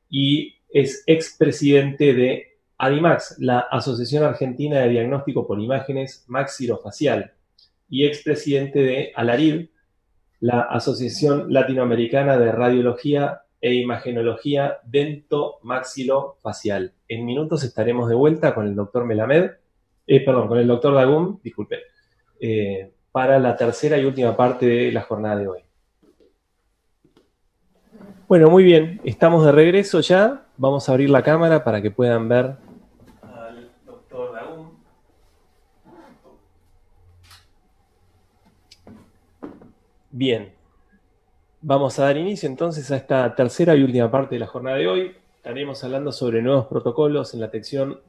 [0.08, 7.32] y es expresidente de ADIMAX, la Asociación Argentina de Diagnóstico por Imágenes Maxilofacial,
[7.88, 9.68] y expresidente de ALARID,
[10.40, 16.94] la Asociación Latinoamericana de Radiología e Imagenología Dento-Maxilofacial.
[17.08, 19.50] En minutos estaremos de vuelta con el doctor Melamed,
[20.06, 21.80] eh, perdón, con el doctor Dagum, disculpe,
[22.40, 25.60] eh, para la tercera y última parte de la jornada de hoy.
[28.26, 30.46] Bueno, muy bien, estamos de regreso ya.
[30.56, 32.56] Vamos a abrir la cámara para que puedan ver
[33.22, 34.70] al doctor Dagum.
[40.10, 40.52] Bien,
[41.60, 44.88] vamos a dar inicio entonces a esta tercera y última parte de la jornada de
[44.88, 45.16] hoy.
[45.36, 48.00] Estaremos hablando sobre nuevos protocolos en la atención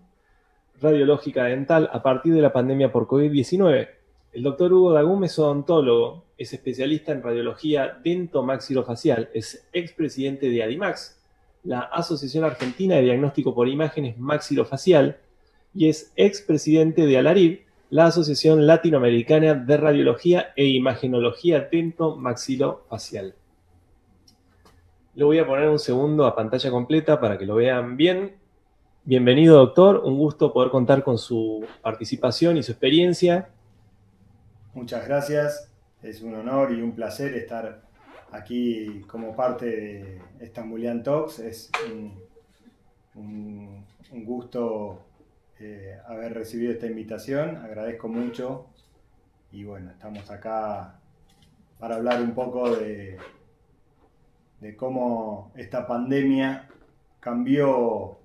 [0.81, 4.04] radiológica dental a partir de la pandemia por COVID-19.
[4.35, 11.17] El doctor Hugo Dagum es odontólogo, es especialista en radiología dento-maxilofacial, es expresidente de ADIMAX,
[11.63, 15.19] la Asociación Argentina de Diagnóstico por Imágenes Maxilofacial,
[15.73, 23.35] y es expresidente de ALARIB, la Asociación Latinoamericana de Radiología e Imagenología Dento-Maxilofacial.
[25.13, 28.35] Le voy a poner un segundo a pantalla completa para que lo vean bien.
[29.05, 30.01] Bienvenido, doctor.
[30.03, 33.54] Un gusto poder contar con su participación y su experiencia.
[34.75, 35.71] Muchas gracias.
[36.03, 37.83] Es un honor y un placer estar
[38.33, 41.39] aquí como parte de Estambulian Talks.
[41.39, 41.71] Es
[43.15, 43.85] un,
[44.25, 45.05] gusto
[45.61, 47.55] eh, haber recibido esta invitación.
[47.55, 48.67] Agradezco mucho.
[49.53, 50.99] Y bueno, estamos acá
[51.79, 53.17] para hablar un poco de,
[54.75, 56.67] cómo esta pandemia
[57.21, 58.19] cambió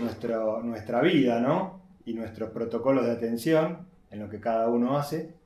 [0.00, 1.82] nuestra vida, ¿no?
[2.04, 5.37] Y nuestros protocolos de atención en lo que cada uno hace.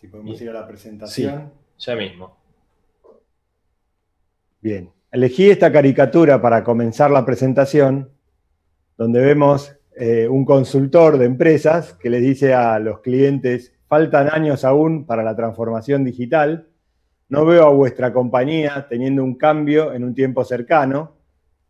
[0.00, 1.52] Si podemos ir a la presentación.
[1.78, 2.34] ya mismo.
[4.62, 8.08] Bien, elegí esta caricatura para comenzar la presentación,
[8.96, 14.64] donde vemos eh, un consultor de empresas que le dice a los clientes, faltan años
[14.64, 16.68] aún para la transformación digital,
[17.28, 21.16] no veo a vuestra compañía teniendo un cambio en un tiempo cercano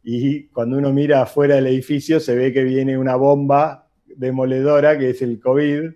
[0.04, 5.10] y cuando uno mira afuera del edificio se ve que viene una bomba demoledora que
[5.10, 5.90] es el COVID,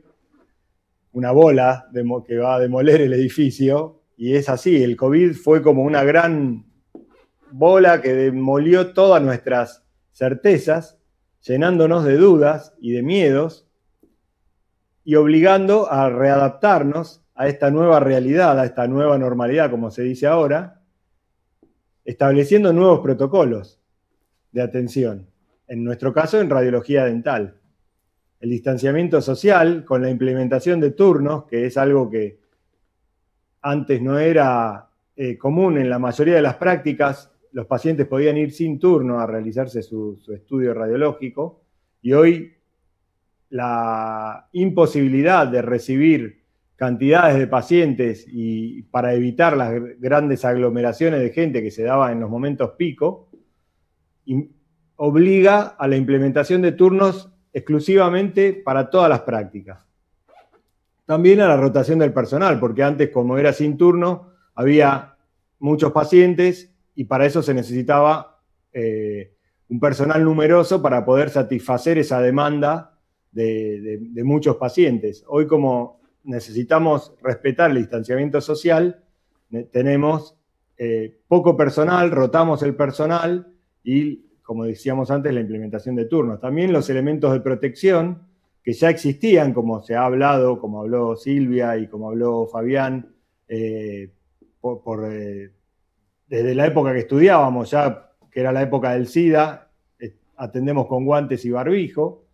[1.14, 1.88] una bola
[2.26, 6.66] que va a demoler el edificio y es así, el COVID fue como una gran
[7.50, 10.98] bola que demolió todas nuestras certezas,
[11.40, 13.68] llenándonos de dudas y de miedos
[15.04, 20.26] y obligando a readaptarnos a esta nueva realidad, a esta nueva normalidad, como se dice
[20.26, 20.82] ahora,
[22.04, 23.80] estableciendo nuevos protocolos
[24.52, 25.28] de atención,
[25.66, 27.60] en nuestro caso en radiología dental.
[28.44, 32.40] El distanciamiento social con la implementación de turnos, que es algo que
[33.62, 38.52] antes no era eh, común en la mayoría de las prácticas, los pacientes podían ir
[38.52, 41.62] sin turno a realizarse su estudio radiológico
[42.02, 42.52] y hoy
[43.48, 46.42] la imposibilidad de recibir
[46.76, 52.20] cantidades de pacientes y para evitar las grandes aglomeraciones de gente que se daban en
[52.20, 53.30] los momentos pico,
[54.96, 59.82] obliga a la implementación de turnos exclusivamente para todas las prácticas.
[61.06, 65.16] También a la rotación del personal, porque antes como era sin turno, había
[65.58, 68.42] muchos pacientes y para eso se necesitaba
[68.74, 69.32] eh,
[69.70, 72.98] un personal numeroso para poder satisfacer esa demanda
[73.32, 75.24] de muchos pacientes.
[75.26, 79.02] Hoy como necesitamos respetar el distanciamiento social,
[79.70, 80.36] tenemos
[80.76, 83.52] eh, poco personal, rotamos el personal
[83.84, 86.38] y, como decíamos antes, la implementación de turnos.
[86.38, 88.28] También los elementos de protección,
[88.62, 93.14] que ya existían, como se ha hablado, como habló Silvia y como habló Fabián,
[93.48, 94.10] eh,
[94.60, 95.50] por, eh,
[96.26, 101.04] desde la época que estudiábamos, ya que era la época del SIDA, eh, atendemos con
[101.04, 102.24] guantes y barbijo,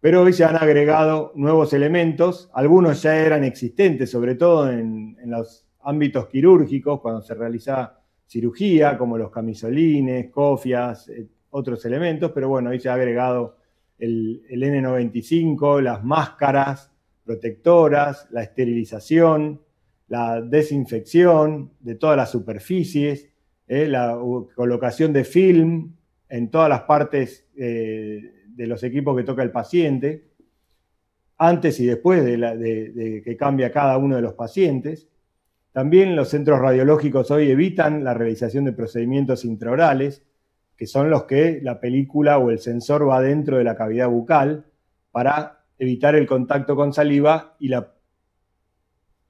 [0.00, 5.66] pero hoy se han agregado nuevos elementos, algunos ya eran existentes, sobre todo en, los
[5.80, 11.10] ámbitos quirúrgicos, cuando se realiza cirugía, como los camisolines, cofias,
[11.56, 13.56] otros elementos, pero bueno, hoy se ha agregado
[13.98, 16.92] el, N95, las máscaras
[17.24, 19.62] protectoras, la esterilización,
[20.08, 23.30] la desinfección de todas las superficies,
[23.66, 24.18] eh, la
[24.54, 25.94] colocación de film
[26.28, 30.28] en todas las partes eh, de los equipos que toca el paciente,
[31.38, 35.08] antes y después de, de, que cambia cada uno de los pacientes.
[35.72, 40.22] También los centros radiológicos hoy evitan la realización de procedimientos intraorales,
[40.76, 44.66] que son los que la película o el sensor va dentro de la cavidad bucal
[45.10, 47.70] para evitar el contacto con saliva y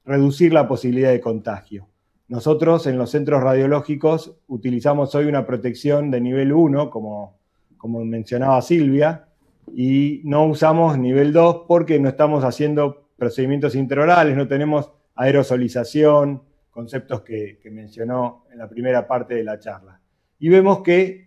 [0.05, 1.89] reducir la posibilidad de contagio.
[2.29, 7.39] Nosotros en los centros radiológicos utilizamos hoy una protección de nivel 1, como,
[7.77, 9.29] como mencionaba Silvia,
[9.73, 17.23] y no usamos nivel 2 porque no estamos haciendo procedimientos intraorales, no tenemos aerosolización, conceptos
[17.23, 20.01] que mencionó en la primera parte de la charla.
[20.39, 21.26] Y vemos que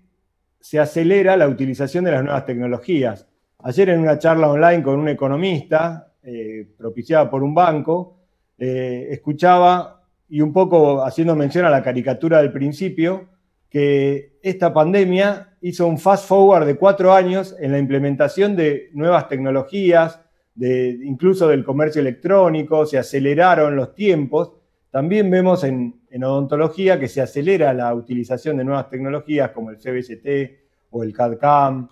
[0.60, 3.28] se acelera la utilización de las nuevas tecnologías.
[3.60, 8.18] Ayer en una charla online con un economista, eh, propiciada por un banco,
[8.58, 13.28] eh, escuchaba, y un poco haciendo mención a la caricatura del principio,
[13.70, 19.28] que esta pandemia hizo un fast forward de cuatro años en la implementación de nuevas
[19.28, 20.22] tecnologías,
[20.56, 24.52] de, incluso del comercio electrónico, se aceleraron los tiempos.
[24.92, 30.90] También vemos en, odontología que se acelera la utilización de nuevas tecnologías como el CBCT
[30.90, 31.90] o el CAD-CAM.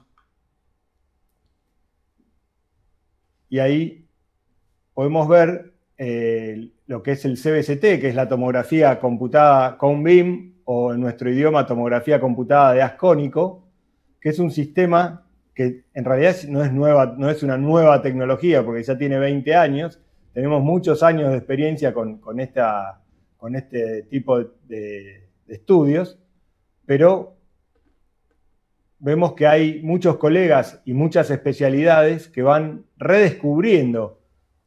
[3.50, 4.08] Y ahí
[4.94, 10.58] podemos ver eh, lo que es el CBCT, que es la tomografía computada con BIM,
[10.70, 13.70] o en nuestro idioma tomografía computada de ascónico,
[14.20, 18.66] que es un sistema que en realidad no es, nueva, no es una nueva tecnología,
[18.66, 20.02] porque ya tiene 20 años,
[20.38, 26.20] tenemos muchos años de experiencia con, este tipo de, estudios,
[26.86, 27.38] pero
[29.00, 34.22] vemos que hay muchos colegas y muchas especialidades que van redescubriendo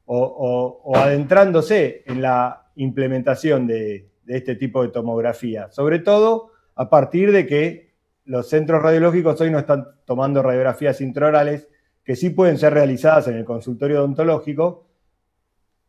[0.07, 7.47] o, adentrándose en la implementación de, este tipo de tomografía, sobre todo a partir de
[7.47, 7.95] que
[8.25, 11.69] los centros radiológicos hoy no están tomando radiografías intraorales
[12.03, 14.90] que sí pueden ser realizadas en el consultorio odontológico,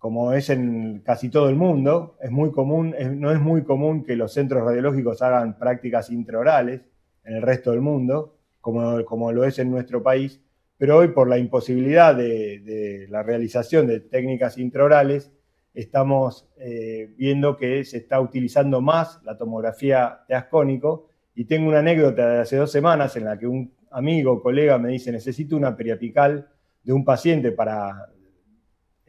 [0.01, 5.21] como es en casi todo el mundo, no es muy común que los centros radiológicos
[5.21, 6.81] hagan prácticas intraorales
[7.23, 10.41] en el resto del mundo, como, como lo es en nuestro país,
[10.75, 15.31] pero hoy por la imposibilidad de, la realización de técnicas intraorales,
[15.71, 21.09] estamos eh, viendo que se está utilizando más la tomografía de ascónico.
[21.35, 24.89] Y tengo una anécdota de hace dos semanas en la que un amigo, colega me
[24.89, 26.49] dice, necesito una periapical
[26.81, 28.09] de un paciente para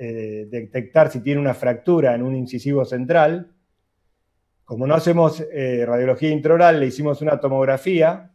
[0.04, 3.52] eh, detectar si tiene una fractura en un incisivo central.
[4.64, 8.32] Como no hacemos eh, radiología intraoral, le hicimos una tomografía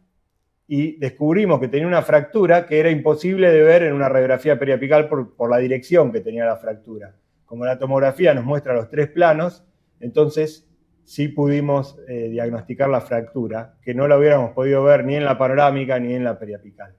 [0.66, 5.10] y descubrimos que tenía una fractura que era imposible de ver en una radiografía periapical
[5.10, 7.14] por, la dirección que tenía la fractura.
[7.44, 9.62] Como la tomografía nos muestra los tres planos,
[10.00, 10.66] entonces
[11.04, 15.36] sí pudimos eh, diagnosticar la fractura, que no la hubiéramos podido ver ni en la
[15.36, 16.97] panorámica ni en la periapical.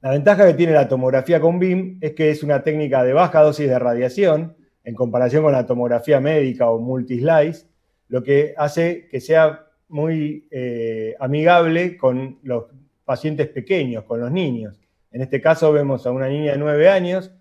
[0.00, 3.40] La ventaja que tiene la tomografía con BIM es que es una técnica de baja
[3.42, 7.66] dosis de radiación en comparación con la tomografía médica o multislice,
[8.06, 12.66] lo que hace que sea muy eh, amigable con los
[13.04, 14.78] pacientes pequeños, con los niños.
[15.10, 17.32] En este caso vemos a una niña de 9 años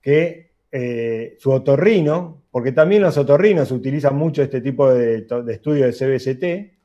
[0.00, 5.86] que eh, su otorrino, porque también los otorrinos utilizan mucho este tipo de, de estudio
[5.86, 6.76] de CBCT,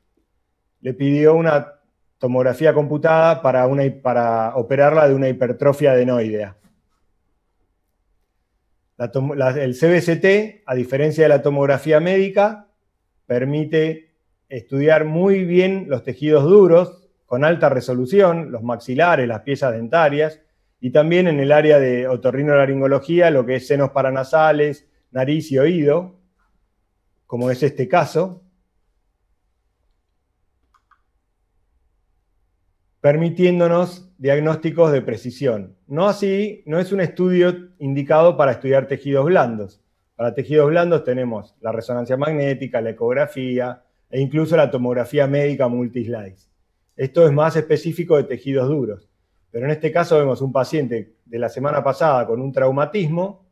[0.80, 1.81] le pidió una
[2.22, 6.56] tomografía computada para, una, para operarla de una hipertrofia adenoidea.
[8.96, 12.68] el CBCT, a diferencia de la tomografía médica,
[13.26, 14.12] permite
[14.48, 20.40] estudiar muy bien los tejidos duros con alta resolución, los maxilares, las piezas dentarias,
[20.78, 26.20] y también en el área de otorrinolaringología, lo que es senos paranasales, nariz y oído,
[27.26, 28.41] como es este caso,
[33.02, 35.76] permitiéndonos diagnósticos de precisión.
[35.88, 39.82] No así, no es un estudio indicado para estudiar tejidos blandos.
[40.14, 46.48] Para tejidos blandos tenemos la resonancia magnética, la ecografía e incluso la tomografía médica multislice.
[46.96, 49.08] Esto es más específico de tejidos duros.
[49.50, 53.44] pero en este caso vemos un paciente de la semana pasada con un traumatismo,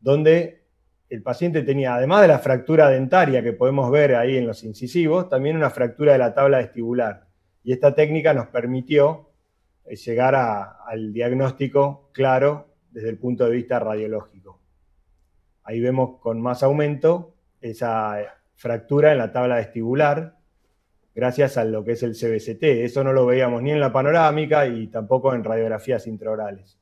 [0.00, 0.62] donde
[1.10, 5.28] el paciente tenía, además de la fractura dentaria que podemos ver ahí en los incisivos,
[5.28, 7.23] también una fractura de la tabla vestibular.
[7.64, 9.30] Y esta técnica nos permitió
[9.86, 14.60] eh, llegar al diagnóstico claro desde el punto de vista radiológico.
[15.64, 18.18] Ahí vemos con más aumento esa
[18.54, 20.36] fractura en la tabla vestibular,
[21.14, 22.62] gracias a lo que es el CBCT.
[22.62, 26.78] Eso no lo veíamos ni en la panorámica y tampoco en radiografías intraorales.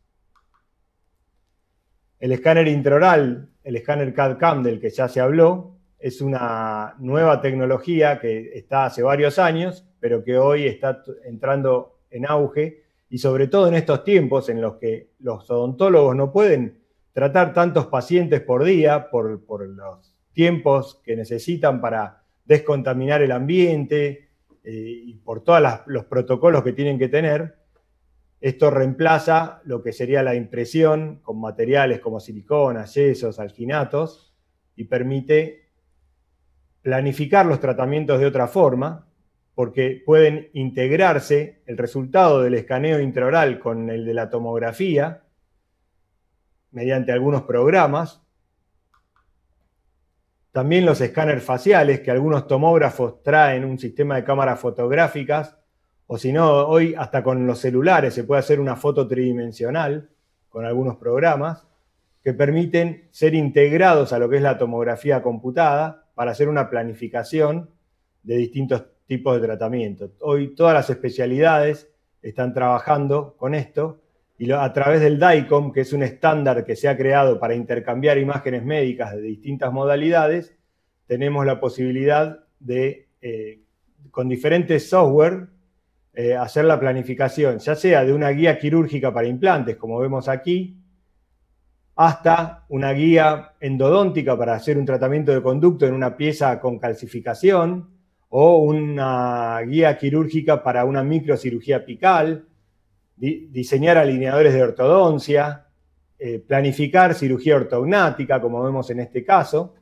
[2.18, 8.18] El escáner intraoral, el escáner CAD-CAM del que ya se habló, es una nueva tecnología
[8.18, 13.68] que está hace varios años, pero que hoy está entrando en auge y sobre todo
[13.68, 16.80] en estos tiempos en los que los odontólogos no pueden
[17.12, 24.30] tratar tantos pacientes por día por, los tiempos que necesitan para descontaminar el ambiente
[24.64, 27.54] eh, y por todos los protocolos que tienen que tener,
[28.40, 34.34] esto reemplaza lo que sería la impresión con materiales como silicona, yesos, alginatos
[34.74, 35.68] y permite
[36.82, 39.06] planificar los tratamientos de otra forma
[39.62, 45.22] porque pueden integrarse el resultado del escaneo intraoral con el de la tomografía
[46.72, 48.24] mediante algunos programas.
[50.50, 55.56] También los escáneres faciales, que algunos tomógrafos traen un sistema de cámaras fotográficas,
[56.08, 60.10] o si no, hoy hasta con los celulares se puede hacer una foto tridimensional
[60.48, 61.68] con algunos programas
[62.24, 67.70] que permiten ser integrados a lo que es la tomografía computada para hacer una planificación
[68.24, 70.10] de distintos tipos de tratamiento.
[70.20, 74.00] Hoy todas las especialidades están trabajando con esto
[74.38, 78.16] y a través del DICOM, que es un estándar que se ha creado para intercambiar
[78.16, 80.56] imágenes médicas de distintas modalidades,
[81.06, 83.60] tenemos la posibilidad de, eh,
[84.10, 85.48] con diferentes software,
[86.14, 90.78] eh, hacer la planificación, ya sea de una guía quirúrgica para implantes, como vemos aquí,
[91.96, 97.91] hasta una guía endodóntica para hacer un tratamiento de conducto en una pieza con calcificación,
[98.34, 102.46] o una guía quirúrgica para una microcirugía apical,
[103.14, 105.66] diseñar alineadores de ortodoncia,
[106.18, 109.74] eh, planificar cirugía ortognática, como vemos en este caso.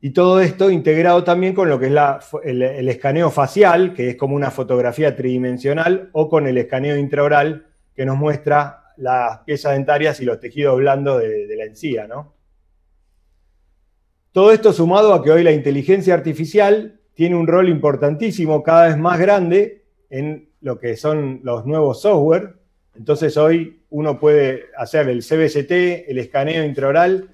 [0.00, 1.92] Y todo esto integrado también con lo que es
[2.44, 8.06] el, escaneo facial, que es como una fotografía tridimensional, o con el escaneo intraoral, que
[8.06, 12.32] nos muestra las piezas dentarias y los tejidos blandos de, de la encía, ¿no?
[14.34, 18.98] Todo esto sumado a que hoy la inteligencia artificial tiene un rol importantísimo, cada vez
[18.98, 22.56] más grande, en lo que son los nuevos software.
[22.96, 27.30] Entonces hoy uno puede hacer el CBCT, el escaneo intraoral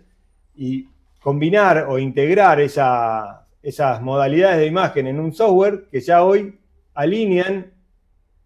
[0.55, 0.89] y
[1.22, 6.59] combinar o integrar esas modalidades de imagen en un software que ya hoy
[6.93, 7.72] alinean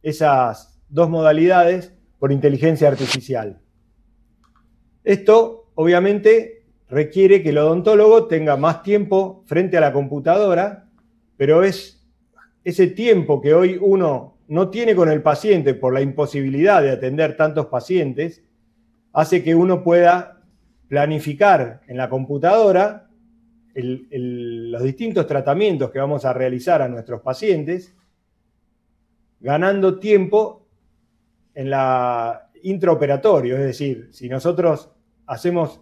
[0.01, 3.59] esas dos modalidades por inteligencia artificial.
[5.02, 6.53] Esto, obviamente,
[6.94, 10.86] requiere que el odontólogo tenga más tiempo frente a la computadora,
[11.36, 12.06] pero es
[12.62, 17.36] ese tiempo que hoy uno no tiene con el paciente por la imposibilidad de atender
[17.36, 18.44] tantos pacientes,
[19.12, 20.40] hace que uno pueda
[20.86, 23.08] planificar en la computadora
[23.74, 27.92] los distintos tratamientos que vamos a realizar a nuestros pacientes,
[29.40, 30.68] ganando tiempo
[31.54, 34.90] en la intraoperatorio, es decir, si nosotros
[35.26, 35.80] hacemos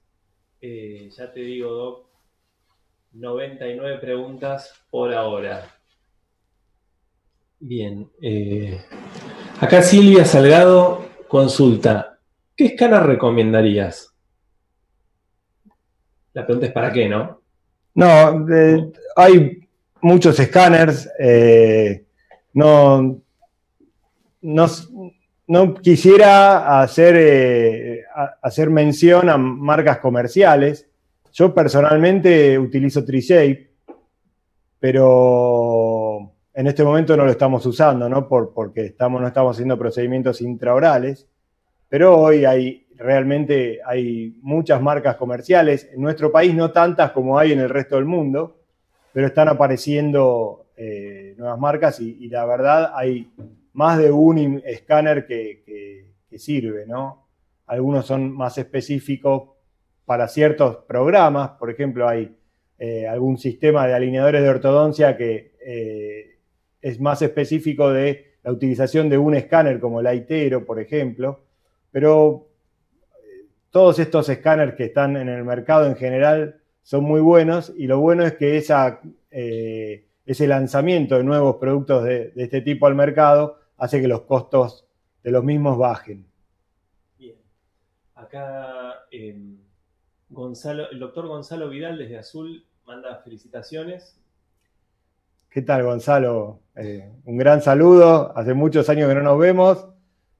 [0.62, 2.08] Eh, ya te digo, Doc,
[3.14, 5.64] 99 preguntas por ahora.
[7.60, 8.10] Bien.
[8.22, 8.82] Eh,
[9.60, 12.20] acá Silvia Salgado consulta.
[12.56, 14.16] ¿Qué escala recomendarías?
[16.34, 17.42] La pregunta es ¿para qué, no?
[17.96, 18.46] No,
[19.16, 19.68] hay
[20.02, 21.10] muchos escáneres.
[21.20, 22.06] Eh,
[22.54, 23.22] no,
[24.42, 28.04] no, quisiera hacer, eh,
[28.42, 30.88] hacer mención a marcas comerciales.
[31.34, 33.70] Yo personalmente utilizo TreeShape,
[34.80, 38.28] pero en este momento no lo estamos usando, ¿no?
[38.28, 41.28] Por, porque estamos, no estamos haciendo procedimientos intraorales.
[41.88, 45.90] Pero hoy hay realmente hay muchas marcas comerciales.
[45.94, 48.60] En nuestro país no tantas como hay en el resto del mundo,
[49.14, 53.32] pero están apareciendo eh, nuevas marcas y, la verdad hay
[53.74, 56.08] más de un escáner que,
[56.38, 57.28] sirve, ¿no?
[57.66, 59.50] Algunos son más específicos
[60.06, 62.34] para ciertos programas, por ejemplo, hay
[62.78, 66.38] eh, algún sistema de alineadores de ortodoncia que eh,
[66.82, 71.42] es más específico de la utilización de un escáner como el Aitero, por ejemplo,
[71.92, 72.49] pero
[73.72, 78.00] todos estos escáneres que están en el mercado en general son muy buenos y lo
[78.00, 83.60] bueno es que esa, eh, ese lanzamiento de nuevos productos de, este tipo al mercado
[83.78, 84.88] hace que los costos
[85.24, 86.26] de los mismos bajen.
[87.18, 87.36] Bien.
[88.16, 89.58] Acá em,
[90.30, 94.20] Gonzalo, el doctor Gonzalo Vidal desde Azul manda felicitaciones.
[95.50, 96.60] ¿Qué tal, Gonzalo?
[96.76, 98.36] Eh, un gran saludo.
[98.36, 99.88] Hace muchos años que no nos vemos,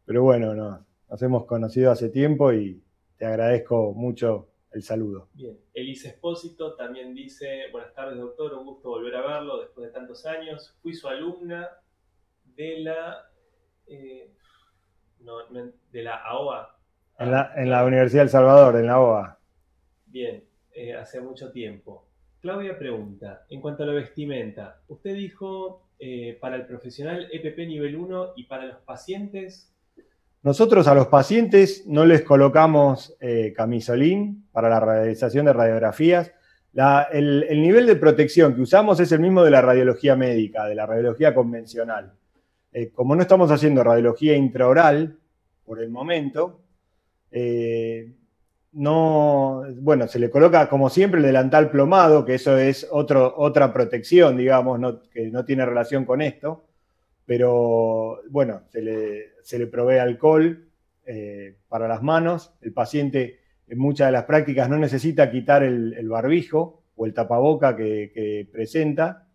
[0.06, 2.80] pero bueno, nos hemos conocido hace tiempo y,
[3.20, 5.28] te agradezco mucho el saludo.
[5.34, 9.94] Bien, Elise Espósito también dice, buenas tardes doctor, un gusto volver a verlo después de
[9.94, 10.74] tantos años.
[10.82, 11.70] Fui su alumna
[12.56, 13.30] de la,
[13.88, 14.32] eh,
[15.92, 16.80] de la AOA.
[17.20, 19.40] En la, Universidad del Salvador, en la AOA.
[20.06, 22.08] Bien, eh, hace mucho tiempo.
[22.40, 27.98] Claudia pregunta, en cuanto a la vestimenta, usted dijo eh, para el profesional EPP nivel
[27.98, 29.76] 1 y para los pacientes
[30.42, 36.32] nosotros a los pacientes no les colocamos eh, camisolín para la realización de radiografías.
[37.12, 40.86] el, nivel de protección que usamos es el mismo de la radiología médica, de la
[40.86, 42.14] radiología convencional.
[42.72, 45.18] Eh, como no estamos haciendo radiología intraoral
[45.66, 46.62] por el momento,
[47.32, 48.14] eh,
[48.72, 54.38] no, bueno, se le coloca como siempre el delantal plomado, que eso es otra protección,
[54.38, 54.80] digamos,
[55.12, 56.69] que no tiene relación con esto
[57.30, 58.82] pero bueno, se
[59.60, 60.66] le, provee alcohol
[61.06, 62.56] eh, para las manos.
[62.60, 67.76] El paciente en muchas de las prácticas no necesita quitar el, barbijo o el tapaboca
[67.76, 69.28] que, presenta,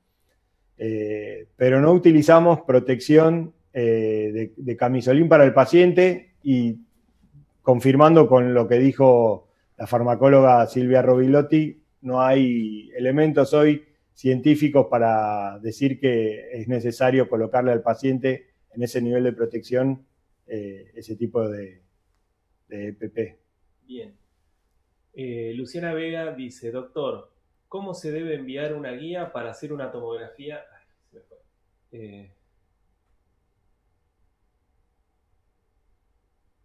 [0.77, 6.81] eh, pero no utilizamos protección eh, de, camisolín para el paciente y
[7.63, 13.85] confirmando con lo que dijo la farmacóloga Silvia Robilotti, no hay elementos hoy
[14.15, 20.07] científicos para decir que es necesario colocarle al paciente en ese nivel de protección
[20.47, 21.83] eh, ese tipo de,
[22.69, 23.39] de EPP.
[23.87, 24.17] Bien.
[25.13, 27.33] Eh, Luciana Vega dice, doctor,
[27.69, 30.65] ¿cómo se debe enviar una guía para hacer una tomografía?
[31.93, 32.33] Eh,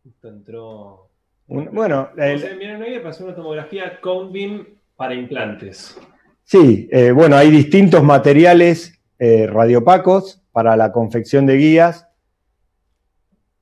[0.03, 1.09] justo entró...
[1.47, 2.39] bueno, el...
[2.39, 4.65] se enviar una guía para hacer una tomografía Convim
[4.95, 5.99] para implantes.
[6.51, 12.07] Sí, eh, bueno, hay distintos materiales eh, radiopacos para la confección de guías,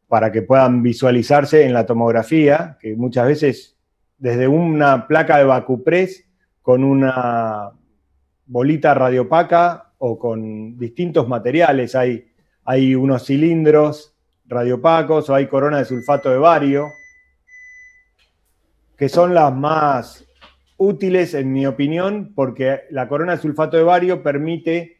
[0.07, 3.75] para que puedan visualizarse en la tomografía, que muchas veces
[4.17, 6.29] desde una placa de vacupress
[6.61, 7.73] con una
[8.45, 11.93] bolita radiopaca o con distintos materiales.
[11.93, 12.31] Hay,
[12.63, 14.15] hay unos cilindros
[14.45, 16.87] radiopacos o hay corona de sulfato de bario,
[18.95, 20.26] que son las más
[20.77, 24.97] útiles, en mi opinión, porque la corona de sulfato de bario permite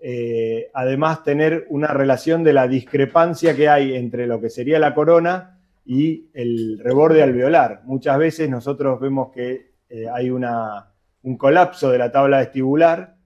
[0.00, 4.94] eh, además tener una relación de la discrepancia que hay entre lo que sería la
[4.94, 7.82] corona y el reborde alveolar.
[7.84, 10.92] Muchas veces nosotros vemos que eh, hay una,
[11.22, 13.16] un colapso de la tabla vestibular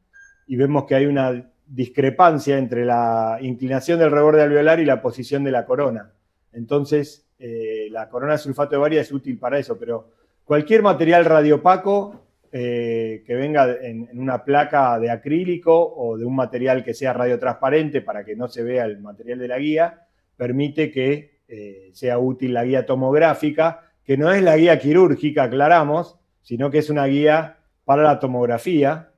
[0.46, 5.44] y vemos que hay una discrepancia entre la inclinación del reborde alveolar y la posición
[5.44, 6.12] de la corona.
[6.52, 10.10] Entonces, eh, la corona de sulfato de bario es útil para eso, pero
[10.50, 16.82] Cualquier material radiopaco eh, que venga en, una placa de acrílico o de un material
[16.82, 21.42] que sea radiotransparente para que no se vea el material de la guía, permite que
[21.46, 26.78] eh, sea útil la guía tomográfica, que no es la guía quirúrgica, aclaramos, sino que
[26.78, 29.12] es una guía para la tomografía.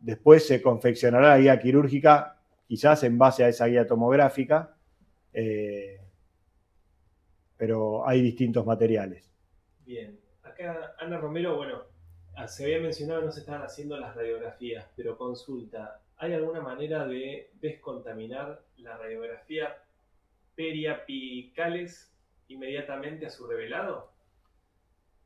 [0.00, 4.76] Después se confeccionará la guía quirúrgica, quizás en base a esa guía tomográfica,
[5.32, 5.98] eh,
[7.56, 9.32] pero hay distintos materiales.
[9.86, 10.27] Bien.
[10.98, 11.82] Ana Romero, bueno,
[12.36, 17.06] ah, se había mencionado no se estaban haciendo las radiografías, pero consulta, ¿hay alguna manera
[17.06, 19.76] de descontaminar la radiografía
[20.56, 22.12] periapicales
[22.48, 24.10] inmediatamente a su revelado?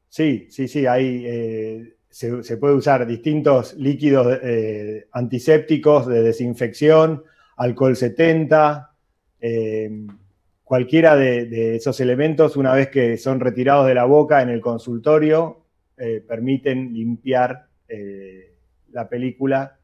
[0.09, 7.25] Sí, sí, sí, hay, eh, se, puede usar distintos líquidos eh, antisépticos de desinfección,
[7.57, 8.95] alcohol 70,
[9.41, 9.91] eh,
[10.73, 15.67] cualquiera de, esos elementos, una vez que son retirados de la boca en el consultorio,
[15.99, 17.67] eh, permiten limpiar
[18.91, 19.79] la película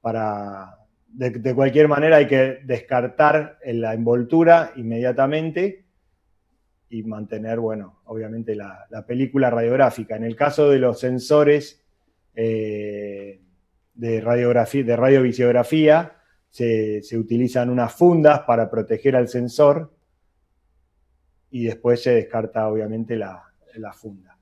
[0.00, 0.76] para...
[1.08, 5.86] De, cualquier manera hay que descartar la envoltura inmediatamente
[6.88, 10.14] y mantener, bueno, obviamente la, película radiográfica.
[10.14, 11.84] En el caso de los sensores
[12.36, 13.40] eh,
[13.92, 16.12] de, radiografía, de radiovisiografía,
[16.48, 19.97] se, utilizan unas fundas para proteger al sensor
[21.50, 23.44] y después se descarta obviamente la,
[23.92, 24.36] funda.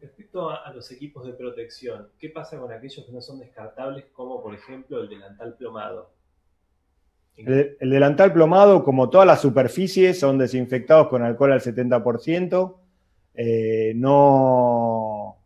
[0.00, 4.42] Respecto a, los equipos de protección, ¿qué pasa con aquellos que no son descartables, como
[4.42, 6.12] por ejemplo el delantal plomado?
[7.36, 12.76] El, delantal plomado, como todas las superficies, son desinfectados con alcohol al 70%.
[13.34, 15.38] Eh, no,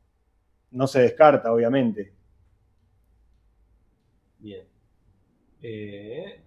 [0.70, 2.14] no se descarta, obviamente.
[4.39, 4.64] Bien.
[5.60, 6.40] Eh,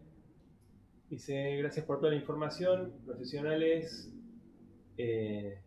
[1.10, 2.94] dice, gracias por toda la información.
[3.06, 4.12] Profesionales,
[4.98, 5.58] eh,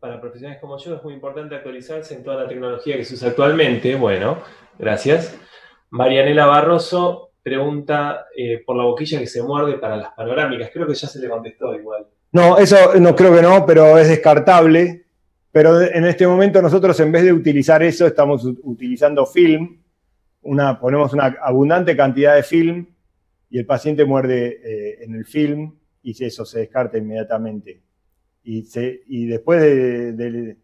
[0.00, 3.30] para profesionales como yo es muy importante actualizarse en toda la tecnología que se usa
[3.30, 3.94] actualmente.
[3.94, 4.38] Bueno,
[4.78, 5.36] gracias.
[5.90, 10.70] Marianela Barroso, pregunta eh, por la boquilla que se muerde para las panorámicas.
[10.72, 12.06] Creo que ya se le contestó igual.
[12.32, 15.06] No, eso no creo que no, pero es descartable.
[15.52, 19.80] Pero en este momento nosotros en vez de utilizar eso, estamos utilizando film.
[20.42, 22.86] Una, ponemos una abundante cantidad de film
[23.48, 25.72] y el paciente muerde eh, en el film
[26.02, 27.80] y eso se descarta inmediatamente.
[28.48, 28.64] Y,
[29.08, 30.56] y después de,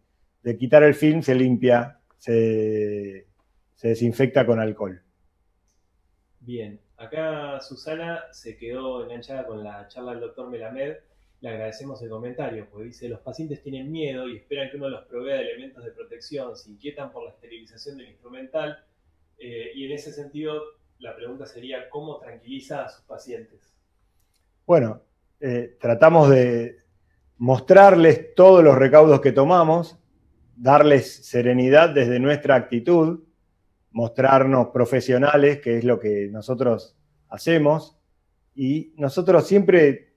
[0.57, 3.27] quitar el film se limpia, se
[3.81, 5.03] desinfecta con alcohol.
[6.39, 10.95] Bien, acá Susana se quedó enganchada con la charla del doctor Melamed.
[11.41, 15.05] Le agradecemos el comentario, porque dice, los pacientes tienen miedo y esperan que uno los
[15.05, 18.81] provea de elementos de protección, se inquietan por la esterilización del instrumental.
[19.37, 20.61] Eh, y en ese sentido,
[20.99, 23.59] la pregunta sería, ¿cómo tranquiliza a sus pacientes?
[24.65, 25.01] Bueno,
[25.41, 26.82] eh, tratamos de
[27.37, 29.97] mostrarles todos los recaudos que tomamos,
[30.55, 33.21] darles serenidad desde nuestra actitud,
[33.91, 36.95] mostrarnos profesionales, que es lo que nosotros
[37.29, 37.97] hacemos.
[38.55, 40.13] Y nosotros siempre,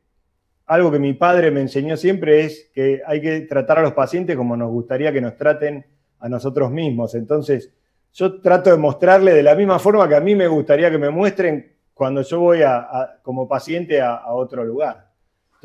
[0.66, 4.36] algo que mi padre me enseñó siempre es que hay que tratar a los pacientes
[4.36, 5.86] como nos gustaría que nos traten
[6.18, 7.14] a nosotros mismos.
[7.14, 7.72] Entonces,
[8.12, 11.10] yo trato de mostrarle de la misma forma que a mí me gustaría que me
[11.10, 15.05] muestren cuando yo voy a, como paciente a, otro lugar.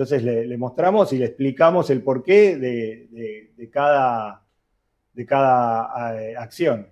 [0.02, 4.44] Entonces le, mostramos y le explicamos el porqué de, cada,
[5.14, 6.88] de cada eh, acción.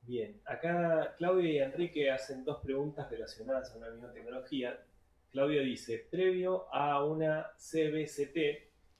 [0.00, 4.80] Bien, acá Claudio y Enrique hacen dos preguntas relacionadas a una misma tecnología.
[5.30, 8.36] Claudio dice, previo a una CBCT,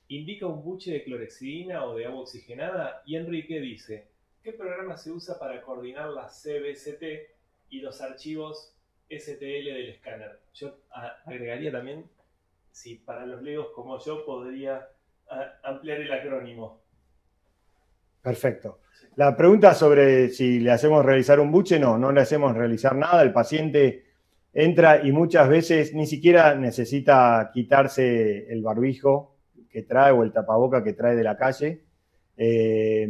[0.07, 3.03] ¿indica un buche de clorexidina o de agua oxigenada?
[3.05, 4.07] Y Enrique dice,
[4.45, 7.03] ¿qué programa se usa para coordinar la CBCT
[7.69, 8.77] y los archivos
[9.11, 10.39] STL del escáner?
[10.55, 10.79] Yo
[11.27, 12.09] agregaría también,
[12.73, 14.89] si para los legos como yo podría
[15.63, 16.83] ampliar el acrónimo.
[18.21, 18.81] Perfecto.
[19.17, 23.23] La pregunta sobre si le hacemos realizar un buche, no, no le hacemos realizar nada.
[23.23, 24.05] El paciente
[24.53, 29.37] entra y muchas veces ni siquiera necesita quitarse el barbijo
[29.71, 31.85] que trae o el tapaboca que trae de la calle.
[32.37, 33.09] Eh,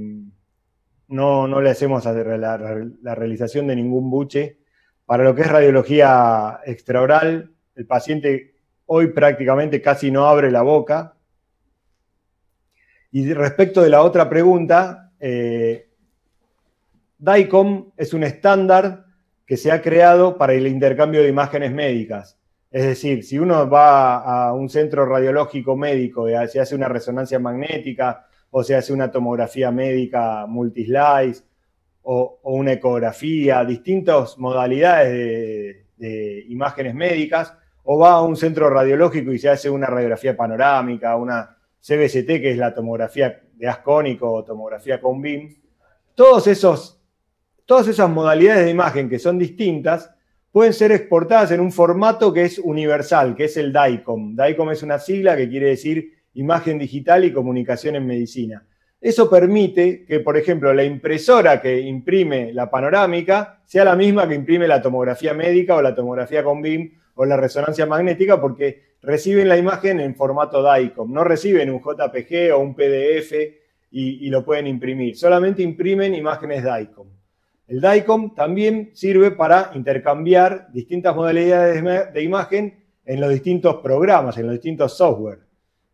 [1.08, 2.38] no, no le hacemos la,
[3.02, 4.58] la, realización de ningún buche.
[5.04, 8.51] Para lo que es radiología extraoral, el paciente
[8.86, 11.14] hoy prácticamente casi no abre la boca.
[13.10, 15.88] Y respecto de la otra pregunta, eh,
[17.18, 19.04] DICOM es un estándar
[19.46, 22.38] que se ha creado para el intercambio de imágenes médicas.
[22.70, 27.38] Es decir, si uno va a un centro radiológico médico y se hace una resonancia
[27.38, 31.44] magnética o se hace una tomografía médica multislice
[32.02, 37.54] o, o una ecografía, distintas modalidades de, de, imágenes médicas,
[37.84, 42.50] o va a un centro radiológico y se hace una radiografía panorámica, una CBCT, que
[42.52, 45.54] es la tomografía de ascónico o tomografía con BIM,
[46.14, 47.02] todos esos
[47.64, 50.12] todas esas modalidades de imagen que son distintas
[50.50, 54.36] pueden ser exportadas en un formato que es universal, que es el DICOM.
[54.36, 58.66] DICOM es una sigla que quiere decir imagen digital y comunicación en medicina.
[59.00, 64.34] Eso permite que, por ejemplo, la impresora que imprime la panorámica sea la misma que
[64.34, 69.48] imprime la tomografía médica o la tomografía con BIM o la resonancia magnética porque reciben
[69.48, 73.32] la imagen en formato DICOM, no reciben un JPG o un PDF
[73.90, 77.08] y, lo pueden imprimir, solamente imprimen imágenes DICOM.
[77.68, 84.46] El DICOM también sirve para intercambiar distintas modalidades de imagen en los distintos programas, en
[84.46, 85.40] los distintos software.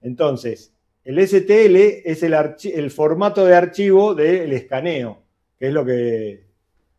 [0.00, 0.72] Entonces,
[1.04, 5.22] el STL es el, formato de archivo del escaneo.
[5.58, 6.44] que es lo que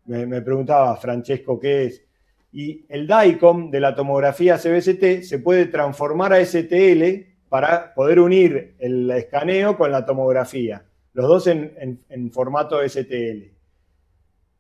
[0.06, 2.04] me, preguntaba Francesco qué es.
[2.52, 8.76] Y el DICOM de la tomografía CBCT se puede transformar a STL para poder unir
[8.80, 13.52] el escaneo con la tomografía, los dos en, formato STL.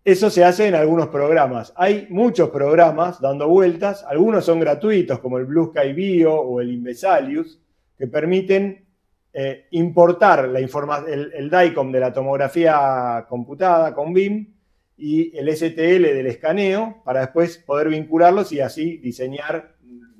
[0.03, 1.73] Eso se hace en algunos programas.
[1.75, 6.71] Hay muchos programas dando vueltas, algunos son gratuitos como el Blue Sky Bio o el
[6.71, 7.59] Invesalius,
[7.97, 8.85] que permiten
[9.33, 14.58] eh, importar la el, el DICOM de la tomografía computada con BIM
[14.99, 19.75] y el STL del escaneo para después poder vincularlos y así diseñar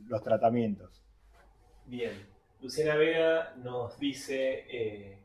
[0.08, 1.04] los tratamientos.
[1.86, 2.12] Bien,
[2.62, 5.18] Luciana Vega nos dice eh,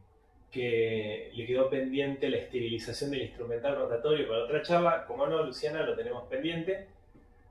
[0.51, 5.07] que le quedó pendiente la esterilización del instrumental rotatorio para otra charla.
[5.07, 6.89] Como no, Luciana, lo tenemos pendiente.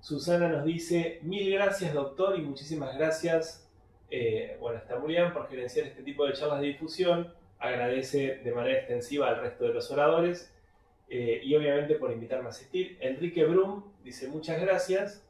[0.02, 3.72] Susana nos dice, mil gracias doctor y muchísimas gracias,
[4.12, 7.34] eh, bueno, está muy por gerenciar este tipo de charlas de difusión.
[7.60, 10.53] Agradece de manera extensiva al resto de los oradores
[11.16, 12.98] eh, y obviamente por invitarme a asistir.
[13.00, 15.24] Enrique Brum dice muchas gracias.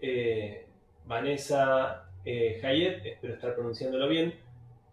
[0.00, 0.64] Eh,
[1.04, 4.32] Vanessa eh, Hayet, espero estar pronunciándolo bien.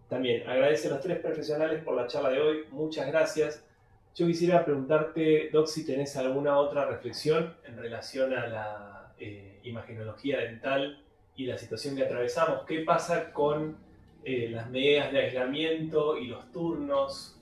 [0.09, 2.65] También agradece a los tres profesionales por la charla de hoy.
[2.72, 3.65] Muchas gracias.
[4.14, 10.39] Yo quisiera preguntarte, Doc, si tenés alguna otra reflexión en relación a la eh, imagenología
[10.39, 11.01] dental
[11.38, 12.65] y la situación que atravesamos.
[12.65, 13.77] ¿Qué pasa con
[14.26, 17.39] las medidas de aislamiento y los turnos?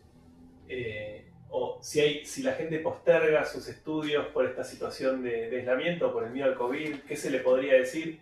[1.49, 6.23] O si, hay, si la gente posterga sus estudios por esta situación de, aislamiento, por
[6.23, 8.19] el miedo al COVID, ¿qué se le podría decir?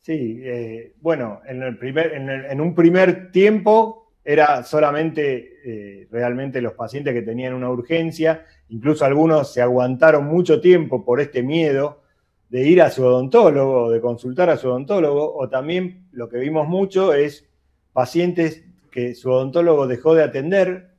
[0.00, 6.74] Sí, eh, bueno, en, el primer, en, un primer tiempo era solamente eh, realmente los
[6.74, 12.00] pacientes que tenían una urgencia, incluso algunos se aguantaron mucho tiempo por este miedo
[12.48, 16.66] de ir a su odontólogo, de consultar a su odontólogo, o también lo que vimos
[16.66, 17.48] mucho es
[17.92, 20.89] pacientes que su odontólogo dejó de atender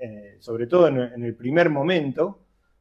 [0.00, 2.40] eh, sobre todo en, el primer momento,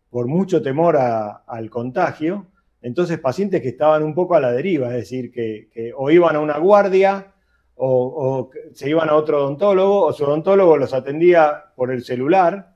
[0.10, 2.48] por mucho temor al contagio.
[2.82, 6.40] Entonces, pacientes que estaban un poco a la deriva, es decir, que, o iban a
[6.40, 7.34] una guardia
[7.76, 12.74] o, se iban a otro odontólogo o su odontólogo los atendía por el celular.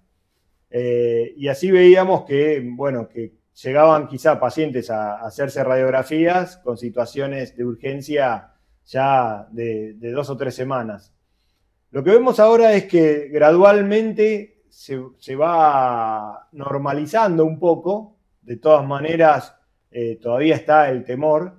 [0.70, 3.34] Eh, y así veíamos que, bueno, que
[3.64, 8.52] llegaban quizá pacientes a, hacerse radiografías con situaciones de urgencia
[8.86, 11.13] ya de dos o tres semanas.
[11.94, 19.56] Lo que vemos ahora es que gradualmente se, va normalizando un poco, de todas maneras
[19.92, 21.54] eh, todavía está el temor.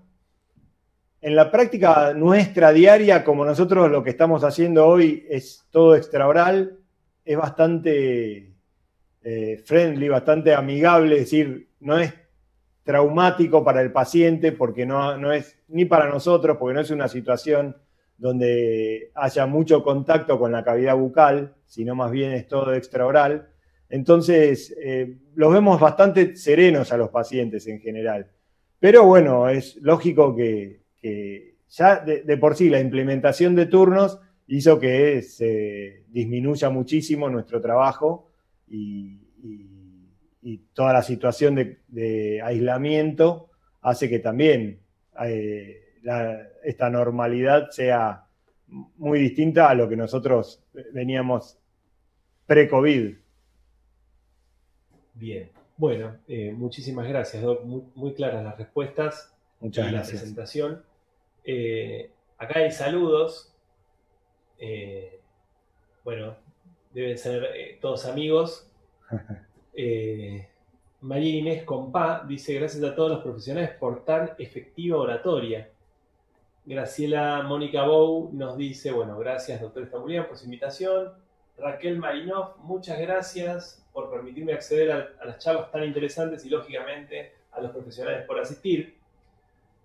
[1.21, 6.81] En la práctica nuestra diaria, como nosotros lo que estamos haciendo hoy es todo extraoral,
[7.25, 8.57] es bastante
[9.23, 12.13] eh, friendly, bastante amigable, es decir, no es
[12.83, 17.07] traumático para el paciente porque no, no es ni para nosotros, porque no es una
[17.07, 17.77] situación
[18.17, 23.49] donde haya mucho contacto con la cavidad bucal, sino más bien es todo extraoral.
[23.89, 28.27] Entonces, eh, los vemos bastante serenos a los pacientes en general.
[28.79, 30.81] Pero bueno, es lógico que,
[31.69, 38.31] ya de, por sí la implementación de turnos hizo que se disminuya muchísimo nuestro trabajo
[38.69, 39.21] y,
[40.75, 43.49] toda la situación de, aislamiento
[43.81, 44.81] hace que también
[45.25, 45.84] eh,
[46.63, 48.25] esta normalidad sea
[48.97, 50.63] muy distinta a lo que nosotros
[50.93, 51.59] veníamos
[52.47, 53.17] pre-COVID.
[55.15, 57.43] Bien, bueno, eh, muchísimas gracias,
[57.95, 60.15] Muy, claras las respuestas Muchas y gracias.
[60.15, 60.83] la presentación.
[61.45, 63.53] Eh, acá hay saludos.
[64.59, 65.21] Eh,
[66.05, 66.37] bueno,
[66.93, 68.69] deben ser todos amigos.
[71.01, 75.69] María Inés Compá dice: Gracias a todos los profesionales por tan efectiva oratoria.
[76.67, 81.13] Graciela Mónica Bou nos dice, bueno, gracias doctor Estambulian por su invitación.
[81.59, 87.61] Raquel Marinov, muchas gracias por permitirme acceder a, las charlas tan interesantes y lógicamente a
[87.61, 88.97] los profesionales por asistir.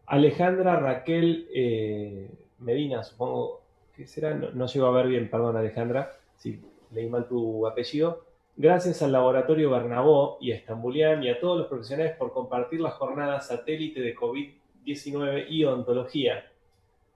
[0.06, 3.62] Alejandra Raquel eh, Medina, supongo
[3.94, 6.62] que será, no, no llego a ver bien, perdón Alejandra, si
[6.92, 8.26] leí mal tu apellido.
[8.56, 12.92] Gracias al Laboratorio Bernabó y a Estambulian y a todos los profesionales por compartir la
[12.92, 16.49] jornada satélite de COVID-19 y odontología.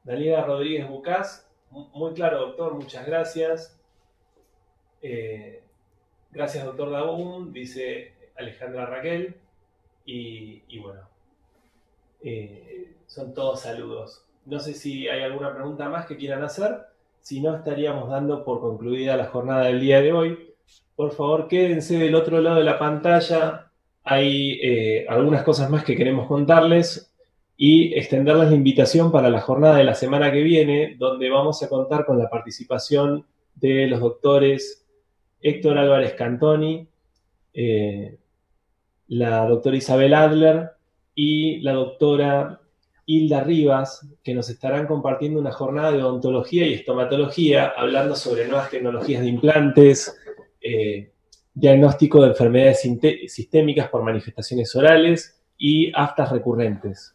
[0.03, 3.79] Daniela Rodríguez Bucás, muy claro, doctor, muchas gracias.
[5.01, 5.63] Eh,
[6.31, 9.35] gracias, doctor Dabun, dice Alejandra Raquel.
[10.05, 11.07] Y, bueno,
[12.21, 14.25] eh, son todos saludos.
[14.45, 16.79] No sé si hay alguna pregunta más que quieran hacer.
[17.21, 20.53] Si no, estaríamos dando por concluida la jornada del día de hoy.
[20.97, 23.71] Por favor, quédense del otro lado de la pantalla.
[24.03, 27.12] Hay eh, algunas cosas más que queremos contarles
[27.55, 31.69] y extenderles la invitación para la jornada de la semana que viene, donde vamos a
[31.69, 33.25] contar con la participación
[33.55, 34.85] de los doctores
[35.41, 36.87] Héctor Álvarez Cantoni
[37.53, 38.17] eh,
[39.07, 40.71] la doctora Isabel Adler
[41.13, 42.61] y la doctora
[43.05, 48.71] Hilda Rivas, que nos estarán compartiendo una jornada de odontología y estomatología, hablando sobre nuevas
[48.71, 50.17] tecnologías de implantes,
[50.61, 51.11] eh,
[51.53, 52.81] diagnóstico de enfermedades
[53.27, 57.13] sistémicas por manifestaciones orales y aftas recurrentes.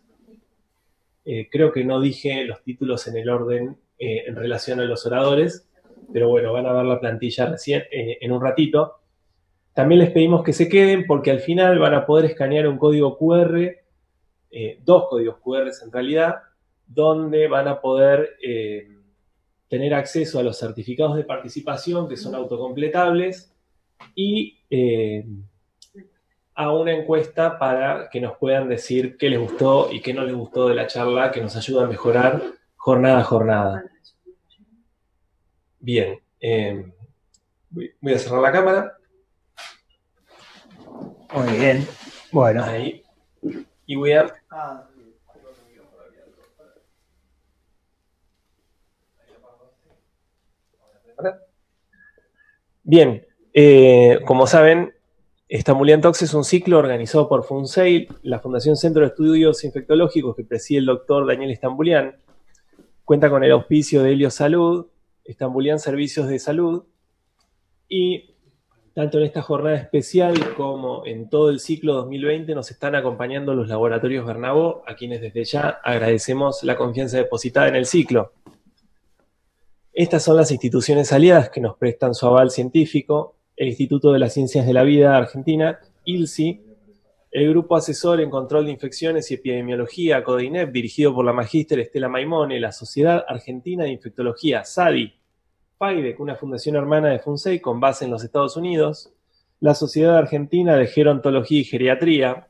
[1.30, 5.04] Eh, creo que no dije los títulos en el orden eh, en relación a los
[5.06, 5.68] oradores,
[6.12, 8.94] pero bueno, van a ver la plantilla recién en un ratito.
[9.74, 13.18] También les pedimos que se queden porque al final van a poder escanear un código
[13.18, 13.76] QR
[14.50, 16.36] eh, dos códigos QR en realidad,
[16.86, 18.88] donde van a poder eh,
[19.68, 23.52] tener acceso a los certificados de participación que son autocompletables
[24.14, 25.26] y eh,
[26.58, 30.34] a una encuesta para que nos puedan decir qué les gustó y qué no les
[30.34, 32.42] gustó de la charla, que nos ayuda a mejorar
[32.74, 33.84] jornada a jornada.
[35.78, 36.20] Bien,
[37.70, 38.98] voy a cerrar la cámara.
[41.32, 41.86] Muy bien.
[42.32, 42.64] Bueno.
[42.64, 43.04] Ahí.
[43.86, 44.26] Y voy a...
[52.82, 54.97] Bien, eh, como saben,
[55.48, 60.44] Estambulian Talks es un ciclo organizado por FUNSEIL, la Fundación Centro de Estudios Infectológicos que
[60.44, 62.16] preside el doctor Daniel Estambulian.
[63.02, 64.88] Cuenta con el auspicio de Helio Salud,
[65.24, 66.84] Estambulian Servicios de Salud
[67.88, 68.34] y
[68.92, 73.68] tanto en esta jornada especial como en todo el ciclo 2020 nos están acompañando los
[73.68, 78.32] laboratorios Bernabó, a quienes desde ya agradecemos la confianza depositada en el ciclo.
[79.94, 84.32] Estas son las instituciones aliadas que nos prestan su aval científico, el Instituto de las
[84.32, 86.60] Ciencias de la Vida Argentina, ILSI,
[87.32, 92.08] el Grupo Asesor en Control de Infecciones y Epidemiología, CODINEP, dirigido por la magíster Estela
[92.08, 95.12] Maimone, la Sociedad Argentina de Infectología, SADI,
[95.76, 99.12] FIDEC, una fundación hermana de FUNSEI con base en los Estados Unidos,
[99.60, 102.46] la Sociedad Argentina de Gerontología y Geriatría,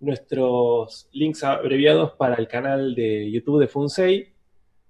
[0.00, 4.34] Nuestros links abreviados para el canal de YouTube de FUNSEI.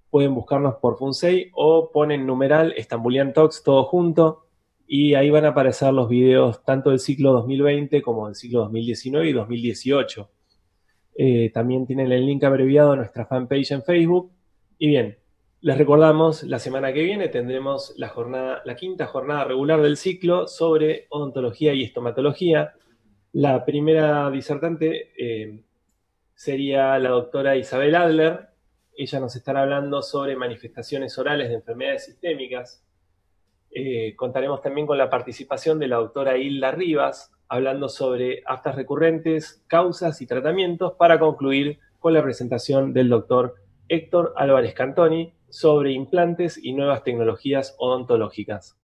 [0.09, 4.44] Pueden buscarnos por FUNSEI o ponen numeral Estambulian Talks todo junto
[4.87, 9.29] y ahí van a aparecer los videos tanto del ciclo 2020 como del ciclo 2019
[9.29, 10.29] y 2018.
[11.17, 14.31] Eh, también tienen el link abreviado a nuestra fanpage en Facebook.
[14.77, 15.17] Y bien,
[15.61, 21.73] les recordamos, la semana que viene tendremos la, quinta jornada regular del ciclo sobre odontología
[21.73, 22.73] y estomatología.
[23.31, 25.63] La primera disertante eh,
[26.35, 28.49] sería la doctora Isabel Adler.
[28.95, 32.85] Ella nos estará hablando sobre manifestaciones orales de enfermedades sistémicas.
[33.77, 39.65] Eh, contaremos también con la participación de la doctora Hilda Rivas, hablando sobre aftas recurrentes,
[39.67, 43.55] causas y tratamientos, para concluir con la presentación del doctor
[43.89, 48.77] Héctor Álvarez Cantoni, sobre implantes y nuevas tecnologías odontológicas.